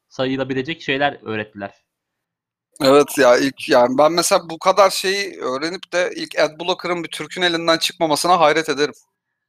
sayılabilecek 0.08 0.82
şeyler 0.82 1.18
öğrettiler. 1.22 1.85
Evet 2.80 3.18
ya 3.18 3.36
ilk 3.36 3.68
yani 3.68 3.98
ben 3.98 4.12
mesela 4.12 4.50
bu 4.50 4.58
kadar 4.58 4.90
şeyi 4.90 5.40
öğrenip 5.40 5.92
de 5.92 6.12
ilk 6.16 6.38
Adblocker'ın 6.38 7.04
bir 7.04 7.08
Türk'ün 7.08 7.42
elinden 7.42 7.78
çıkmamasına 7.78 8.40
hayret 8.40 8.68
ederim. 8.68 8.94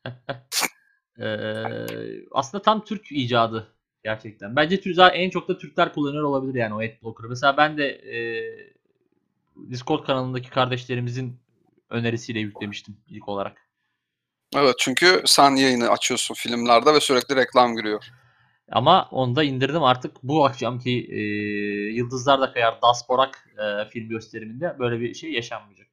E, 1.20 1.28
aslında 2.32 2.62
tam 2.62 2.84
Türk 2.86 3.12
icadı 3.12 3.68
gerçekten. 4.04 4.56
Bence 4.56 4.82
Türk 4.82 4.96
zaten 4.96 5.20
en 5.20 5.30
çok 5.30 5.48
da 5.48 5.58
Türkler 5.58 5.94
kullanıyor 5.94 6.24
olabilir 6.24 6.60
yani 6.60 6.74
o 6.74 6.78
adblocker'ı. 6.78 7.30
Mesela 7.30 7.58
ben 7.58 7.78
de 7.78 7.88
e, 7.88 8.18
Discord 9.72 10.06
kanalındaki 10.06 10.50
kardeşlerimizin 10.50 11.40
önerisiyle 11.90 12.40
yüklemiştim 12.40 12.98
ilk 13.08 13.30
olarak. 13.30 13.68
Evet 14.56 14.76
çünkü 14.80 15.22
sen 15.26 15.56
yayını 15.56 15.90
açıyorsun 15.90 16.36
filmlerde 16.36 16.94
ve 16.94 17.00
sürekli 17.00 17.36
reklam 17.36 17.76
giriyor. 17.76 18.04
Ama 18.72 19.10
onu 19.12 19.36
da 19.36 19.44
indirdim 19.44 19.84
artık 19.84 20.24
bu 20.24 20.46
akşamki 20.46 21.08
e, 21.12 21.20
Yıldızlar 21.94 22.42
da 22.42 22.54
Kayar 22.54 22.82
Dasporak 22.82 23.50
e, 23.58 23.90
film 23.90 24.10
gösteriminde 24.10 24.76
böyle 24.80 25.00
bir 25.00 25.14
şey 25.14 25.32
yaşanmayacak. 25.32 25.88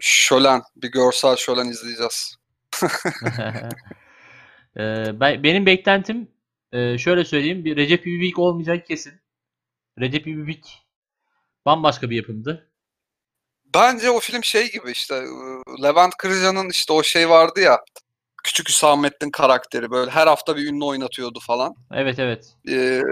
Şölen, 0.00 0.62
bir 0.76 0.90
görsel 0.90 1.36
şölen 1.36 1.66
izleyeceğiz. 1.66 2.36
Ee, 4.76 5.20
ben, 5.20 5.42
benim 5.42 5.66
beklentim 5.66 6.28
e, 6.72 6.98
şöyle 6.98 7.24
söyleyeyim 7.24 7.64
bir 7.64 7.76
Recep 7.76 8.06
İvedik 8.06 8.38
olmayacak 8.38 8.86
kesin. 8.86 9.12
Recep 10.00 10.26
İvedik 10.26 10.86
bambaşka 11.66 12.10
bir 12.10 12.16
yapımdı. 12.16 12.70
Bence 13.74 14.10
o 14.10 14.20
film 14.20 14.44
şey 14.44 14.70
gibi 14.70 14.90
işte 14.90 15.14
e, 15.14 15.82
Levent 15.82 16.16
Kırca'nın 16.16 16.70
işte 16.70 16.92
o 16.92 17.02
şey 17.02 17.28
vardı 17.30 17.60
ya 17.60 17.80
Küçük 18.48 18.68
Hüsamettin 18.68 19.30
karakteri 19.30 19.90
böyle 19.90 20.10
her 20.10 20.26
hafta 20.26 20.56
bir 20.56 20.66
ünlü 20.66 20.84
oynatıyordu 20.84 21.40
falan. 21.40 21.74
Evet 21.94 22.18
evet. 22.18 22.54
Ee, 22.68 23.02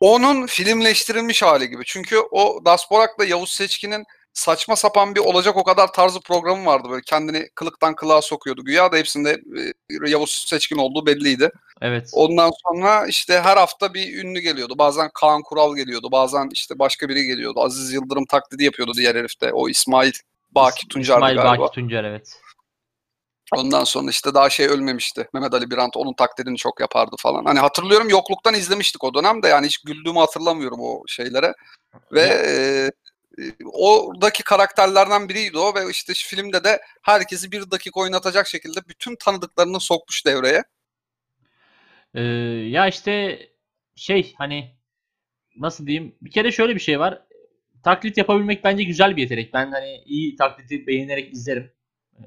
onun 0.00 0.46
filmleştirilmiş 0.46 1.42
hali 1.42 1.70
gibi. 1.70 1.82
Çünkü 1.86 2.18
o 2.30 2.64
Dasporak'la 2.64 3.24
Yavuz 3.24 3.50
Seçkin'in 3.50 4.04
saçma 4.32 4.76
sapan 4.76 5.14
bir 5.14 5.20
olacak 5.20 5.56
o 5.56 5.64
kadar 5.64 5.92
tarzı 5.92 6.20
programı 6.20 6.66
vardı 6.66 6.88
böyle 6.90 7.02
kendini 7.06 7.48
kılıktan 7.54 7.94
kılığa 7.94 8.22
sokuyordu. 8.22 8.64
Güya 8.64 8.92
da 8.92 8.96
hepsinde 8.96 9.30
e, 9.30 10.10
Yavuz 10.10 10.44
Seçkin 10.48 10.76
olduğu 10.76 11.06
belliydi. 11.06 11.50
Evet. 11.80 12.10
Ondan 12.12 12.50
sonra 12.68 13.06
işte 13.06 13.40
her 13.40 13.56
hafta 13.56 13.94
bir 13.94 14.24
ünlü 14.24 14.40
geliyordu. 14.40 14.74
Bazen 14.78 15.10
Kaan 15.14 15.42
Kural 15.42 15.76
geliyordu. 15.76 16.08
Bazen 16.12 16.48
işte 16.52 16.78
başka 16.78 17.08
biri 17.08 17.26
geliyordu. 17.26 17.60
Aziz 17.60 17.92
Yıldırım 17.92 18.26
taklidi 18.26 18.64
yapıyordu 18.64 18.92
diğer 18.96 19.14
herifte. 19.14 19.52
O 19.52 19.68
İsmail 19.68 20.12
Baki 20.50 20.86
İsmail 21.00 21.36
galiba. 21.36 21.58
Baki 21.58 21.74
Tuncer 21.74 22.04
evet. 22.04 22.40
Ondan 23.56 23.84
sonra 23.84 24.10
işte 24.10 24.34
daha 24.34 24.50
şey 24.50 24.66
ölmemişti. 24.66 25.28
Mehmet 25.34 25.54
Ali 25.54 25.70
Birant 25.70 25.96
onun 25.96 26.12
taklidini 26.12 26.56
çok 26.56 26.80
yapardı 26.80 27.16
falan. 27.18 27.44
Hani 27.44 27.58
hatırlıyorum 27.58 28.08
yokluktan 28.08 28.54
izlemiştik 28.54 29.04
o 29.04 29.14
dönemde. 29.14 29.48
Yani 29.48 29.66
hiç 29.66 29.78
güldüğümü 29.78 30.18
hatırlamıyorum 30.18 30.80
o 30.80 31.02
şeylere. 31.06 31.54
Ve 32.12 32.20
e, 32.20 32.52
e, 33.42 33.52
oradaki 33.72 34.42
karakterlerden 34.42 35.28
biriydi 35.28 35.58
o 35.58 35.74
ve 35.74 35.90
işte 35.90 36.12
filmde 36.14 36.64
de 36.64 36.80
herkesi 37.02 37.52
bir 37.52 37.70
dakika 37.70 38.00
oynatacak 38.00 38.46
şekilde 38.46 38.80
bütün 38.88 39.16
tanıdıklarını 39.16 39.80
sokmuş 39.80 40.26
devreye. 40.26 40.64
Ee, 42.14 42.20
ya 42.68 42.88
işte 42.88 43.38
şey 43.96 44.34
hani 44.38 44.76
nasıl 45.56 45.86
diyeyim 45.86 46.14
bir 46.22 46.30
kere 46.30 46.52
şöyle 46.52 46.74
bir 46.74 46.80
şey 46.80 47.00
var. 47.00 47.22
Taklit 47.84 48.16
yapabilmek 48.16 48.64
bence 48.64 48.84
güzel 48.84 49.16
bir 49.16 49.22
yetenek. 49.22 49.54
Ben 49.54 49.72
hani 49.72 50.02
iyi 50.06 50.36
taklidi 50.36 50.86
beğenerek 50.86 51.32
izlerim. 51.32 51.72
Ee, 52.18 52.22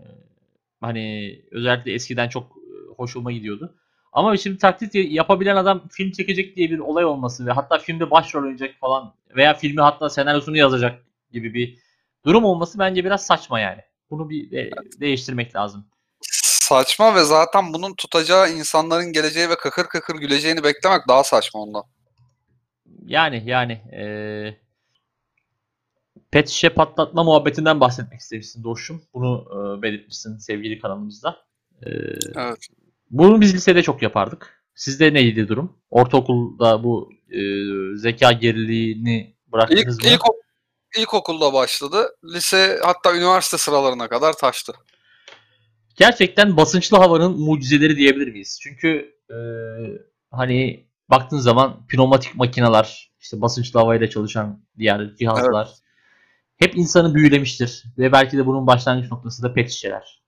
hani 0.82 1.36
özellikle 1.52 1.94
eskiden 1.94 2.30
çok 2.30 2.44
e, 2.44 2.94
hoşuma 2.98 3.32
gidiyordu. 3.32 3.76
Ama 4.14 4.38
şimdi 4.38 4.58
taklit 4.58 4.96
yapabilen 4.96 5.56
adam 5.56 5.88
film 5.92 6.12
çekecek 6.12 6.56
diye 6.56 6.70
bir 6.72 6.80
olay 6.80 7.06
olması 7.06 7.46
ve 7.46 7.52
hatta 7.52 7.78
filmde 7.78 8.12
başrol 8.12 8.42
oynayacak 8.44 8.76
falan 8.80 9.14
veya 9.36 9.54
filmi 9.54 9.82
hatta 9.82 10.10
senaryosunu 10.10 10.58
yazacak 10.58 11.04
gibi 11.32 11.54
bir 11.54 11.78
durum 12.26 12.44
olması 12.44 12.80
bence 12.80 13.06
biraz 13.06 13.26
saçma 13.26 13.60
yani. 13.60 13.82
Bunu 14.10 14.30
bir 14.30 14.52
de- 14.52 14.72
değiştirmek 15.00 15.56
lazım. 15.56 15.86
Saçma 16.22 17.16
ve 17.16 17.24
zaten 17.24 17.74
bunun 17.74 17.94
tutacağı 17.94 18.52
insanların 18.52 19.14
geleceği 19.14 19.50
ve 19.50 19.56
kakır 19.56 19.84
kakır 19.86 20.16
güleceğini 20.16 20.64
beklemek 20.64 21.08
daha 21.08 21.24
saçma 21.24 21.60
ondan. 21.60 21.84
Yani 23.06 23.44
yani 23.46 23.82
eee 23.92 24.60
pet 26.32 26.50
şişe 26.50 26.70
patlatma 26.70 27.24
muhabbetinden 27.24 27.80
bahsetmek 27.80 28.20
istemişsin 28.20 28.64
Doğuş'um. 28.64 29.02
Bunu 29.14 29.46
eee, 29.52 29.82
belirtmişsin 29.82 30.38
sevgili 30.38 30.80
kanalımızda. 30.80 31.38
Eee, 31.86 32.20
Evet. 32.36 32.68
bunu 33.10 33.42
biz 33.42 33.54
lisede 33.56 33.82
çok 33.84 34.02
yapardık. 34.02 34.64
Sizde 34.76 35.14
neydi 35.14 35.48
durum? 35.48 35.78
Ortaokulda 35.90 36.84
bu 36.84 37.10
eee, 37.30 37.98
zeka 37.98 38.32
geriliğini 38.32 39.36
bıraktınız 39.52 39.98
İlk, 40.00 40.06
mı? 40.06 40.10
ilk, 40.14 40.22
ilkokulda 41.02 41.54
başladı. 41.54 42.16
Lise 42.24 42.80
hatta 42.84 43.16
üniversite 43.18 43.58
sıralarına 43.58 44.08
kadar 44.08 44.34
taştı. 44.34 44.74
Gerçekten 45.96 46.58
basınçlı 46.58 46.98
havanın 46.98 47.40
mucizeleri 47.40 47.98
diyebilir 47.98 48.28
miyiz? 48.32 48.60
Çünkü 48.64 49.16
eee, 49.30 50.02
hani 50.32 50.88
baktığın 51.10 51.38
zaman 51.38 51.88
pneumatik 51.88 52.36
makineler, 52.36 53.12
işte 53.20 53.42
basınçlı 53.42 53.80
havayla 53.80 54.10
çalışan 54.10 54.64
diğer 54.78 55.16
cihazlar 55.16 55.70
hep 56.62 56.78
insanı 56.78 57.16
büyülemiştir. 57.16 57.84
Ve 57.98 58.12
belki 58.12 58.38
de 58.38 58.46
bunun 58.46 58.68
başlangıç 58.68 59.12
noktası 59.12 59.44
da 59.44 59.54
pet 59.54 59.72
şişeler. 59.72 60.22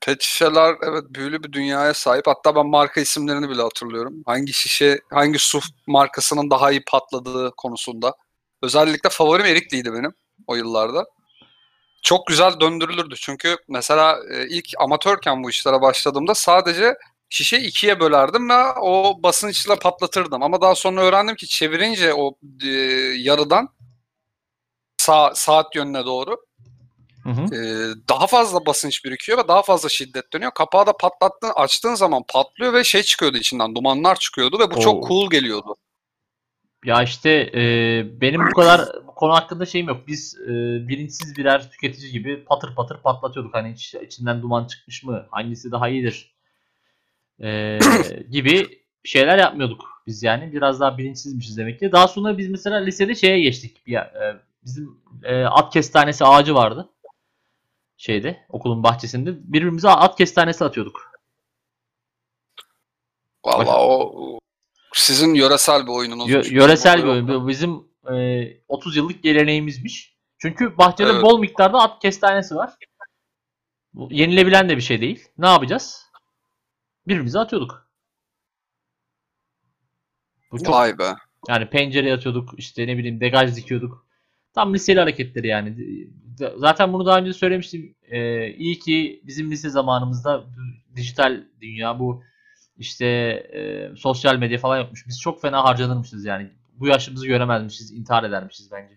Pet 0.00 0.22
şişeler 0.22 0.74
evet 0.82 1.04
büyülü 1.10 1.42
bir 1.42 1.52
dünyaya 1.52 1.94
sahip. 1.94 2.26
Hatta 2.26 2.56
ben 2.56 2.66
marka 2.66 3.00
isimlerini 3.00 3.48
bile 3.48 3.62
hatırlıyorum. 3.62 4.14
Hangi 4.26 4.52
şişe, 4.52 5.00
hangi 5.10 5.38
su 5.38 5.60
markasının 5.86 6.50
daha 6.50 6.70
iyi 6.70 6.84
patladığı 6.84 7.50
konusunda. 7.56 8.14
Özellikle 8.62 9.10
favorim 9.10 9.46
Erikli'ydi 9.46 9.92
benim 9.92 10.12
o 10.46 10.54
yıllarda. 10.54 11.04
Çok 12.02 12.26
güzel 12.26 12.60
döndürülürdü. 12.60 13.14
Çünkü 13.16 13.56
mesela 13.68 14.18
e, 14.32 14.48
ilk 14.48 14.66
amatörken 14.78 15.42
bu 15.44 15.50
işlere 15.50 15.80
başladığımda 15.80 16.34
sadece 16.34 16.94
şişe 17.28 17.58
ikiye 17.58 18.00
bölerdim 18.00 18.48
ve 18.50 18.72
o 18.80 19.22
basınçla 19.22 19.78
patlatırdım. 19.78 20.42
Ama 20.42 20.60
daha 20.60 20.74
sonra 20.74 21.00
öğrendim 21.00 21.36
ki 21.36 21.46
çevirince 21.46 22.14
o 22.14 22.34
e, 22.64 22.68
yarıdan 23.16 23.68
sağ, 25.08 25.34
saat 25.34 25.76
yönüne 25.76 26.04
doğru 26.04 26.36
Hı 27.22 27.30
hı. 27.30 27.54
ee, 27.54 27.94
daha 28.08 28.26
fazla 28.26 28.66
basınç 28.66 29.04
birikiyor 29.04 29.38
ve 29.38 29.48
daha 29.48 29.62
fazla 29.62 29.88
şiddet 29.88 30.32
dönüyor. 30.32 30.52
Kapağı 30.54 30.86
da 30.86 30.92
patlattığın, 30.92 31.52
açtığın 31.56 31.94
zaman 31.94 32.22
patlıyor 32.28 32.72
ve 32.72 32.84
şey 32.84 33.02
çıkıyordu 33.02 33.36
içinden, 33.36 33.74
dumanlar 33.74 34.16
çıkıyordu 34.18 34.58
ve 34.58 34.70
bu 34.70 34.74
Oo. 34.74 34.80
çok 34.80 35.08
cool 35.08 35.30
geliyordu. 35.30 35.76
Ya 36.84 37.02
işte 37.02 37.50
eee, 37.52 38.06
benim 38.20 38.46
bu 38.46 38.52
kadar 38.52 38.80
bu 39.06 39.14
konu 39.14 39.32
hakkında 39.32 39.66
şeyim 39.66 39.88
yok. 39.88 40.00
Biz 40.06 40.36
eee, 40.40 40.88
bilinçsiz 40.88 41.36
birer 41.36 41.70
tüketici 41.70 42.12
gibi 42.12 42.44
patır 42.44 42.74
patır 42.74 43.02
patlatıyorduk. 43.02 43.54
Hani 43.54 43.72
iç- 43.72 43.94
içinden 43.94 44.42
duman 44.42 44.64
çıkmış 44.64 45.04
mı? 45.04 45.26
Hangisi 45.30 45.70
daha 45.70 45.88
iyidir? 45.88 46.34
Eee, 47.40 47.78
gibi 48.30 48.66
şeyler 49.04 49.38
yapmıyorduk 49.38 50.02
biz 50.06 50.22
yani. 50.22 50.52
Biraz 50.52 50.80
daha 50.80 50.98
bilinçsizmişiz 50.98 51.56
demek 51.56 51.80
ki. 51.80 51.92
Daha 51.92 52.08
sonra 52.08 52.38
biz 52.38 52.48
mesela 52.50 52.76
lisede 52.76 53.14
şeye 53.14 53.40
geçtik. 53.40 53.86
Bir, 53.86 53.92
eee, 53.92 54.36
bizim 54.64 55.00
eee, 55.24 55.44
at 55.44 55.72
kestanesi 55.72 56.24
ağacı 56.24 56.54
vardı. 56.54 56.88
Şeyde 57.96 58.46
okulun 58.48 58.82
bahçesinde. 58.82 59.30
Birbirimize 59.52 59.88
at 59.88 60.16
kestanesi 60.18 60.64
atıyorduk. 60.64 61.12
Vallahi 63.44 63.66
Bak- 63.66 63.76
o 63.78 64.38
sizin 64.92 65.34
yöresel 65.34 65.82
bir 65.86 65.90
oyununuz. 65.92 66.28
Yö- 66.30 66.52
yöresel 66.54 67.02
bir 67.02 67.08
oyun. 67.08 67.48
Bizim 67.48 67.88
eee, 68.10 68.64
30 68.68 68.96
yıllık 68.96 69.22
geleneğimizmiş. 69.22 70.16
Çünkü 70.38 70.78
bahçede 70.78 71.10
Evet. 71.10 71.22
bol 71.22 71.38
miktarda 71.38 71.78
at 71.78 72.02
kestanesi 72.02 72.54
var. 72.56 72.74
Bu 73.94 74.08
yenilebilen 74.10 74.68
de 74.68 74.76
bir 74.76 74.82
şey 74.82 75.00
değil. 75.00 75.28
Ne 75.38 75.46
yapacağız? 75.48 76.06
Birbirimize 77.06 77.38
atıyorduk. 77.38 77.88
Bu 80.52 80.58
çok 80.58 80.74
Vay 80.74 80.98
be. 80.98 81.14
yani 81.48 81.70
pencereye 81.70 82.14
atıyorduk, 82.14 82.58
işte 82.58 82.86
ne 82.86 82.98
bileyim 82.98 83.20
degaj 83.20 83.56
dikiyorduk. 83.56 84.06
Tam 84.58 84.74
liseli 84.74 85.00
hareketleri 85.00 85.46
yani. 85.46 85.76
Zaten 86.56 86.92
bunu 86.92 87.06
daha 87.06 87.18
önce 87.18 87.32
söylemiştim. 87.32 87.94
Ee, 88.02 88.48
iyi 88.48 88.78
ki 88.78 89.22
bizim 89.24 89.50
lise 89.50 89.70
zamanımızda 89.70 90.44
dijital 90.96 91.44
dünya 91.60 91.98
bu 91.98 92.22
işte 92.76 93.06
e, 93.54 93.90
sosyal 93.96 94.36
medya 94.36 94.58
falan 94.58 94.78
yokmuş. 94.78 95.04
Biz 95.08 95.20
çok 95.20 95.42
fena 95.42 95.64
harcanırmışız 95.64 96.24
yani. 96.24 96.50
Bu 96.72 96.86
yaşımızı 96.86 97.26
göremezmişiz, 97.26 97.92
intihar 97.92 98.24
edermişiz 98.24 98.72
bence. 98.72 98.94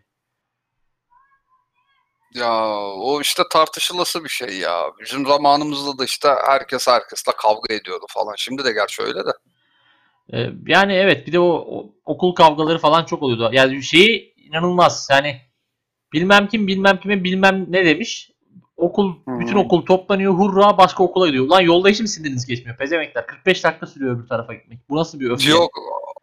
Ya 2.34 2.68
o 2.86 3.22
işte 3.22 3.44
tartışılası 3.52 4.24
bir 4.24 4.30
şey 4.30 4.58
ya. 4.58 4.84
Bizim 5.02 5.26
zamanımızda 5.26 5.98
da 5.98 6.06
işte 6.06 6.30
herkes 6.46 6.88
herkesle 6.88 7.32
kavga 7.38 7.74
ediyordu 7.74 8.06
falan. 8.10 8.34
Şimdi 8.38 8.64
de 8.64 8.72
gerçi 8.72 9.02
öyle 9.02 9.20
de. 9.26 9.32
Ee, 10.34 10.50
yani 10.68 10.94
evet 10.94 11.28
bir 11.28 11.32
de 11.32 11.40
o, 11.40 11.50
o 11.50 11.94
okul 12.06 12.36
kavgaları 12.36 12.80
falan 12.80 13.06
çok 13.06 13.24
oluyordu. 13.24 13.50
Yani 13.54 13.84
şeyi 13.84 14.34
inanılmaz. 14.38 15.08
Yani 15.12 15.51
bilmem 16.14 16.48
kim 16.48 16.68
bilmem 16.68 17.00
kime 17.00 17.24
bilmem 17.24 17.66
ne 17.70 17.86
demiş. 17.86 18.32
Okul 18.78 19.14
Hı. 19.14 19.40
bütün 19.40 19.56
okul 19.56 19.82
toplanıyor 19.86 20.34
hurra 20.34 20.78
başka 20.78 21.04
okula 21.04 21.28
gidiyor. 21.28 21.46
Ulan 21.46 21.62
yolda 21.62 21.90
hiç 21.90 22.00
mi 22.00 22.08
siniriniz 22.08 22.46
geçmiyor? 22.46 22.78
Pezemekler 22.78 23.28
45 23.28 23.64
dakika 23.64 23.88
sürüyor 23.88 24.16
öbür 24.18 24.28
tarafa 24.28 24.54
gitmek. 24.54 24.90
Bu 24.90 24.96
nasıl 24.96 25.20
bir 25.20 25.30
öfke? 25.30 25.50
Yok 25.50 25.72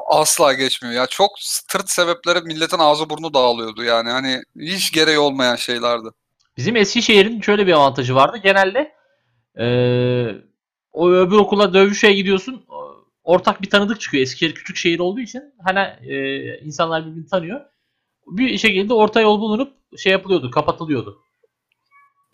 asla 0.06 0.52
geçmiyor 0.52 0.94
ya. 0.96 1.06
Çok 1.06 1.30
tırt 1.68 1.90
sebeplere 1.90 2.40
milletin 2.40 2.78
ağzı 2.78 3.10
burnu 3.10 3.34
dağılıyordu 3.34 3.82
yani. 3.84 4.10
Hani 4.10 4.42
hiç 4.60 4.92
gereği 4.92 5.18
olmayan 5.18 5.56
şeylerdi. 5.56 6.08
Bizim 6.56 6.76
Eskişehir'in 6.76 7.40
şöyle 7.40 7.66
bir 7.66 7.72
avantajı 7.72 8.14
vardı. 8.14 8.36
Genelde 8.42 8.92
eee, 9.58 10.36
o 10.92 11.10
öbür 11.10 11.36
okula 11.36 11.74
dövüşe 11.74 12.12
gidiyorsun. 12.12 12.64
Ortak 13.24 13.62
bir 13.62 13.70
tanıdık 13.70 14.00
çıkıyor. 14.00 14.22
Eskişehir 14.22 14.54
küçük 14.54 14.76
şehir 14.76 14.98
olduğu 14.98 15.20
için 15.20 15.42
hani 15.64 15.78
eee, 16.02 16.60
insanlar 16.64 17.06
birbirini 17.06 17.26
tanıyor. 17.26 17.60
Bir 18.30 18.58
şekilde 18.58 18.94
orta 18.94 19.20
yol 19.20 19.40
bulunup 19.40 19.72
şey 19.98 20.12
yapılıyordu, 20.12 20.50
kapatılıyordu. 20.50 21.18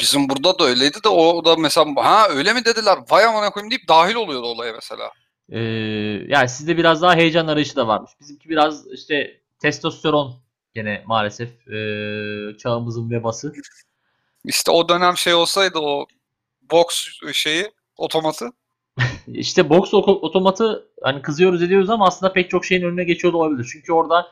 Bizim 0.01 0.29
burada 0.29 0.59
da 0.59 0.65
öyleydi 0.65 0.99
de 1.05 1.09
o 1.09 1.45
da 1.45 1.57
mesela 1.57 1.87
ha 1.97 2.29
öyle 2.29 2.53
mi 2.53 2.65
dediler 2.65 2.99
vay 3.11 3.25
amına 3.25 3.51
koyayım 3.51 3.71
deyip 3.71 3.89
dahil 3.89 4.15
oluyordu 4.15 4.47
olaya 4.47 4.73
mesela. 4.73 5.11
Eee, 5.51 5.59
yani 6.29 6.49
sizde 6.49 6.77
biraz 6.77 7.03
daha 7.03 7.15
heyecan 7.15 7.47
arayışı 7.47 7.77
da 7.77 7.89
varmış. 7.89 8.11
Bizimki 8.21 8.49
biraz 8.49 8.93
işte 8.93 9.41
testosteron 9.59 10.35
gene 10.75 11.03
maalesef 11.07 11.49
eee, 11.69 12.57
çağımızın 12.59 13.11
vebası. 13.11 13.53
İşte 14.45 14.71
o 14.71 14.89
dönem 14.89 15.17
şey 15.17 15.35
olsaydı 15.35 15.79
o 15.79 16.07
box 16.71 17.09
şeyi 17.33 17.71
otomatı 17.97 18.51
İşte 19.29 19.63
oko- 19.63 20.21
otomatı 20.21 20.89
hani 21.03 21.23
kızıyoruz 21.23 21.63
ediyoruz 21.63 21.91
ama 21.91 22.07
aslında 22.07 22.33
pek 22.33 22.51
çok 22.51 22.65
şeyin 22.65 22.83
önüne 22.83 23.05
geçiyor 23.05 23.35
olabilir. 23.35 23.69
Çünkü 23.73 23.93
orada 23.93 24.27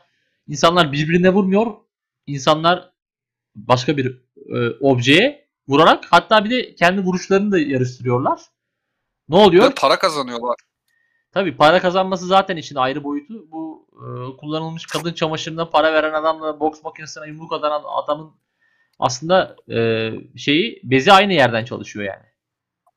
insanlar 0.47 0.91
birbirine 0.91 1.29
vurmuyor. 1.29 1.75
İnsanlar 2.27 2.91
başka 3.55 3.97
bir 3.97 4.21
e, 4.55 4.69
objeye 4.81 5.47
vurarak 5.67 6.05
hatta 6.11 6.45
bir 6.45 6.49
de 6.49 6.75
kendi 6.75 7.01
vuruşlarını 7.01 7.51
da 7.51 7.59
yarıştırıyorlar. 7.59 8.41
Ne 9.29 9.35
oluyor? 9.35 9.69
ve 9.69 9.73
para 9.75 9.99
kazanıyorlar. 9.99 10.55
Tabii 11.31 11.57
para 11.57 11.81
kazanması 11.81 12.25
zaten 12.25 12.57
için 12.57 12.75
ayrı 12.75 13.03
boyutu. 13.03 13.51
Bu 13.51 13.87
e, 13.93 14.37
kullanılmış 14.37 14.85
kadın 14.85 15.13
çamaşırına 15.13 15.69
para 15.69 15.93
veren 15.93 16.13
adamla 16.13 16.59
boks 16.59 16.83
makinesine 16.83 17.27
yumruk 17.27 17.53
atan 17.53 17.83
adamın 18.03 18.31
aslında 18.99 19.55
e, 19.69 20.09
şeyi 20.37 20.81
bezi 20.83 21.13
aynı 21.13 21.33
yerden 21.33 21.65
çalışıyor 21.65 22.05
yani. 22.05 22.25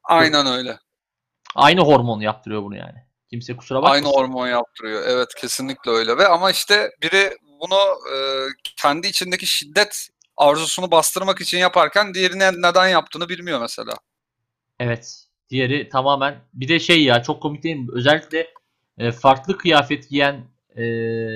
Aynen 0.04 0.46
öyle. 0.46 0.78
Aynı 1.54 1.80
hormon 1.80 2.20
yaptırıyor 2.20 2.62
bunu 2.62 2.76
yani. 2.76 3.05
Kimse 3.30 3.56
kusura 3.56 3.82
bakmasın. 3.82 4.04
Aynı 4.04 4.16
hormon 4.16 4.48
yaptırıyor. 4.48 5.02
Evet 5.06 5.28
kesinlikle 5.36 5.90
öyle. 5.90 6.16
Ve 6.18 6.26
ama 6.26 6.50
işte 6.50 6.90
biri 7.02 7.36
bunu 7.60 7.78
e, 8.14 8.16
kendi 8.76 9.06
içindeki 9.06 9.46
şiddet 9.46 10.08
arzusunu 10.36 10.90
bastırmak 10.90 11.40
için 11.40 11.58
yaparken 11.58 12.14
diğerine 12.14 12.52
neden 12.52 12.88
yaptığını 12.88 13.28
bilmiyor 13.28 13.60
mesela. 13.60 13.92
Evet. 14.80 15.22
Diğeri 15.50 15.88
tamamen 15.88 16.34
bir 16.54 16.68
de 16.68 16.80
şey 16.80 17.04
ya 17.04 17.22
çok 17.22 17.42
komik 17.42 17.62
değil 17.62 17.76
mi? 17.76 17.88
Özellikle 17.92 18.46
e, 18.98 19.12
farklı 19.12 19.58
kıyafet 19.58 20.08
giyen 20.08 20.44
e, 20.76 20.84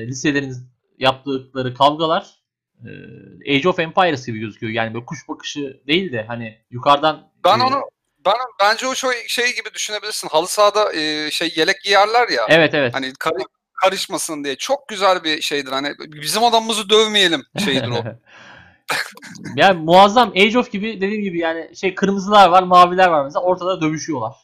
liselerin 0.07 0.57
yaptıkları 0.99 1.75
kavgalar 1.75 2.41
e, 2.85 3.57
Age 3.57 3.69
of 3.69 3.79
Empires 3.79 4.27
gibi 4.27 4.39
gözüküyor. 4.39 4.73
Yani 4.73 4.95
böyle 4.95 5.05
kuş 5.05 5.29
bakışı 5.29 5.81
değil 5.87 6.13
de 6.13 6.23
hani 6.23 6.59
yukarıdan 6.71 7.31
Ben 7.45 7.59
e, 7.59 7.63
onu 7.63 7.83
ben 8.27 8.35
bence 8.61 8.87
o 8.87 8.95
şey, 8.95 9.11
şey 9.29 9.55
gibi 9.55 9.75
düşünebilirsin. 9.75 10.29
Halı 10.29 10.47
sahada 10.49 10.93
e, 10.93 11.31
şey 11.31 11.53
yelek 11.57 11.83
giyerler 11.85 12.29
ya. 12.29 12.47
Evet 12.49 12.75
evet. 12.75 12.95
Hani 12.95 13.13
kar- 13.19 13.33
karışmasın 13.83 14.45
diye. 14.45 14.57
Çok 14.57 14.89
güzel 14.89 15.25
bir 15.25 15.41
şeydir. 15.41 15.73
Hani 15.73 15.95
bizim 15.99 16.45
adamımızı 16.45 16.91
dövmeyelim 16.91 17.43
şeydir 17.65 17.89
o. 17.89 18.05
yani 19.57 19.81
muazzam 19.81 20.29
Age 20.29 20.59
of 20.59 20.73
gibi 20.73 21.01
dediğim 21.01 21.23
gibi 21.23 21.39
yani 21.39 21.77
şey 21.77 21.95
kırmızılar 21.95 22.49
var, 22.49 22.63
maviler 22.63 23.09
var 23.09 23.25
mesela 23.25 23.43
ortada 23.43 23.81
dövüşüyorlar. 23.81 24.35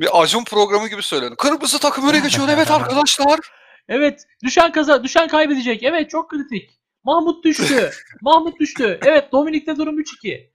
bir 0.00 0.22
Acun 0.22 0.44
programı 0.44 0.88
gibi 0.88 1.02
söyledim. 1.02 1.36
Kırmızı 1.36 1.78
takım 1.78 2.08
öne 2.08 2.18
geçiyor. 2.18 2.48
Evet 2.50 2.70
arkadaşlar. 2.70 3.40
Evet, 3.88 4.24
düşen 4.44 4.72
kaza 4.72 5.04
düşen 5.04 5.28
kaybedecek. 5.28 5.82
Evet, 5.82 6.10
çok 6.10 6.30
kritik. 6.30 6.70
Mahmut 7.04 7.44
düştü. 7.44 7.90
Mahmut 8.20 8.60
düştü. 8.60 9.00
Evet, 9.02 9.32
Dominik'te 9.32 9.76
durum 9.76 10.00
3-2. 10.00 10.50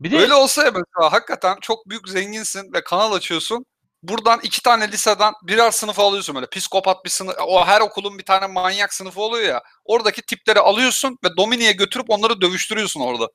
Bir 0.00 0.10
de 0.10 0.18
Öyle 0.18 0.34
olsa 0.34 0.64
ya 0.64 0.70
mesela 0.70 1.12
hakikaten 1.12 1.56
çok 1.60 1.88
büyük 1.88 2.08
zenginsin 2.08 2.72
ve 2.72 2.84
kanal 2.84 3.12
açıyorsun. 3.12 3.66
Buradan 4.02 4.40
iki 4.42 4.62
tane 4.62 4.92
liseden 4.92 5.32
birer 5.42 5.70
sınıf 5.70 6.00
alıyorsun 6.00 6.34
böyle. 6.34 6.46
Psikopat 6.46 7.04
bir 7.04 7.10
sınıf. 7.10 7.34
O 7.46 7.66
her 7.66 7.80
okulun 7.80 8.18
bir 8.18 8.24
tane 8.24 8.46
manyak 8.46 8.94
sınıfı 8.94 9.20
oluyor 9.20 9.44
ya. 9.44 9.62
Oradaki 9.84 10.22
tipleri 10.22 10.58
alıyorsun 10.58 11.18
ve 11.24 11.36
Domini'ye 11.36 11.72
götürüp 11.72 12.06
onları 12.08 12.40
dövüştürüyorsun 12.40 13.00
orada. 13.00 13.28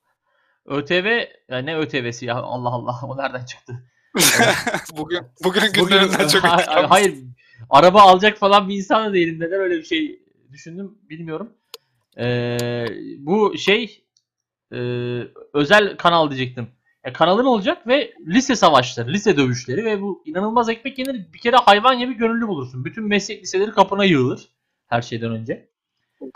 ÖTV 0.66 1.26
ya 1.50 1.58
ne 1.58 1.78
ÖTV'si 1.78 2.26
ya 2.26 2.36
Allah 2.36 2.70
Allah 2.70 3.00
o 3.04 3.18
nereden 3.18 3.46
çıktı? 3.46 3.84
bugün 4.98 5.20
bugün 5.44 5.72
günlerinden 5.72 6.28
çok 6.28 6.44
Ha- 6.44 6.90
hayır 6.90 7.16
araba 7.70 8.02
alacak 8.02 8.38
falan 8.38 8.70
bir 8.70 8.76
insan 8.76 9.10
da 9.10 9.14
değilim. 9.14 9.40
Neden 9.40 9.60
öyle 9.60 9.78
bir 9.78 9.84
şey 9.84 10.22
düşündüm 10.52 10.98
bilmiyorum. 11.10 11.54
Ee, 12.18 12.86
bu 13.18 13.58
şey 13.58 14.04
e, 14.72 14.78
özel 15.54 15.98
kanal 15.98 16.32
diyecektim. 16.32 16.68
Ya 17.06 17.14
kanalın 17.14 17.46
olacak 17.46 17.88
ve 17.88 18.14
lise 18.28 18.56
savaşları, 18.56 19.14
lise 19.14 19.38
dövüşleri 19.38 19.86
ve 19.86 20.02
bu 20.02 20.24
inanılmaz 20.26 20.70
ekmek 20.70 21.00
yenir. 21.00 21.34
Bir 21.34 21.40
kere 21.40 21.56
hayvan 21.56 22.00
gibi 22.00 22.14
gönüllü 22.14 22.48
bulursun. 22.48 22.86
Bütün 22.86 23.08
meslek 23.08 23.44
liseleri 23.44 23.72
kapına 23.72 24.06
yığılır 24.06 24.50
her 24.88 25.02
şeyden 25.02 25.32
önce. 25.32 25.70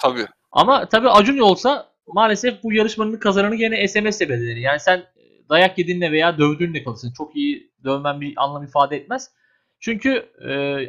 Tabii. 0.01 0.25
Ama 0.51 0.86
tabii 0.86 1.09
Acun 1.09 1.38
olsa 1.38 1.93
maalesef 2.07 2.63
bu 2.63 2.73
yarışmanın 2.73 3.17
kazananı 3.17 3.55
gene 3.55 3.88
SMS 3.88 4.21
belirlenir. 4.21 4.55
Yani 4.55 4.79
sen 4.79 5.03
dayak 5.49 5.77
yediğinle 5.77 6.11
veya 6.11 6.38
dövdüğünle 6.38 6.84
kalırsın. 6.84 7.13
Çok 7.17 7.36
iyi 7.36 7.71
dövmen 7.84 8.21
bir 8.21 8.34
anlam 8.38 8.63
ifade 8.63 8.97
etmez. 8.97 9.31
Çünkü 9.79 10.29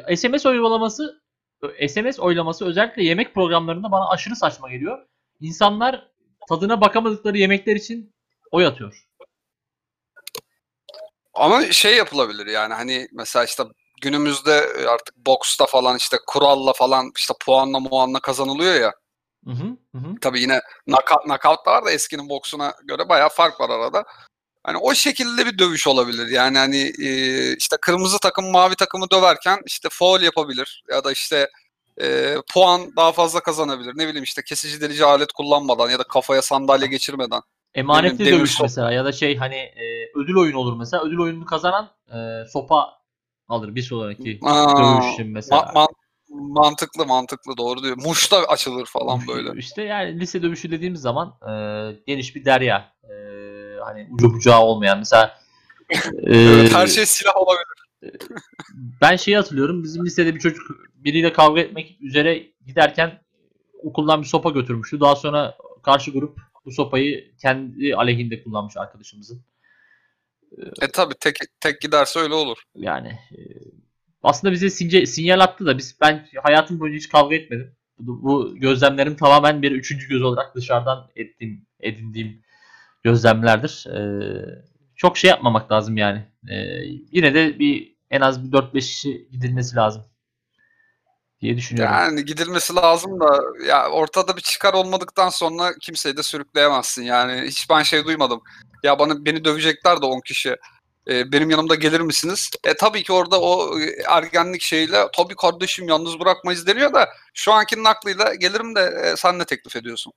e, 0.07 0.15
SMS 0.15 0.45
oylamaması 0.45 1.21
SMS 1.87 2.19
oylaması 2.19 2.65
özellikle 2.65 3.03
yemek 3.03 3.33
programlarında 3.33 3.91
bana 3.91 4.09
aşırı 4.09 4.35
saçma 4.35 4.69
geliyor. 4.69 5.05
İnsanlar 5.41 6.07
tadına 6.49 6.81
bakamadıkları 6.81 7.37
yemekler 7.37 7.75
için 7.75 8.13
oy 8.51 8.65
atıyor. 8.65 9.05
Ama 11.33 11.71
şey 11.71 11.95
yapılabilir 11.95 12.47
yani 12.47 12.73
hani 12.73 13.07
mesela 13.11 13.45
işte 13.45 13.63
günümüzde 14.01 14.67
artık 14.89 15.17
boksta 15.17 15.65
falan 15.65 15.97
işte 15.97 16.17
kuralla 16.27 16.73
falan 16.73 17.11
işte 17.17 17.33
puanla 17.45 17.79
muanla 17.79 18.19
kazanılıyor 18.19 18.75
ya. 18.75 18.93
Hı 19.45 19.51
hı, 19.51 19.77
hı 19.95 19.97
hı. 19.97 20.15
Tabii 20.21 20.41
yine 20.41 20.61
knockout, 20.85 21.23
knockout 21.23 21.65
da 21.65 21.71
var 21.71 21.85
da 21.85 21.91
eskinin 21.91 22.29
boksuna 22.29 22.73
göre 22.83 23.09
bayağı 23.09 23.29
fark 23.29 23.59
var 23.59 23.69
arada. 23.69 24.03
Hani 24.63 24.77
o 24.77 24.93
şekilde 24.93 25.45
bir 25.45 25.57
dövüş 25.57 25.87
olabilir. 25.87 26.27
Yani 26.27 26.57
hani 26.57 26.93
e, 27.01 27.55
işte 27.55 27.77
kırmızı 27.81 28.19
takım 28.19 28.51
mavi 28.51 28.75
takımı 28.75 29.09
döverken 29.11 29.59
işte 29.65 29.89
foul 29.91 30.21
yapabilir 30.21 30.83
ya 30.91 31.03
da 31.03 31.11
işte 31.11 31.49
e, 32.01 32.35
puan 32.53 32.95
daha 32.95 33.11
fazla 33.11 33.39
kazanabilir. 33.39 33.93
Ne 33.95 34.07
bileyim 34.07 34.23
işte 34.23 34.41
kesici 34.43 34.81
delici 34.81 35.05
alet 35.05 35.31
kullanmadan 35.33 35.89
ya 35.89 35.99
da 35.99 36.03
kafaya 36.03 36.41
sandalye 36.41 36.87
geçirmeden. 36.87 37.41
Emanetli 37.75 38.25
demir 38.25 38.31
dövüş 38.31 38.61
mesela 38.61 38.91
ya 38.91 39.05
da 39.05 39.11
şey 39.11 39.37
hani 39.37 39.55
e, 39.55 40.11
ödül 40.15 40.35
oyun 40.35 40.53
olur 40.53 40.77
mesela. 40.77 41.03
Ödül 41.03 41.19
oyununu 41.19 41.45
kazanan 41.45 41.89
e, 42.09 42.45
sopa 42.49 42.93
alır 43.47 43.75
bir 43.75 43.81
sonraki 43.81 44.39
Aa, 44.43 44.77
dövüşün 44.77 45.31
mesela. 45.31 45.61
ma- 45.61 45.73
man- 45.73 45.87
mantıklı 46.53 47.05
mantıklı 47.05 47.57
doğru 47.57 47.83
diyor. 47.83 47.97
Muşta 47.97 48.37
açılır 48.37 48.85
falan 48.85 49.19
böyle. 49.27 49.59
İşte 49.59 49.81
yani 49.83 50.19
lise 50.19 50.41
dövüşü 50.43 50.71
dediğimiz 50.71 51.01
zaman 51.01 51.27
e, 51.41 51.51
geniş 52.07 52.35
bir 52.35 52.45
derya. 52.45 52.93
E, 53.03 53.13
hani 53.85 54.07
ucu 54.11 54.33
bucağı 54.33 54.61
olmayan 54.61 54.99
mesela 54.99 55.39
e, 56.27 56.37
Evet, 56.37 56.73
her 56.73 56.87
şey 56.87 57.05
silah 57.05 57.37
olabilir. 57.37 57.84
Ben 59.01 59.15
şeyi 59.15 59.37
hatırlıyorum. 59.37 59.83
Bizim 59.83 60.05
lisede 60.05 60.35
bir 60.35 60.39
çocuk 60.39 60.67
biriyle 60.95 61.33
kavga 61.33 61.61
etmek 61.61 61.97
üzere 62.01 62.47
giderken 62.65 63.21
okuldan 63.83 64.21
bir 64.21 64.27
sopa 64.27 64.49
götürmüştü. 64.49 64.99
Daha 64.99 65.15
sonra 65.15 65.57
karşı 65.83 66.11
grup 66.11 66.39
bu 66.65 66.71
sopayı 66.71 67.37
kendi 67.37 67.95
aleyhinde 67.95 68.43
kullanmış 68.43 68.77
arkadaşımızın. 68.77 69.45
E 70.81 70.87
tabi 70.87 71.13
tek, 71.19 71.35
tek 71.59 71.81
giderse 71.81 72.19
öyle 72.19 72.33
olur. 72.33 72.57
Yani 72.75 73.07
e, 73.07 73.39
aslında 74.23 74.53
bize 74.53 74.69
since, 74.69 75.05
sinyal 75.05 75.39
attı 75.39 75.65
da 75.65 75.77
biz 75.77 75.97
ben 76.01 76.27
hayatım 76.43 76.79
boyunca 76.79 76.97
hiç 76.97 77.09
kavga 77.09 77.35
etmedim. 77.35 77.75
Bu, 77.99 78.23
bu 78.23 78.55
gözlemlerim 78.55 79.15
tamamen 79.15 79.61
bir 79.61 79.71
üçüncü 79.71 80.07
göz 80.07 80.21
olarak 80.21 80.55
dışarıdan 80.55 81.11
ettiğim, 81.15 81.65
edindiğim 81.79 82.41
gözlemlerdir. 83.03 83.87
E, 83.87 83.99
çok 84.95 85.17
şey 85.17 85.29
yapmamak 85.29 85.71
lazım 85.71 85.97
yani. 85.97 86.25
E, 86.49 86.55
yine 87.11 87.33
de 87.33 87.59
bir 87.59 87.94
en 88.11 88.21
az 88.21 88.43
bir 88.43 88.57
4-5 88.57 88.79
kişi 88.79 89.27
gidilmesi 89.31 89.75
lazım 89.75 90.05
diye 91.41 91.57
düşünüyorum. 91.57 91.93
Yani 91.93 92.25
gidilmesi 92.25 92.75
lazım 92.75 93.19
da 93.19 93.39
ya 93.67 93.89
ortada 93.89 94.37
bir 94.37 94.41
çıkar 94.41 94.73
olmadıktan 94.73 95.29
sonra 95.29 95.73
kimseyi 95.81 96.17
de 96.17 96.23
sürükleyemezsin. 96.23 97.03
Yani 97.03 97.41
hiç 97.47 97.69
ben 97.69 97.83
şey 97.83 98.05
duymadım. 98.05 98.41
Ya 98.83 98.99
bana 98.99 99.25
beni 99.25 99.45
dövecekler 99.45 100.01
de 100.01 100.05
10 100.05 100.21
kişi. 100.21 100.55
E, 101.09 101.31
benim 101.31 101.49
yanımda 101.49 101.75
gelir 101.75 101.99
misiniz? 101.99 102.49
E 102.63 102.73
tabii 102.73 103.03
ki 103.03 103.13
orada 103.13 103.41
o 103.41 103.79
e, 103.79 104.03
ergenlik 104.07 104.61
şeyle 104.61 105.07
tabii 105.17 105.35
kardeşim 105.35 105.87
yalnız 105.87 106.19
bırakmayız 106.19 106.67
deniyor 106.67 106.93
da 106.93 107.09
şu 107.33 107.53
ankinin 107.53 107.83
aklıyla 107.83 108.33
gelirim 108.35 108.75
de 108.75 108.81
e, 109.03 109.15
sen 109.17 109.39
ne 109.39 109.45
teklif 109.45 109.75
ediyorsun? 109.75 110.13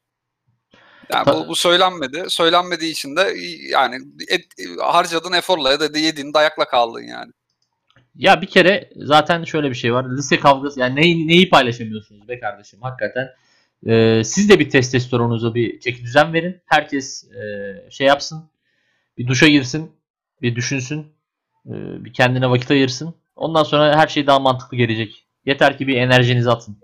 Yani 1.12 1.26
bu, 1.26 1.48
bu 1.48 1.56
söylenmedi. 1.56 2.24
Söylenmediği 2.28 2.92
için 2.92 3.16
de 3.16 3.34
yani 3.68 4.00
et, 4.28 4.44
harcadığın 4.80 5.32
eforla 5.32 5.70
ya 5.70 5.80
da 5.80 5.98
yediğin 5.98 6.34
dayakla 6.34 6.64
kaldın 6.64 7.02
yani. 7.02 7.32
Ya 8.18 8.42
bir 8.42 8.46
kere 8.46 8.90
zaten 8.96 9.44
şöyle 9.44 9.70
bir 9.70 9.74
şey 9.74 9.94
var. 9.94 10.16
Lise 10.16 10.40
kavgası 10.40 10.80
yani 10.80 10.96
neyi, 10.96 11.28
neyi 11.28 11.48
paylaşamıyorsunuz 11.50 12.28
be 12.28 12.40
kardeşim 12.40 12.82
hakikaten. 12.82 13.28
Ee, 13.86 14.22
siz 14.24 14.48
de 14.48 14.58
bir 14.58 14.70
testosteronunuza 14.70 15.54
bir 15.54 15.80
çeki 15.80 16.02
düzen 16.02 16.32
verin. 16.32 16.60
Herkes 16.66 17.24
e, 17.32 17.42
şey 17.90 18.06
yapsın. 18.06 18.50
Bir 19.18 19.26
duşa 19.28 19.48
girsin. 19.48 19.92
Bir 20.42 20.56
düşünsün. 20.56 21.06
e, 21.66 22.04
bir 22.04 22.12
kendine 22.12 22.50
vakit 22.50 22.70
ayırsın. 22.70 23.14
Ondan 23.36 23.62
sonra 23.62 23.96
her 23.98 24.08
şey 24.08 24.26
daha 24.26 24.38
mantıklı 24.38 24.76
gelecek. 24.76 25.26
Yeter 25.46 25.78
ki 25.78 25.86
bir 25.86 25.96
enerjinizi 25.96 26.50
atın. 26.50 26.78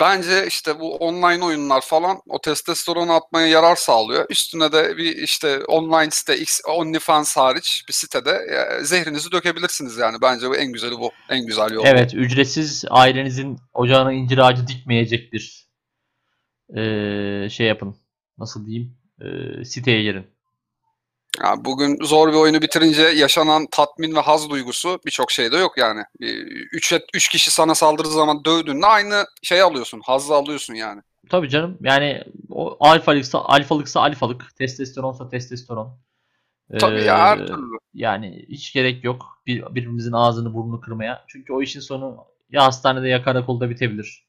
Bence 0.00 0.46
işte 0.46 0.80
bu 0.80 0.96
online 0.96 1.44
oyunlar 1.44 1.80
falan 1.80 2.20
o 2.28 2.40
testosteronu 2.40 3.12
atmaya 3.12 3.46
yarar 3.46 3.76
sağlıyor. 3.76 4.26
Üstüne 4.30 4.72
de 4.72 4.96
bir 4.96 5.16
işte 5.16 5.64
online 5.64 6.10
site 6.10 6.34
OnlyFans 6.68 7.36
hariç 7.36 7.84
bir 7.88 7.92
sitede 7.92 8.30
e, 8.30 8.84
zehrinizi 8.84 9.32
dökebilirsiniz 9.32 9.96
yani. 9.96 10.16
Bence 10.22 10.48
bu 10.48 10.56
en 10.56 10.72
güzeli 10.72 10.92
bu. 10.92 11.10
En 11.28 11.46
güzel 11.46 11.70
yol. 11.70 11.84
Evet 11.86 12.14
ücretsiz 12.14 12.84
ailenizin 12.90 13.58
ocağına 13.74 14.12
incir 14.12 14.38
ağacı 14.38 14.66
dikmeyecek 14.66 15.32
bir 15.32 15.68
e, 16.76 16.82
şey 17.48 17.66
yapın. 17.66 17.96
Nasıl 18.38 18.66
diyeyim? 18.66 18.96
E, 19.20 19.64
siteye 19.64 20.02
girin. 20.02 20.26
Yani 21.44 21.64
bugün 21.64 22.04
zor 22.04 22.28
bir 22.28 22.36
oyunu 22.36 22.62
bitirince 22.62 23.02
yaşanan 23.02 23.66
tatmin 23.70 24.14
ve 24.14 24.20
haz 24.20 24.50
duygusu 24.50 25.00
birçok 25.06 25.30
şeyde 25.30 25.56
yok 25.56 25.78
yani. 25.78 26.02
3 26.20 26.94
üç 27.14 27.28
kişi 27.28 27.50
sana 27.50 27.74
saldırdığı 27.74 28.10
zaman 28.10 28.44
dövdüğünde 28.44 28.86
aynı 28.86 29.24
şey 29.42 29.62
alıyorsun. 29.62 30.00
Hazzı 30.04 30.34
alıyorsun 30.34 30.74
yani. 30.74 31.02
Tabii 31.30 31.48
canım. 31.48 31.78
Yani 31.82 32.24
o 32.50 32.76
alfalıksa 32.80 33.38
alfalıksa 33.38 34.00
alfalık, 34.00 34.56
testosteronsa 34.56 35.28
testosteron. 35.28 35.98
Tabii 36.80 37.00
Ee, 37.00 37.04
ya 37.04 37.18
her 37.18 37.46
türlü. 37.46 37.78
Yani 37.94 38.46
hiç 38.48 38.72
gerek 38.72 39.04
yok 39.04 39.26
bir, 39.46 39.62
birbirimizin 39.62 40.12
ağzını 40.12 40.54
burnunu 40.54 40.80
kırmaya. 40.80 41.24
Çünkü 41.28 41.52
o 41.52 41.62
işin 41.62 41.80
sonu 41.80 42.24
ya 42.50 42.64
hastanede 42.64 43.08
ya 43.08 43.22
karakolda 43.22 43.70
bitebilir. 43.70 44.28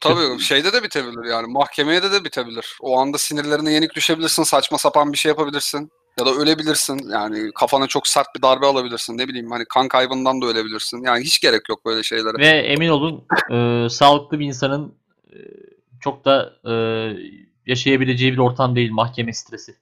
Tabii 0.00 0.40
şeyde 0.40 0.72
de 0.72 0.82
bitebilir 0.82 1.30
yani 1.30 1.52
mahkemeye 1.52 2.02
de 2.02 2.12
de 2.12 2.24
bitebilir. 2.24 2.78
O 2.80 2.98
anda 2.98 3.18
sinirlerine 3.18 3.72
yenik 3.72 3.94
düşebilirsin, 3.94 4.42
saçma 4.42 4.78
sapan 4.78 5.12
bir 5.12 5.18
şey 5.18 5.28
yapabilirsin. 5.28 5.90
Ya 6.18 6.26
da 6.26 6.30
ölebilirsin. 6.30 7.08
Yani 7.12 7.50
kafana 7.54 7.86
çok 7.86 8.08
sert 8.08 8.26
bir 8.36 8.42
darbe 8.42 8.66
alabilirsin. 8.66 9.18
Ne 9.18 9.28
bileyim 9.28 9.50
hani 9.50 9.64
kan 9.64 9.88
kaybından 9.88 10.42
da 10.42 10.46
ölebilirsin. 10.46 11.02
Yani 11.02 11.24
hiç 11.24 11.40
gerek 11.40 11.68
yok 11.68 11.84
böyle 11.86 12.02
şeylere. 12.02 12.38
Ve 12.38 12.48
emin 12.48 12.88
olun 12.88 13.24
e, 13.50 13.88
sağlıklı 13.90 14.38
bir 14.38 14.46
insanın 14.46 14.94
e, 15.32 15.36
çok 16.00 16.24
da 16.24 16.52
e, 16.64 16.72
yaşayabileceği 17.66 18.32
bir 18.32 18.38
ortam 18.38 18.76
değil 18.76 18.92
mahkeme 18.92 19.32
stresi. 19.32 19.76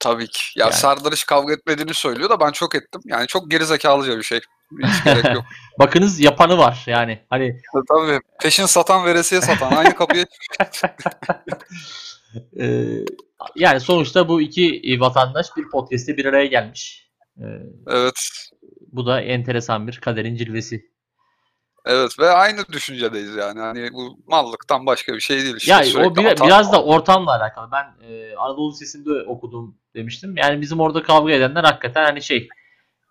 Tabii 0.00 0.26
ki. 0.26 0.40
Ya 0.56 0.64
Yani. 0.64 0.74
Serdar 0.74 1.12
hiç 1.12 1.26
kavga 1.26 1.52
etmediğini 1.52 1.94
söylüyor 1.94 2.30
da 2.30 2.40
ben 2.40 2.52
çok 2.52 2.74
ettim. 2.74 3.00
Yani 3.04 3.26
çok 3.26 3.50
gerizekalıca 3.50 4.18
bir 4.18 4.22
şey. 4.22 4.40
Hiç 4.82 5.04
gerek 5.04 5.34
yok. 5.34 5.44
Bakınız 5.78 6.20
yapanı 6.20 6.58
var 6.58 6.84
yani. 6.86 7.18
Hani 7.30 7.60
Tabii. 7.88 8.20
Peşin 8.42 8.66
satan 8.66 9.04
veresiye 9.04 9.40
satan. 9.40 9.72
Aynı 9.72 9.94
kapıya 9.94 10.24
e, 12.60 12.66
yani 13.56 13.80
sonuçta 13.80 14.28
bu 14.28 14.40
iki 14.40 14.96
vatandaş 15.00 15.46
bir 15.56 15.68
podcast'te 15.70 16.16
bir 16.16 16.24
araya 16.24 16.46
gelmiş. 16.46 17.10
E, 17.38 17.44
Evet. 17.86 18.30
bu 18.92 19.06
da 19.06 19.20
enteresan 19.20 19.86
bir 19.88 19.96
kaderin 20.00 20.36
cilvesi. 20.36 20.90
Evet 21.86 22.18
ve 22.18 22.30
aynı 22.30 22.66
düşüncedeyiz 22.72 23.36
yani. 23.36 23.60
Hani 23.60 23.92
bu 23.92 24.18
mallıktan 24.26 24.86
başka 24.86 25.14
bir 25.14 25.20
şey 25.20 25.42
değil. 25.42 25.56
İşte 25.56 25.72
Ya 25.72 25.78
o 26.06 26.16
bir- 26.16 26.24
atan- 26.24 26.46
biraz 26.46 26.72
da 26.72 26.84
ortamla 26.84 27.36
alakalı. 27.36 27.70
Ben 27.72 28.06
e, 28.08 28.34
Anadolu 28.36 28.70
Lisesi'nde 28.72 29.10
okudum 29.26 29.78
demiştim. 29.94 30.36
Yani 30.36 30.60
bizim 30.60 30.80
orada 30.80 31.02
kavga 31.02 31.32
edenler 31.32 31.64
hakikaten 31.64 32.04
hani 32.04 32.22
şey 32.22 32.48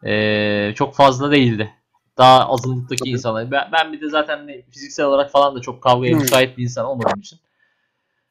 e, 0.06 0.74
çok 0.76 0.96
fazla 0.96 1.32
değildi. 1.32 1.74
Daha 2.18 2.50
azınlıktaki 2.50 3.00
Tabii. 3.00 3.10
insanlar. 3.10 3.52
Ben, 3.52 3.70
ben 3.72 3.94
bir 3.94 4.02
de 4.02 4.10
zaten 4.10 4.38
hani 4.38 4.66
fiziksel 4.72 5.06
olarak 5.06 5.32
falan 5.32 5.56
da 5.56 5.62
çok 5.62 5.84
kavgaya 5.84 6.16
müsait 6.18 6.58
bir 6.58 6.64
insan 6.64 6.86
olmadığım 6.86 7.20
için. 7.20 7.40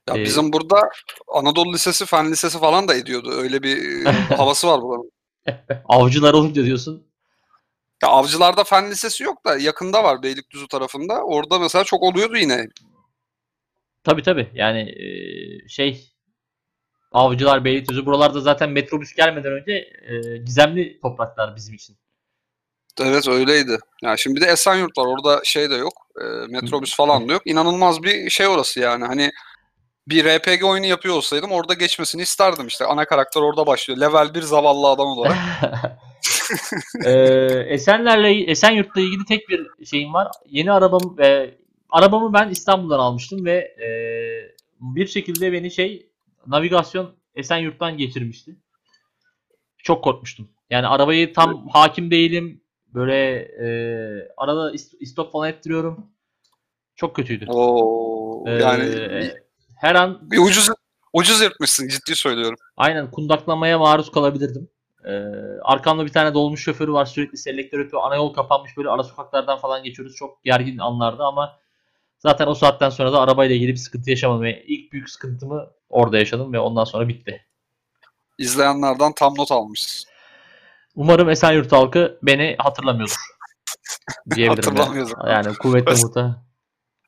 Ya 0.09 0.17
Ee, 0.17 0.25
bizim 0.25 0.53
burada 0.53 0.91
Anadolu 1.29 1.73
Lisesi, 1.73 2.07
Fen 2.07 2.31
Lisesi 2.33 2.59
falan 2.59 2.89
da 2.89 2.95
ediyordu. 2.95 3.31
Öyle 3.33 3.63
bir 3.63 4.07
e, 4.07 4.11
havası 4.11 4.69
var 4.69 4.83
buranın. 4.83 5.13
Avcılar 5.89 6.35
olunca 6.35 6.65
diyorsun. 6.65 7.07
Ya 8.03 8.09
Avcılar'da 8.09 8.65
Fen 8.65 8.91
Lisesi 8.91 9.25
yok 9.25 9.45
da 9.45 9.59
yakında 9.59 10.05
var 10.05 10.23
Beylikdüzü 10.23 10.69
tarafında. 10.69 11.23
Orada 11.23 11.59
mesela 11.59 11.85
çok 11.85 12.03
oluyordu 12.03 12.37
yine. 12.37 12.69
Tabii 14.05 14.23
tabii. 14.23 14.51
Yani 14.55 14.81
e, 14.81 15.69
şey 15.69 16.13
Avcılar, 17.13 17.65
Beylikdüzü 17.65 18.07
buralarda 18.07 18.41
zaten 18.41 18.71
metrobüs 18.71 19.15
gelmeden 19.15 19.53
önce 19.53 19.73
e, 20.09 20.37
gizemli 20.39 21.01
topraklar 21.01 21.57
bizim 21.57 21.75
için. 21.75 21.97
Evet 23.01 23.29
öyleydi. 23.29 23.79
Ya 24.03 24.17
şimdi 24.17 24.37
bir 24.41 24.47
de 24.47 24.51
Esenyurt 24.51 24.99
var. 24.99 25.07
Orada 25.07 25.41
şey 25.45 25.71
de 25.71 25.75
yok. 25.75 25.93
e, 26.21 26.25
metrobüs 26.49 26.97
falan 26.97 27.29
da 27.29 27.33
yok. 27.33 27.43
İnanılmaz 27.45 28.03
bir 28.03 28.31
şey 28.31 28.47
orası 28.47 28.81
yani. 28.81 29.05
Hani 29.05 29.33
bir 30.09 30.25
RPG 30.25 30.65
oyunu 30.65 30.87
yapıyor 30.87 31.15
olsaydım 31.17 31.53
orada 31.53 31.75
geçmesini 31.75 32.23
isterdim 32.23 32.67
işte. 32.67 32.85
Ana 32.85 33.05
karakter 33.05 33.41
orada 33.41 33.67
başlıyor. 33.67 34.01
Level 34.01 34.35
1 34.35 34.43
zavallı 34.43 34.89
adam 34.89 35.07
olarak. 35.09 35.37
Ee, 37.05 37.11
Esenler'le 37.69 38.49
Esenyurt'la 38.49 39.01
ilgili 39.01 39.25
tek 39.25 39.49
bir 39.49 39.87
şeyim 39.87 40.15
var. 40.15 40.29
Yeni 40.49 40.73
arabam 40.73 41.19
ve 41.19 41.55
arabamı 41.91 42.33
ben 42.33 42.49
İstanbul'dan 42.49 42.99
almıştım 42.99 43.45
ve 43.45 43.57
e, 43.57 43.89
bir 44.81 45.07
şekilde 45.07 45.53
beni 45.53 45.71
şey 45.71 46.11
navigasyon 46.47 47.15
Esenyurt'tan 47.35 47.99
geçirmişti. 47.99 48.57
Çok 49.79 50.05
korkmuştum. 50.05 50.49
Yani 50.71 50.87
arabayı 50.87 51.33
tam 51.33 51.69
hakim 51.69 52.11
değilim. 52.11 52.61
Böyle 52.95 53.35
e, 53.39 53.69
arada 54.37 54.73
ist- 54.73 54.97
istop 55.01 55.33
falan 55.33 55.49
ettiriyorum. 55.51 56.07
Çok 56.97 57.17
kötüydü. 57.17 57.47
Oo, 57.49 58.45
Ee, 58.49 58.51
yani 58.53 59.33
her 59.77 59.95
an 59.95 60.31
bir 60.31 60.39
ucuz 60.39 60.69
ucuz 61.13 61.41
yırtmışsın 61.41 61.89
ciddi 61.89 62.17
söylüyorum. 62.17 62.59
Aynen 62.77 63.11
kundaklamaya 63.11 63.79
maruz 63.79 64.11
kalabilirdim. 64.11 64.69
Ee, 65.05 65.11
arkamda 65.63 66.05
bir 66.05 66.13
tane 66.13 66.35
dolmuş 66.35 66.63
şoförü 66.65 66.93
var 66.93 67.05
sürekli 67.05 67.39
selektör 67.39 67.79
ötüyor. 67.79 68.03
Ana 68.03 68.15
yol 68.15 68.33
kapanmış 68.33 68.77
böyle 68.77 68.89
ara 68.89 69.03
sokaklardan 69.03 69.59
falan 69.59 69.83
geçiyoruz. 69.83 70.17
Çok 70.17 70.45
gergin 70.45 70.79
anlarda 70.79 71.25
ama 71.25 71.59
zaten 72.19 72.47
o 72.47 72.55
saatten 72.55 72.91
sonra 72.91 73.13
da 73.13 73.21
arabayla 73.21 73.55
ilgili 73.55 73.73
bir 73.73 73.77
sıkıntı 73.77 74.11
yaşamadım. 74.11 74.43
Ve 74.43 74.65
ilk 74.67 74.93
büyük 74.93 75.11
sıkıntımı 75.11 75.71
orada 75.89 76.19
yaşadım 76.19 76.53
ve 76.53 76.59
ondan 76.59 76.85
sonra 76.85 77.09
bitti. 77.09 77.47
İzleyenlerden 78.39 79.13
tam 79.13 79.35
not 79.37 79.53
almışsın. 79.53 80.11
Umarım 80.95 81.31
Esenyurt 81.31 81.73
halkı 81.73 82.19
beni 82.23 82.57
hatırlamıyordur. 82.59 83.17
Diyebilirim. 84.35 84.77
yani. 84.77 84.79
Hatırlamıyordur. 84.79 85.29
Yani 85.29 85.57
kuvvetli 85.57 86.05
muhta. 86.05 86.46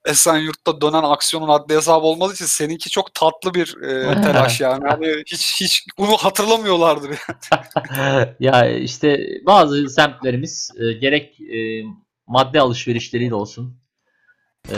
Esenyurt'ta 0.09 0.80
dönen 0.80 1.02
aksiyonun 1.02 1.48
adli 1.48 1.74
hesabı 1.76 2.06
olmadığı 2.06 2.34
için 2.34 2.44
seninki 2.46 2.90
çok 2.90 3.14
tatlı 3.14 3.54
bir 3.54 3.82
e, 3.82 4.22
telaş 4.22 4.61
yani. 4.61 4.84
Hani 4.88 5.22
hiç 5.26 5.61
hiç 5.61 5.86
bunu 5.98 6.16
hatırlamıyorlardır. 6.16 7.18
yani. 7.52 8.28
ya 8.40 8.68
işte 8.68 9.26
bazı 9.46 9.88
semtlerimiz 9.88 10.70
e, 10.78 10.92
gerek 10.92 11.40
e, 11.40 11.82
madde 12.26 12.61
alışverişleriyle 12.61 13.34
olsun 13.34 13.80
e, 14.72 14.76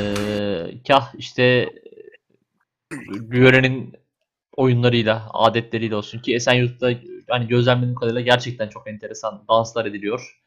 kah 0.89 1.15
işte 1.15 1.71
yörenin 3.33 3.95
oyunlarıyla, 4.57 5.31
adetleriyle 5.33 5.97
olsun 5.97 6.19
ki 6.19 6.35
Esenyurt'ta 6.35 6.91
hani 7.29 7.49
gözlemlediğim 7.49 7.95
kadarıyla 7.95 8.21
gerçekten 8.21 8.69
çok 8.69 8.89
enteresan 8.89 9.45
danslar 9.49 9.87
ediliyor. 9.87 10.41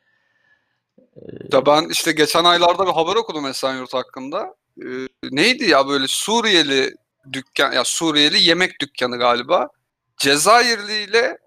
Ya 1.52 1.66
ben 1.66 1.90
işte 1.90 2.12
geçen 2.12 2.44
aylarda 2.44 2.88
bir 2.88 2.92
haber 2.92 3.16
okudum 3.16 3.46
Esenyurt 3.46 3.94
hakkında. 3.94 4.56
Ee, 4.82 5.08
neydi 5.32 5.70
ya 5.70 5.88
böyle 5.88 6.08
Suriyeli 6.08 6.96
dükkan 7.34 7.72
ya 7.72 7.84
Suriyeli 7.84 8.44
yemek 8.44 8.82
dükkanı 8.82 9.18
galiba. 9.18 9.70
Cezayirli 10.18 11.04
ile 11.04 11.38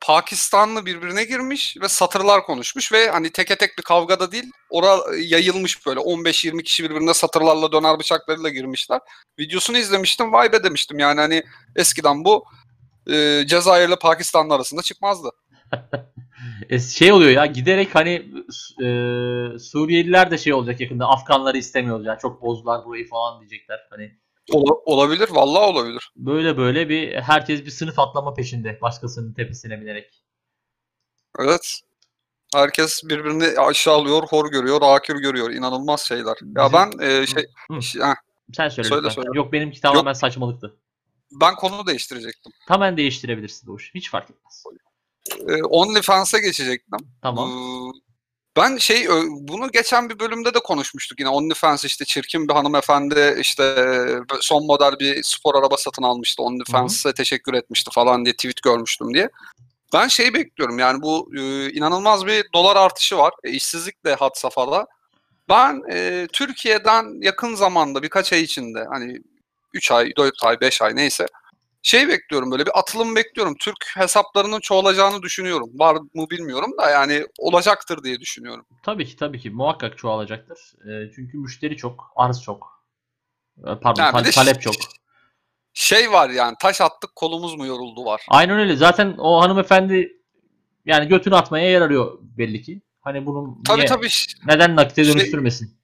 Pakistanlı 0.00 0.86
birbirine 0.86 1.24
girmiş 1.24 1.76
ve 1.80 1.88
satırlar 1.88 2.46
konuşmuş 2.46 2.92
ve 2.92 3.10
hani 3.10 3.30
teke 3.32 3.56
tek 3.56 3.78
bir 3.78 3.82
kavgada 3.82 4.32
değil 4.32 4.44
ora 4.70 5.16
yayılmış 5.16 5.86
böyle 5.86 6.00
15-20 6.00 6.62
kişi 6.62 6.84
birbirine 6.84 7.14
satırlarla 7.14 7.72
döner 7.72 7.98
bıçaklarıyla 7.98 8.48
girmişler. 8.48 9.00
Videosunu 9.38 9.78
izlemiştim 9.78 10.32
vay 10.32 10.52
be 10.52 10.64
demiştim 10.64 10.98
yani 10.98 11.20
hani 11.20 11.44
eskiden 11.76 12.24
bu 12.24 12.44
e, 13.10 13.44
Cezayir'le 13.46 13.96
Pakistanlı 13.96 14.54
arasında 14.54 14.82
çıkmazdı. 14.82 15.30
E, 16.70 16.78
şey 16.78 17.12
oluyor 17.12 17.30
ya 17.30 17.46
giderek 17.46 17.94
hani 17.94 18.10
e, 18.82 18.86
Suriyeliler 19.58 20.30
de 20.30 20.38
şey 20.38 20.52
olacak 20.54 20.80
yakında 20.80 21.06
Afganları 21.08 21.58
istemiyoruz 21.58 22.06
yani 22.06 22.18
çok 22.18 22.42
bozdular 22.42 22.84
burayı 22.84 23.08
falan 23.08 23.40
diyecekler. 23.40 23.86
Hani 23.90 24.18
Ola- 24.52 24.74
olabilir 24.84 25.28
vallahi 25.30 25.64
olabilir. 25.64 26.12
böyle 26.16 26.56
böyle 26.56 26.88
bir 26.88 27.14
herkes 27.14 27.64
bir 27.64 27.70
sınıf 27.70 27.98
atlama 27.98 28.34
peşinde 28.34 28.78
başkasının 28.82 29.34
tepesine 29.34 29.80
binerek. 29.80 30.24
Evet. 31.38 31.80
Herkes 32.54 33.04
birbirini 33.04 33.58
aşağılıyor, 33.60 34.22
hor 34.28 34.50
görüyor, 34.50 34.80
akür 34.82 35.16
görüyor. 35.22 35.50
İnanılmaz 35.50 36.00
şeyler. 36.00 36.36
Ya 36.56 36.72
ben 36.72 36.92
e, 37.06 37.26
şey, 37.26 37.44
Hı. 37.70 37.82
şey- 37.82 38.02
heh, 38.02 38.14
Sen 38.52 38.68
söyle, 38.68 38.88
Söyle, 38.88 39.02
lütfen. 39.02 39.14
söyle. 39.22 39.28
Yok 39.34 39.52
benimki 39.52 39.80
tamamen 39.80 40.12
saçmalıktı. 40.12 40.76
ben 41.40 41.54
konu 41.54 41.86
değiştirecektim. 41.86 42.52
Tamamen 42.68 42.96
değiştirebilirsin 42.96 43.66
Doğuş. 43.66 43.90
Hiç 43.94 44.10
fark 44.10 44.30
etmez. 44.30 44.64
E, 45.48 45.62
OnlyFans'a 45.62 46.38
geçecektim. 46.38 46.98
Tamam. 47.22 47.50
Ee, 47.50 48.00
Ben 48.56 48.76
şey 48.76 49.08
bunu 49.30 49.70
geçen 49.72 50.08
bir 50.10 50.18
bölümde 50.18 50.54
de 50.54 50.58
konuşmuştuk 50.58 51.20
yine 51.20 51.28
OnlyFans 51.28 51.84
işte 51.84 52.04
çirkin 52.04 52.48
bir 52.48 52.54
hanımefendi 52.54 53.36
işte 53.40 53.86
son 54.40 54.66
model 54.66 54.98
bir 55.00 55.22
spor 55.22 55.54
araba 55.54 55.76
satın 55.76 56.02
almıştı 56.02 56.42
OnlyFans'a 56.42 57.12
teşekkür 57.14 57.54
etmişti 57.54 57.90
falan 57.94 58.24
diye 58.24 58.32
tweet 58.36 58.62
görmüştüm 58.62 59.14
diye. 59.14 59.30
Ben 59.92 60.08
şey 60.08 60.34
bekliyorum 60.34 60.78
yani 60.78 61.02
bu 61.02 61.30
e, 61.36 61.70
inanılmaz 61.72 62.26
bir 62.26 62.44
dolar 62.54 62.76
artışı 62.76 63.18
var. 63.18 63.34
E, 63.44 63.50
işsizlik 63.50 64.04
de 64.04 64.14
had 64.14 64.34
safhada. 64.34 64.86
Ben 65.48 65.82
e, 65.92 66.28
Türkiye'den 66.32 67.22
yakın 67.22 67.54
zamanda 67.54 68.02
birkaç 68.02 68.32
ay 68.32 68.42
içinde 68.42 68.86
hani 68.92 69.18
3 69.72 69.90
ay, 69.90 70.12
4 70.16 70.44
ay, 70.44 70.60
5 70.60 70.82
ay 70.82 70.96
neyse 70.96 71.26
şey 71.84 72.08
bekliyorum 72.08 72.50
böyle 72.50 72.66
bir 72.66 72.78
atılım 72.78 73.16
bekliyorum. 73.16 73.54
Türk 73.60 73.76
hesaplarının 73.96 74.60
çoğalacağını 74.60 75.22
düşünüyorum. 75.22 75.70
Var 75.74 75.94
mı 76.14 76.26
bilmiyorum 76.30 76.70
da 76.80 76.90
yani 76.90 77.26
olacaktır 77.38 78.04
diye 78.04 78.20
düşünüyorum. 78.20 78.66
Tabii 78.82 79.06
ki 79.06 79.16
tabii 79.16 79.38
ki 79.40 79.50
muhakkak 79.50 79.98
çoğalacaktır. 79.98 80.58
E, 80.88 81.12
çünkü 81.14 81.38
müşteri 81.38 81.76
çok, 81.76 82.12
arz 82.16 82.42
çok. 82.42 82.84
E, 83.58 83.62
pardon, 83.82 84.02
tal- 84.12 84.24
de 84.24 84.30
talep 84.30 84.62
çok. 84.62 84.74
Şey 85.74 86.12
var 86.12 86.30
yani 86.30 86.54
taş 86.60 86.80
attık 86.80 87.16
kolumuz 87.16 87.54
mu 87.54 87.66
yoruldu 87.66 88.04
var. 88.04 88.22
Aynen 88.28 88.58
öyle. 88.58 88.76
Zaten 88.76 89.14
o 89.18 89.40
hanımefendi 89.42 90.12
yani 90.86 91.08
götünü 91.08 91.34
atmaya 91.34 91.70
yer 91.70 91.80
arıyor 91.80 92.18
belli 92.22 92.62
ki. 92.62 92.82
Hani 93.00 93.26
bunun 93.26 93.62
Tabii 93.62 93.78
niye- 93.78 93.86
tabii 93.88 94.08
neden 94.46 94.76
nakite 94.76 95.04
Şey- 95.04 95.14
dönüştürmesin? 95.14 95.66
şey 95.66 95.74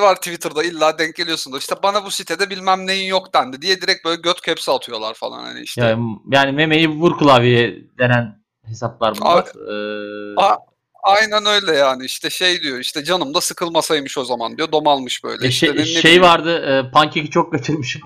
var 0.00 0.16
Twitter'da 0.16 0.64
illa 0.64 0.98
denk 0.98 1.14
geliyorsundur. 1.14 1.58
İşte 1.58 1.74
bana 1.82 2.04
bu 2.04 2.10
sitede 2.10 2.50
bilmem 2.50 2.86
neyin 2.86 3.06
yok 3.08 3.34
dendi 3.34 3.62
diye 3.62 3.80
direkt 3.80 4.04
böyle 4.04 4.20
göt 4.20 4.40
kepsi 4.40 4.70
atıyorlar 4.70 5.14
falan 5.14 5.44
hani 5.44 5.60
işte. 5.60 5.80
Yani, 5.80 6.16
yani 6.32 6.52
memeyi 6.52 6.88
vur 6.88 7.18
klavyeye 7.18 7.74
denen 7.98 8.42
hesaplar 8.66 9.14
bunlar. 9.20 9.44
Ee, 9.44 10.34
A- 10.36 10.58
Aynen 11.02 11.46
öyle 11.46 11.72
yani 11.76 12.04
işte 12.04 12.30
şey 12.30 12.62
diyor 12.62 12.78
işte 12.78 13.04
canım 13.04 13.34
da 13.34 13.40
sıkılmasaymış 13.40 14.18
o 14.18 14.24
zaman 14.24 14.56
diyor 14.56 14.72
domalmış 14.72 15.24
böyle. 15.24 15.46
E, 15.46 15.48
işte 15.48 15.66
şey, 15.66 15.76
ne 15.76 15.84
şey 15.84 16.02
bileyim. 16.02 16.22
vardı. 16.22 16.56
E, 16.88 16.90
pankeki 16.90 17.30
çok 17.30 17.52
kaçırmışım. 17.52 18.02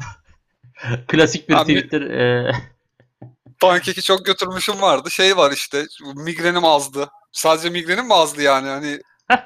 Klasik 1.08 1.48
bir 1.48 1.54
Abi- 1.54 1.74
Twitter. 1.76 2.00
e, 2.00 2.52
Pankeki 3.60 4.02
çok 4.02 4.24
götürmüşüm 4.26 4.80
vardı. 4.80 5.10
Şey 5.10 5.36
var 5.36 5.52
işte 5.52 5.86
migrenim 6.14 6.64
azdı. 6.64 7.08
Sadece 7.32 7.70
migrenim 7.70 8.06
mi 8.06 8.14
azdı 8.14 8.42
yani 8.42 8.68
hani 8.68 9.00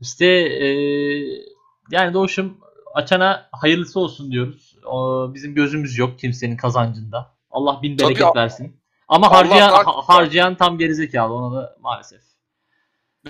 işte 0.00 0.26
e, 0.26 0.68
yani 1.90 2.14
Doğuş'um 2.14 2.58
açana 2.94 3.48
hayırlısı 3.52 4.00
olsun 4.00 4.32
diyoruz. 4.32 4.76
O, 4.86 5.26
bizim 5.34 5.54
gözümüz 5.54 5.98
yok 5.98 6.18
kimsenin 6.18 6.56
kazancında. 6.56 7.34
Allah 7.50 7.82
bin 7.82 7.96
Tabii 7.96 8.08
bereket 8.08 8.26
ya- 8.26 8.34
versin. 8.34 8.76
Ama 9.08 9.26
Allah 9.26 9.36
harcayan 9.36 9.70
ha- 9.70 10.02
harcayan 10.08 10.54
tam 10.56 10.78
gerizekalı 10.78 11.34
ona 11.34 11.56
da 11.56 11.76
maalesef. 11.80 12.20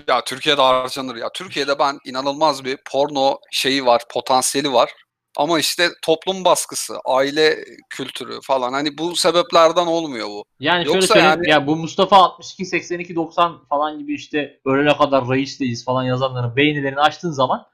ya 0.07 0.23
Türkiye'de 0.23 0.61
harcanır 0.61 1.15
ya. 1.15 1.29
Türkiye'de 1.33 1.79
ben 1.79 1.99
inanılmaz 2.05 2.65
bir 2.65 2.77
porno 2.91 3.37
şeyi 3.51 3.85
var, 3.85 4.01
potansiyeli 4.13 4.73
var. 4.73 4.91
Ama 5.37 5.59
işte 5.59 5.89
toplum 6.01 6.45
baskısı, 6.45 6.99
aile 7.05 7.65
kültürü 7.89 8.39
falan 8.43 8.73
hani 8.73 8.97
bu 8.97 9.15
sebeplerden 9.15 9.85
olmuyor 9.87 10.27
bu. 10.27 10.45
Yani 10.59 10.83
şöyle 10.85 10.95
Yoksa 10.95 11.13
söyleyeyim 11.13 11.39
yani- 11.43 11.49
ya 11.49 11.67
bu 11.67 11.75
Mustafa 11.75 12.15
62 12.17 12.65
82 12.65 13.15
90 13.15 13.65
falan 13.69 13.99
gibi 13.99 14.13
işte 14.13 14.59
ölene 14.65 14.97
kadar 14.97 15.29
reisleyiz 15.29 15.85
falan 15.85 16.03
yazanların 16.03 16.55
beğenilerini 16.55 16.99
açtığın 16.99 17.31
zaman 17.31 17.65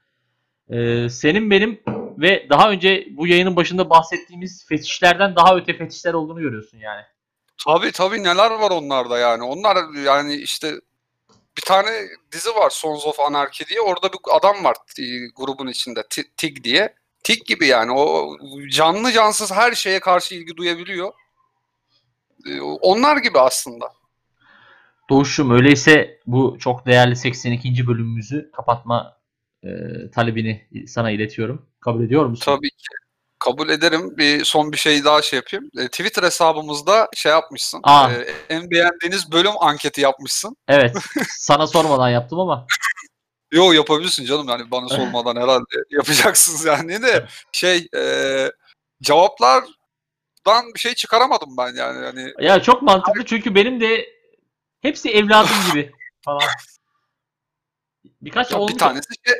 e, 0.70 1.08
senin 1.08 1.50
benim 1.50 1.80
ve 2.18 2.46
daha 2.50 2.70
önce 2.70 3.06
bu 3.10 3.26
yayının 3.26 3.56
başında 3.56 3.90
bahsettiğimiz 3.90 4.66
fetişlerden 4.68 5.36
daha 5.36 5.56
öte 5.56 5.76
fetişler 5.76 6.14
olduğunu 6.14 6.40
görüyorsun 6.40 6.78
yani. 6.78 7.02
Tabii 7.66 7.92
tabii 7.92 8.22
neler 8.22 8.50
var 8.50 8.70
onlarda 8.70 9.18
yani. 9.18 9.42
Onlar 9.42 9.76
yani 10.04 10.34
işte 10.34 10.72
bir 11.56 11.62
tane 11.62 11.90
dizi 12.32 12.50
var 12.50 12.70
Sons 12.70 13.06
of 13.06 13.20
Anarchy 13.20 13.68
diye. 13.68 13.80
Orada 13.80 14.12
bir 14.12 14.18
adam 14.36 14.64
var 14.64 14.76
e, 14.98 15.02
grubun 15.36 15.66
içinde 15.66 16.02
Ti- 16.10 16.36
Tig 16.36 16.64
diye. 16.64 16.94
Tig 17.24 17.46
gibi 17.46 17.66
yani 17.66 17.92
o 17.92 18.36
canlı 18.70 19.12
cansız 19.12 19.52
her 19.52 19.72
şeye 19.72 20.00
karşı 20.00 20.34
ilgi 20.34 20.56
duyabiliyor. 20.56 21.12
E, 22.46 22.60
Onlar 22.60 23.16
gibi 23.16 23.38
aslında. 23.40 23.92
Doğuş'um 25.10 25.50
öyleyse 25.50 26.20
bu 26.26 26.56
çok 26.60 26.86
değerli 26.86 27.16
82. 27.16 27.86
bölümümüzü 27.86 28.50
kapatma 28.56 29.16
e, 29.64 29.68
talebini 30.14 30.66
sana 30.88 31.10
iletiyorum. 31.10 31.66
Kabul 31.80 32.04
ediyor 32.04 32.26
musun? 32.26 32.44
Tabii 32.44 32.70
ki. 32.70 32.86
Kabul 33.38 33.68
ederim. 33.68 34.16
Bir 34.18 34.44
son 34.44 34.72
bir 34.72 34.76
şey 34.76 35.04
daha 35.04 35.22
şey 35.22 35.36
yapayım. 35.36 35.70
E, 35.78 35.88
Twitter 35.88 36.22
hesabımızda 36.22 37.08
şey 37.14 37.32
yapmışsın. 37.32 37.80
Aa. 37.82 38.12
E, 38.12 38.26
en 38.48 38.70
beğendiğiniz 38.70 39.32
bölüm 39.32 39.52
anketi 39.60 40.00
yapmışsın. 40.00 40.56
Evet. 40.68 40.96
sana 41.28 41.66
sormadan 41.66 42.08
yaptım 42.08 42.40
ama. 42.40 42.66
Yo 43.54 43.72
yapabilirsin 43.72 44.24
canım 44.24 44.48
yani 44.48 44.70
bana 44.70 44.88
sormadan 44.96 45.36
herhalde 45.42 45.84
yapacaksınız 45.90 46.64
yani 46.64 47.02
de 47.02 47.26
şey 47.52 47.88
e, 47.96 48.02
cevaplardan 49.02 50.74
bir 50.74 50.80
şey 50.80 50.94
çıkaramadım 50.94 51.56
ben 51.58 51.74
yani 51.74 52.04
hani 52.04 52.32
Ya 52.38 52.62
çok 52.62 52.82
mantıklı 52.82 53.24
çünkü 53.24 53.54
benim 53.54 53.80
de 53.80 54.06
hepsi 54.82 55.10
evladım 55.10 55.56
gibi 55.72 55.92
falan. 56.24 56.48
Birkaç 58.20 58.52
olmuş. 58.52 58.72
bir 58.72 58.78
tanesi 58.78 59.08
şey, 59.26 59.34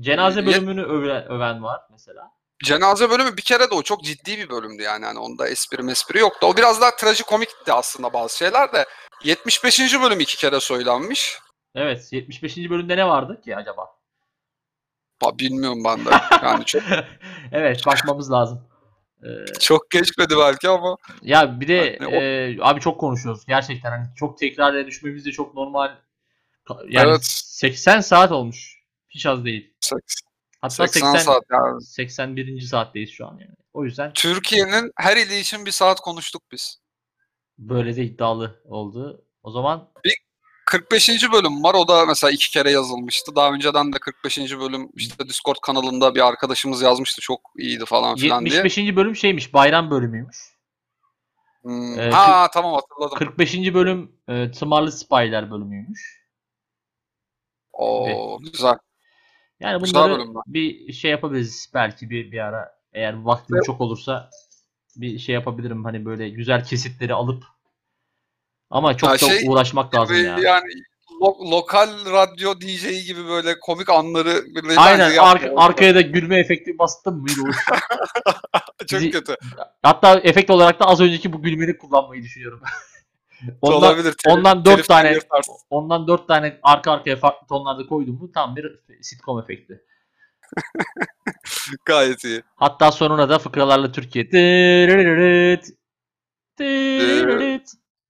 Cenaze 0.00 0.46
bölümünü 0.46 0.82
öven, 0.82 1.28
öven 1.28 1.62
var 1.62 1.80
mesela. 1.90 2.30
cenaze 2.64 3.10
bölümü 3.10 3.36
bir 3.36 3.42
kere 3.42 3.70
de 3.70 3.74
o 3.74 3.82
çok 3.82 4.04
ciddi 4.04 4.38
bir 4.38 4.48
bölümdü 4.50 4.82
yani 4.82 5.04
hani 5.04 5.18
onda 5.18 5.48
espri 5.48 5.82
mespri 5.82 6.18
yoktu. 6.18 6.46
O 6.46 6.56
biraz 6.56 6.80
daha 6.80 6.96
trajikomikti 6.96 7.72
aslında 7.72 8.12
bazı 8.12 8.38
şeyler 8.38 8.72
de 8.72 8.86
75. 9.24 10.00
bölüm 10.02 10.20
iki 10.20 10.36
kere 10.36 10.60
söylenmiş. 10.60 11.38
Evet. 11.74 12.08
75. 12.12 12.56
bölümde 12.70 12.96
ne 12.96 13.06
vardı 13.08 13.40
ki 13.40 13.56
acaba? 13.56 13.86
Ha, 15.22 15.38
bilmiyorum 15.38 15.84
ben 15.84 16.04
de 16.04 16.10
yani 16.42 16.64
çok 16.64 16.82
evet 17.52 17.86
bakmamız 17.86 18.32
lazım. 18.32 18.68
Ee, 19.22 19.58
çok 19.60 19.90
geçmedi 19.90 20.34
belki 20.38 20.68
ama 20.68 20.96
ya 21.22 21.60
bir 21.60 21.68
de 21.68 21.98
Yani 22.00 22.16
o- 22.16 22.20
e, 22.22 22.56
abi 22.60 22.80
çok 22.80 23.00
konuşuyoruz. 23.00 23.44
Gerçekten 23.46 23.90
hani 23.90 24.06
çok 24.16 24.38
tekrara 24.38 24.86
düşmemiz 24.86 25.24
de 25.26 25.32
çok 25.32 25.54
normal. 25.54 25.96
Yani 26.88 27.08
Evet. 27.10 27.24
80 27.24 28.00
saat 28.00 28.32
olmuş. 28.32 28.78
Hiç 29.10 29.26
az 29.26 29.44
değil. 29.44 29.74
seks- 29.80 30.20
Hatta 30.60 30.74
80 30.86 31.00
80, 31.12 31.18
saat 31.18 31.42
yani. 31.52 31.82
81. 31.82 32.60
saatteyiz 32.60 33.10
şu 33.10 33.26
an 33.26 33.32
yani. 33.40 33.54
O 33.72 33.84
yüzden 33.84 34.12
Türkiye'nin 34.12 34.92
her 34.96 35.16
ili 35.16 35.38
için 35.38 35.66
bir 35.66 35.70
saat 35.70 36.00
konuştuk 36.00 36.42
biz. 36.52 36.80
böyle 37.58 37.96
de 37.96 38.04
iddialı 38.04 38.62
oldu. 38.64 39.24
O 39.42 39.50
zaman 39.50 39.88
45. 40.70 41.32
bölüm 41.32 41.62
var. 41.62 41.74
O 41.74 41.88
da 41.88 42.06
mesela 42.06 42.30
iki 42.30 42.50
kere 42.50 42.70
yazılmıştı. 42.70 43.36
Daha 43.36 43.52
önceden 43.52 43.92
de 43.92 43.98
45. 43.98 44.38
bölüm 44.38 44.88
işte 44.94 45.28
Discord 45.28 45.56
kanalında 45.62 46.14
bir 46.14 46.26
arkadaşımız 46.28 46.82
yazmıştı. 46.82 47.20
Çok 47.20 47.40
iyiydi 47.58 47.84
falan 47.84 48.16
filan 48.16 48.46
diye. 48.46 48.54
75. 48.56 48.96
bölüm 48.96 49.16
şeymiş. 49.16 49.54
Bayram 49.54 49.90
bölümüymüş. 49.90 50.36
Hmm. 51.62 51.98
Ee, 52.00 52.10
ha 52.10 52.48
tamam 52.52 52.74
hatırladım. 52.74 53.18
45. 53.18 53.74
bölüm 53.74 54.12
e, 54.28 54.50
Tımarlı 54.50 54.92
Spy'ler 54.92 55.50
bölümüymüş. 55.50 56.18
Oo 57.72 58.38
güzel. 58.40 58.78
Yani 59.60 59.80
Güzel 59.82 59.94
bunları 59.94 60.18
bölümler. 60.18 60.42
bir 60.46 60.92
şey 60.92 61.10
yapabiliriz 61.10 61.70
belki 61.74 62.10
bir, 62.10 62.32
bir 62.32 62.38
ara. 62.38 62.78
Eğer 62.92 63.22
vaktim 63.22 63.56
Evet. 63.56 63.66
çok 63.66 63.80
olursa 63.80 64.30
bir 64.96 65.18
şey 65.18 65.34
yapabilirim. 65.34 65.84
Hani 65.84 66.04
böyle 66.04 66.28
güzel 66.28 66.64
kesitleri 66.64 67.14
alıp 67.14 67.44
ama 68.70 68.96
çok 68.96 69.08
Ya 69.08 69.14
da 69.14 69.18
şey 69.18 69.44
uğraşmak 69.48 69.94
lazım 69.94 70.16
Ve 70.16 70.20
ya. 70.20 70.38
Yani 70.42 70.72
lo- 71.22 71.50
lokal 71.50 71.88
radyo 72.12 72.60
DJ 72.60 73.06
gibi 73.06 73.26
böyle 73.28 73.60
komik 73.60 73.88
anları 73.90 74.44
Aynen 74.76 75.10
yapmıyor. 75.10 75.54
arkaya 75.56 75.94
da 75.94 76.00
gülme 76.00 76.38
efekti 76.38 76.78
bastım 76.78 77.20
mıydı 77.20 77.40
o? 77.44 77.50
Çok 78.86 79.00
bizi- 79.00 79.10
kötü. 79.10 79.34
Hatta 79.82 80.20
efekt 80.20 80.50
olarak 80.50 80.80
da 80.80 80.84
az 80.84 81.00
önceki 81.00 81.32
bu 81.32 81.42
gülmeni 81.42 81.78
kullanmayı 81.78 82.22
düşünüyorum. 82.22 82.60
ondan, 83.60 83.78
Olabilir. 83.78 84.12
Telif- 84.12 84.32
ondan 84.38 84.64
dört 84.64 84.88
tane 84.88 85.12
yırtarsın. 85.12 85.54
ondan 85.70 86.08
dört 86.08 86.28
tane 86.28 86.58
arka 86.62 86.92
arkaya 86.92 87.16
farklı 87.16 87.46
tonlarda 87.46 87.86
koydum 87.86 88.14
mu 88.14 88.32
tam 88.32 88.56
bir 88.56 88.80
sitcom 89.02 89.38
efekti. 89.40 89.82
Gayet 91.84 92.24
iyi. 92.24 92.42
Hatta 92.56 92.92
sonuna 92.92 93.28
da 93.28 93.38
fıkralarla 93.38 93.92
Türkiye 93.92 94.30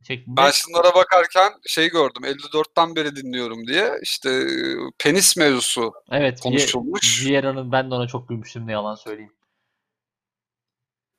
şeklinde. 0.08 0.36
Ben 0.36 0.50
şunlara 0.50 0.94
bakarken 0.94 1.52
şey 1.66 1.90
gördüm. 1.90 2.24
54'ten 2.24 2.96
beri 2.96 3.16
dinliyorum 3.16 3.66
diye. 3.66 3.92
İşte 4.02 4.30
e, 4.30 4.76
penis 4.98 5.36
mevzusu 5.36 5.92
Evet. 6.10 6.40
konuşulmuş. 6.40 7.22
Ziera'nın 7.22 7.72
ben 7.72 7.90
de 7.90 7.94
ona 7.94 8.06
çok 8.06 8.28
gülmüştüm 8.28 8.66
ne 8.66 8.72
yalan 8.72 8.94
söyleyeyim. 8.94 9.32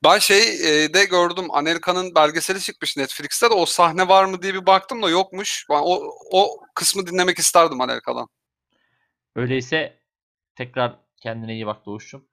Ben 0.04 0.20
şey 0.20 0.40
e, 0.84 0.94
de 0.94 1.06
gördüm. 1.06 1.46
Amerika'nın 1.52 2.16
belgeseli 2.16 2.60
çıkmış 2.60 2.98
Netflix'te 2.98 3.50
de 3.50 3.54
o 3.54 3.66
sahne 3.66 4.08
var 4.08 4.26
mı 4.26 4.42
diye 4.42 4.54
bir 4.54 4.66
baktım 4.66 5.04
da 5.04 5.10
yokmuş. 5.10 5.66
Ben 5.70 5.80
o 5.84 6.14
o 6.32 6.62
kısmı 6.76 7.08
dinlemek 7.08 7.40
isterdim 7.40 7.82
Amerika'dan. 7.82 8.28
Öyleyse 9.36 10.00
tekrar 10.56 11.00
kendine 11.22 11.54
iyi 11.54 11.66
bak 11.66 11.86
Doğuş'cum. 11.86 12.26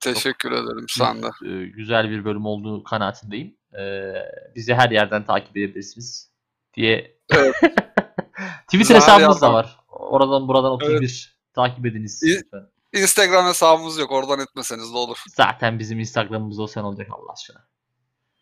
Teşekkür 0.00 0.52
ederim 0.52 0.86
sen 0.88 1.22
de. 1.22 1.26
Ee, 1.26 1.64
Güzel 1.66 2.10
bir 2.10 2.24
bölüm 2.24 2.46
olduğu 2.46 2.84
kanaatindeyim. 2.84 3.57
Ee, 3.78 4.12
bizi 4.54 4.74
her 4.74 4.90
yerden 4.90 5.24
takip 5.24 5.56
edebilirsiniz 5.56 6.30
diye. 6.74 7.18
Evet. 7.30 7.54
Twitter 8.66 8.94
her 8.94 9.00
hesabımız 9.00 9.42
da 9.42 9.52
var. 9.52 9.80
Oradan 9.88 10.48
buradan 10.48 10.70
31 10.70 11.38
takip 11.54 11.86
ediniz. 11.86 12.22
Lütfen. 12.24 12.68
Instagram 12.92 13.46
hesabımız 13.46 13.98
yok. 13.98 14.12
Oradan 14.12 14.40
etmeseniz 14.40 14.92
de 14.92 14.96
olur. 14.96 15.18
Zaten 15.36 15.78
bizim 15.78 16.00
Instagram'ımız 16.00 16.58
olsa 16.58 16.80
ne 16.80 16.86
olacak 16.86 17.08
Allah 17.10 17.32
aşkına. 17.32 17.68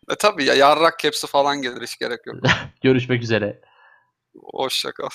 E 0.09 0.15
tabii 0.15 0.43
ya 0.43 0.53
yarrak 0.53 0.99
kepsi 0.99 1.27
falan 1.27 1.61
gelir 1.61 1.81
hiç 1.81 1.99
gerek 1.99 2.25
yok. 2.25 2.35
Görüşmek 2.81 3.23
üzere. 3.23 3.61
Hoşça 4.35 4.91
kal. 4.91 5.09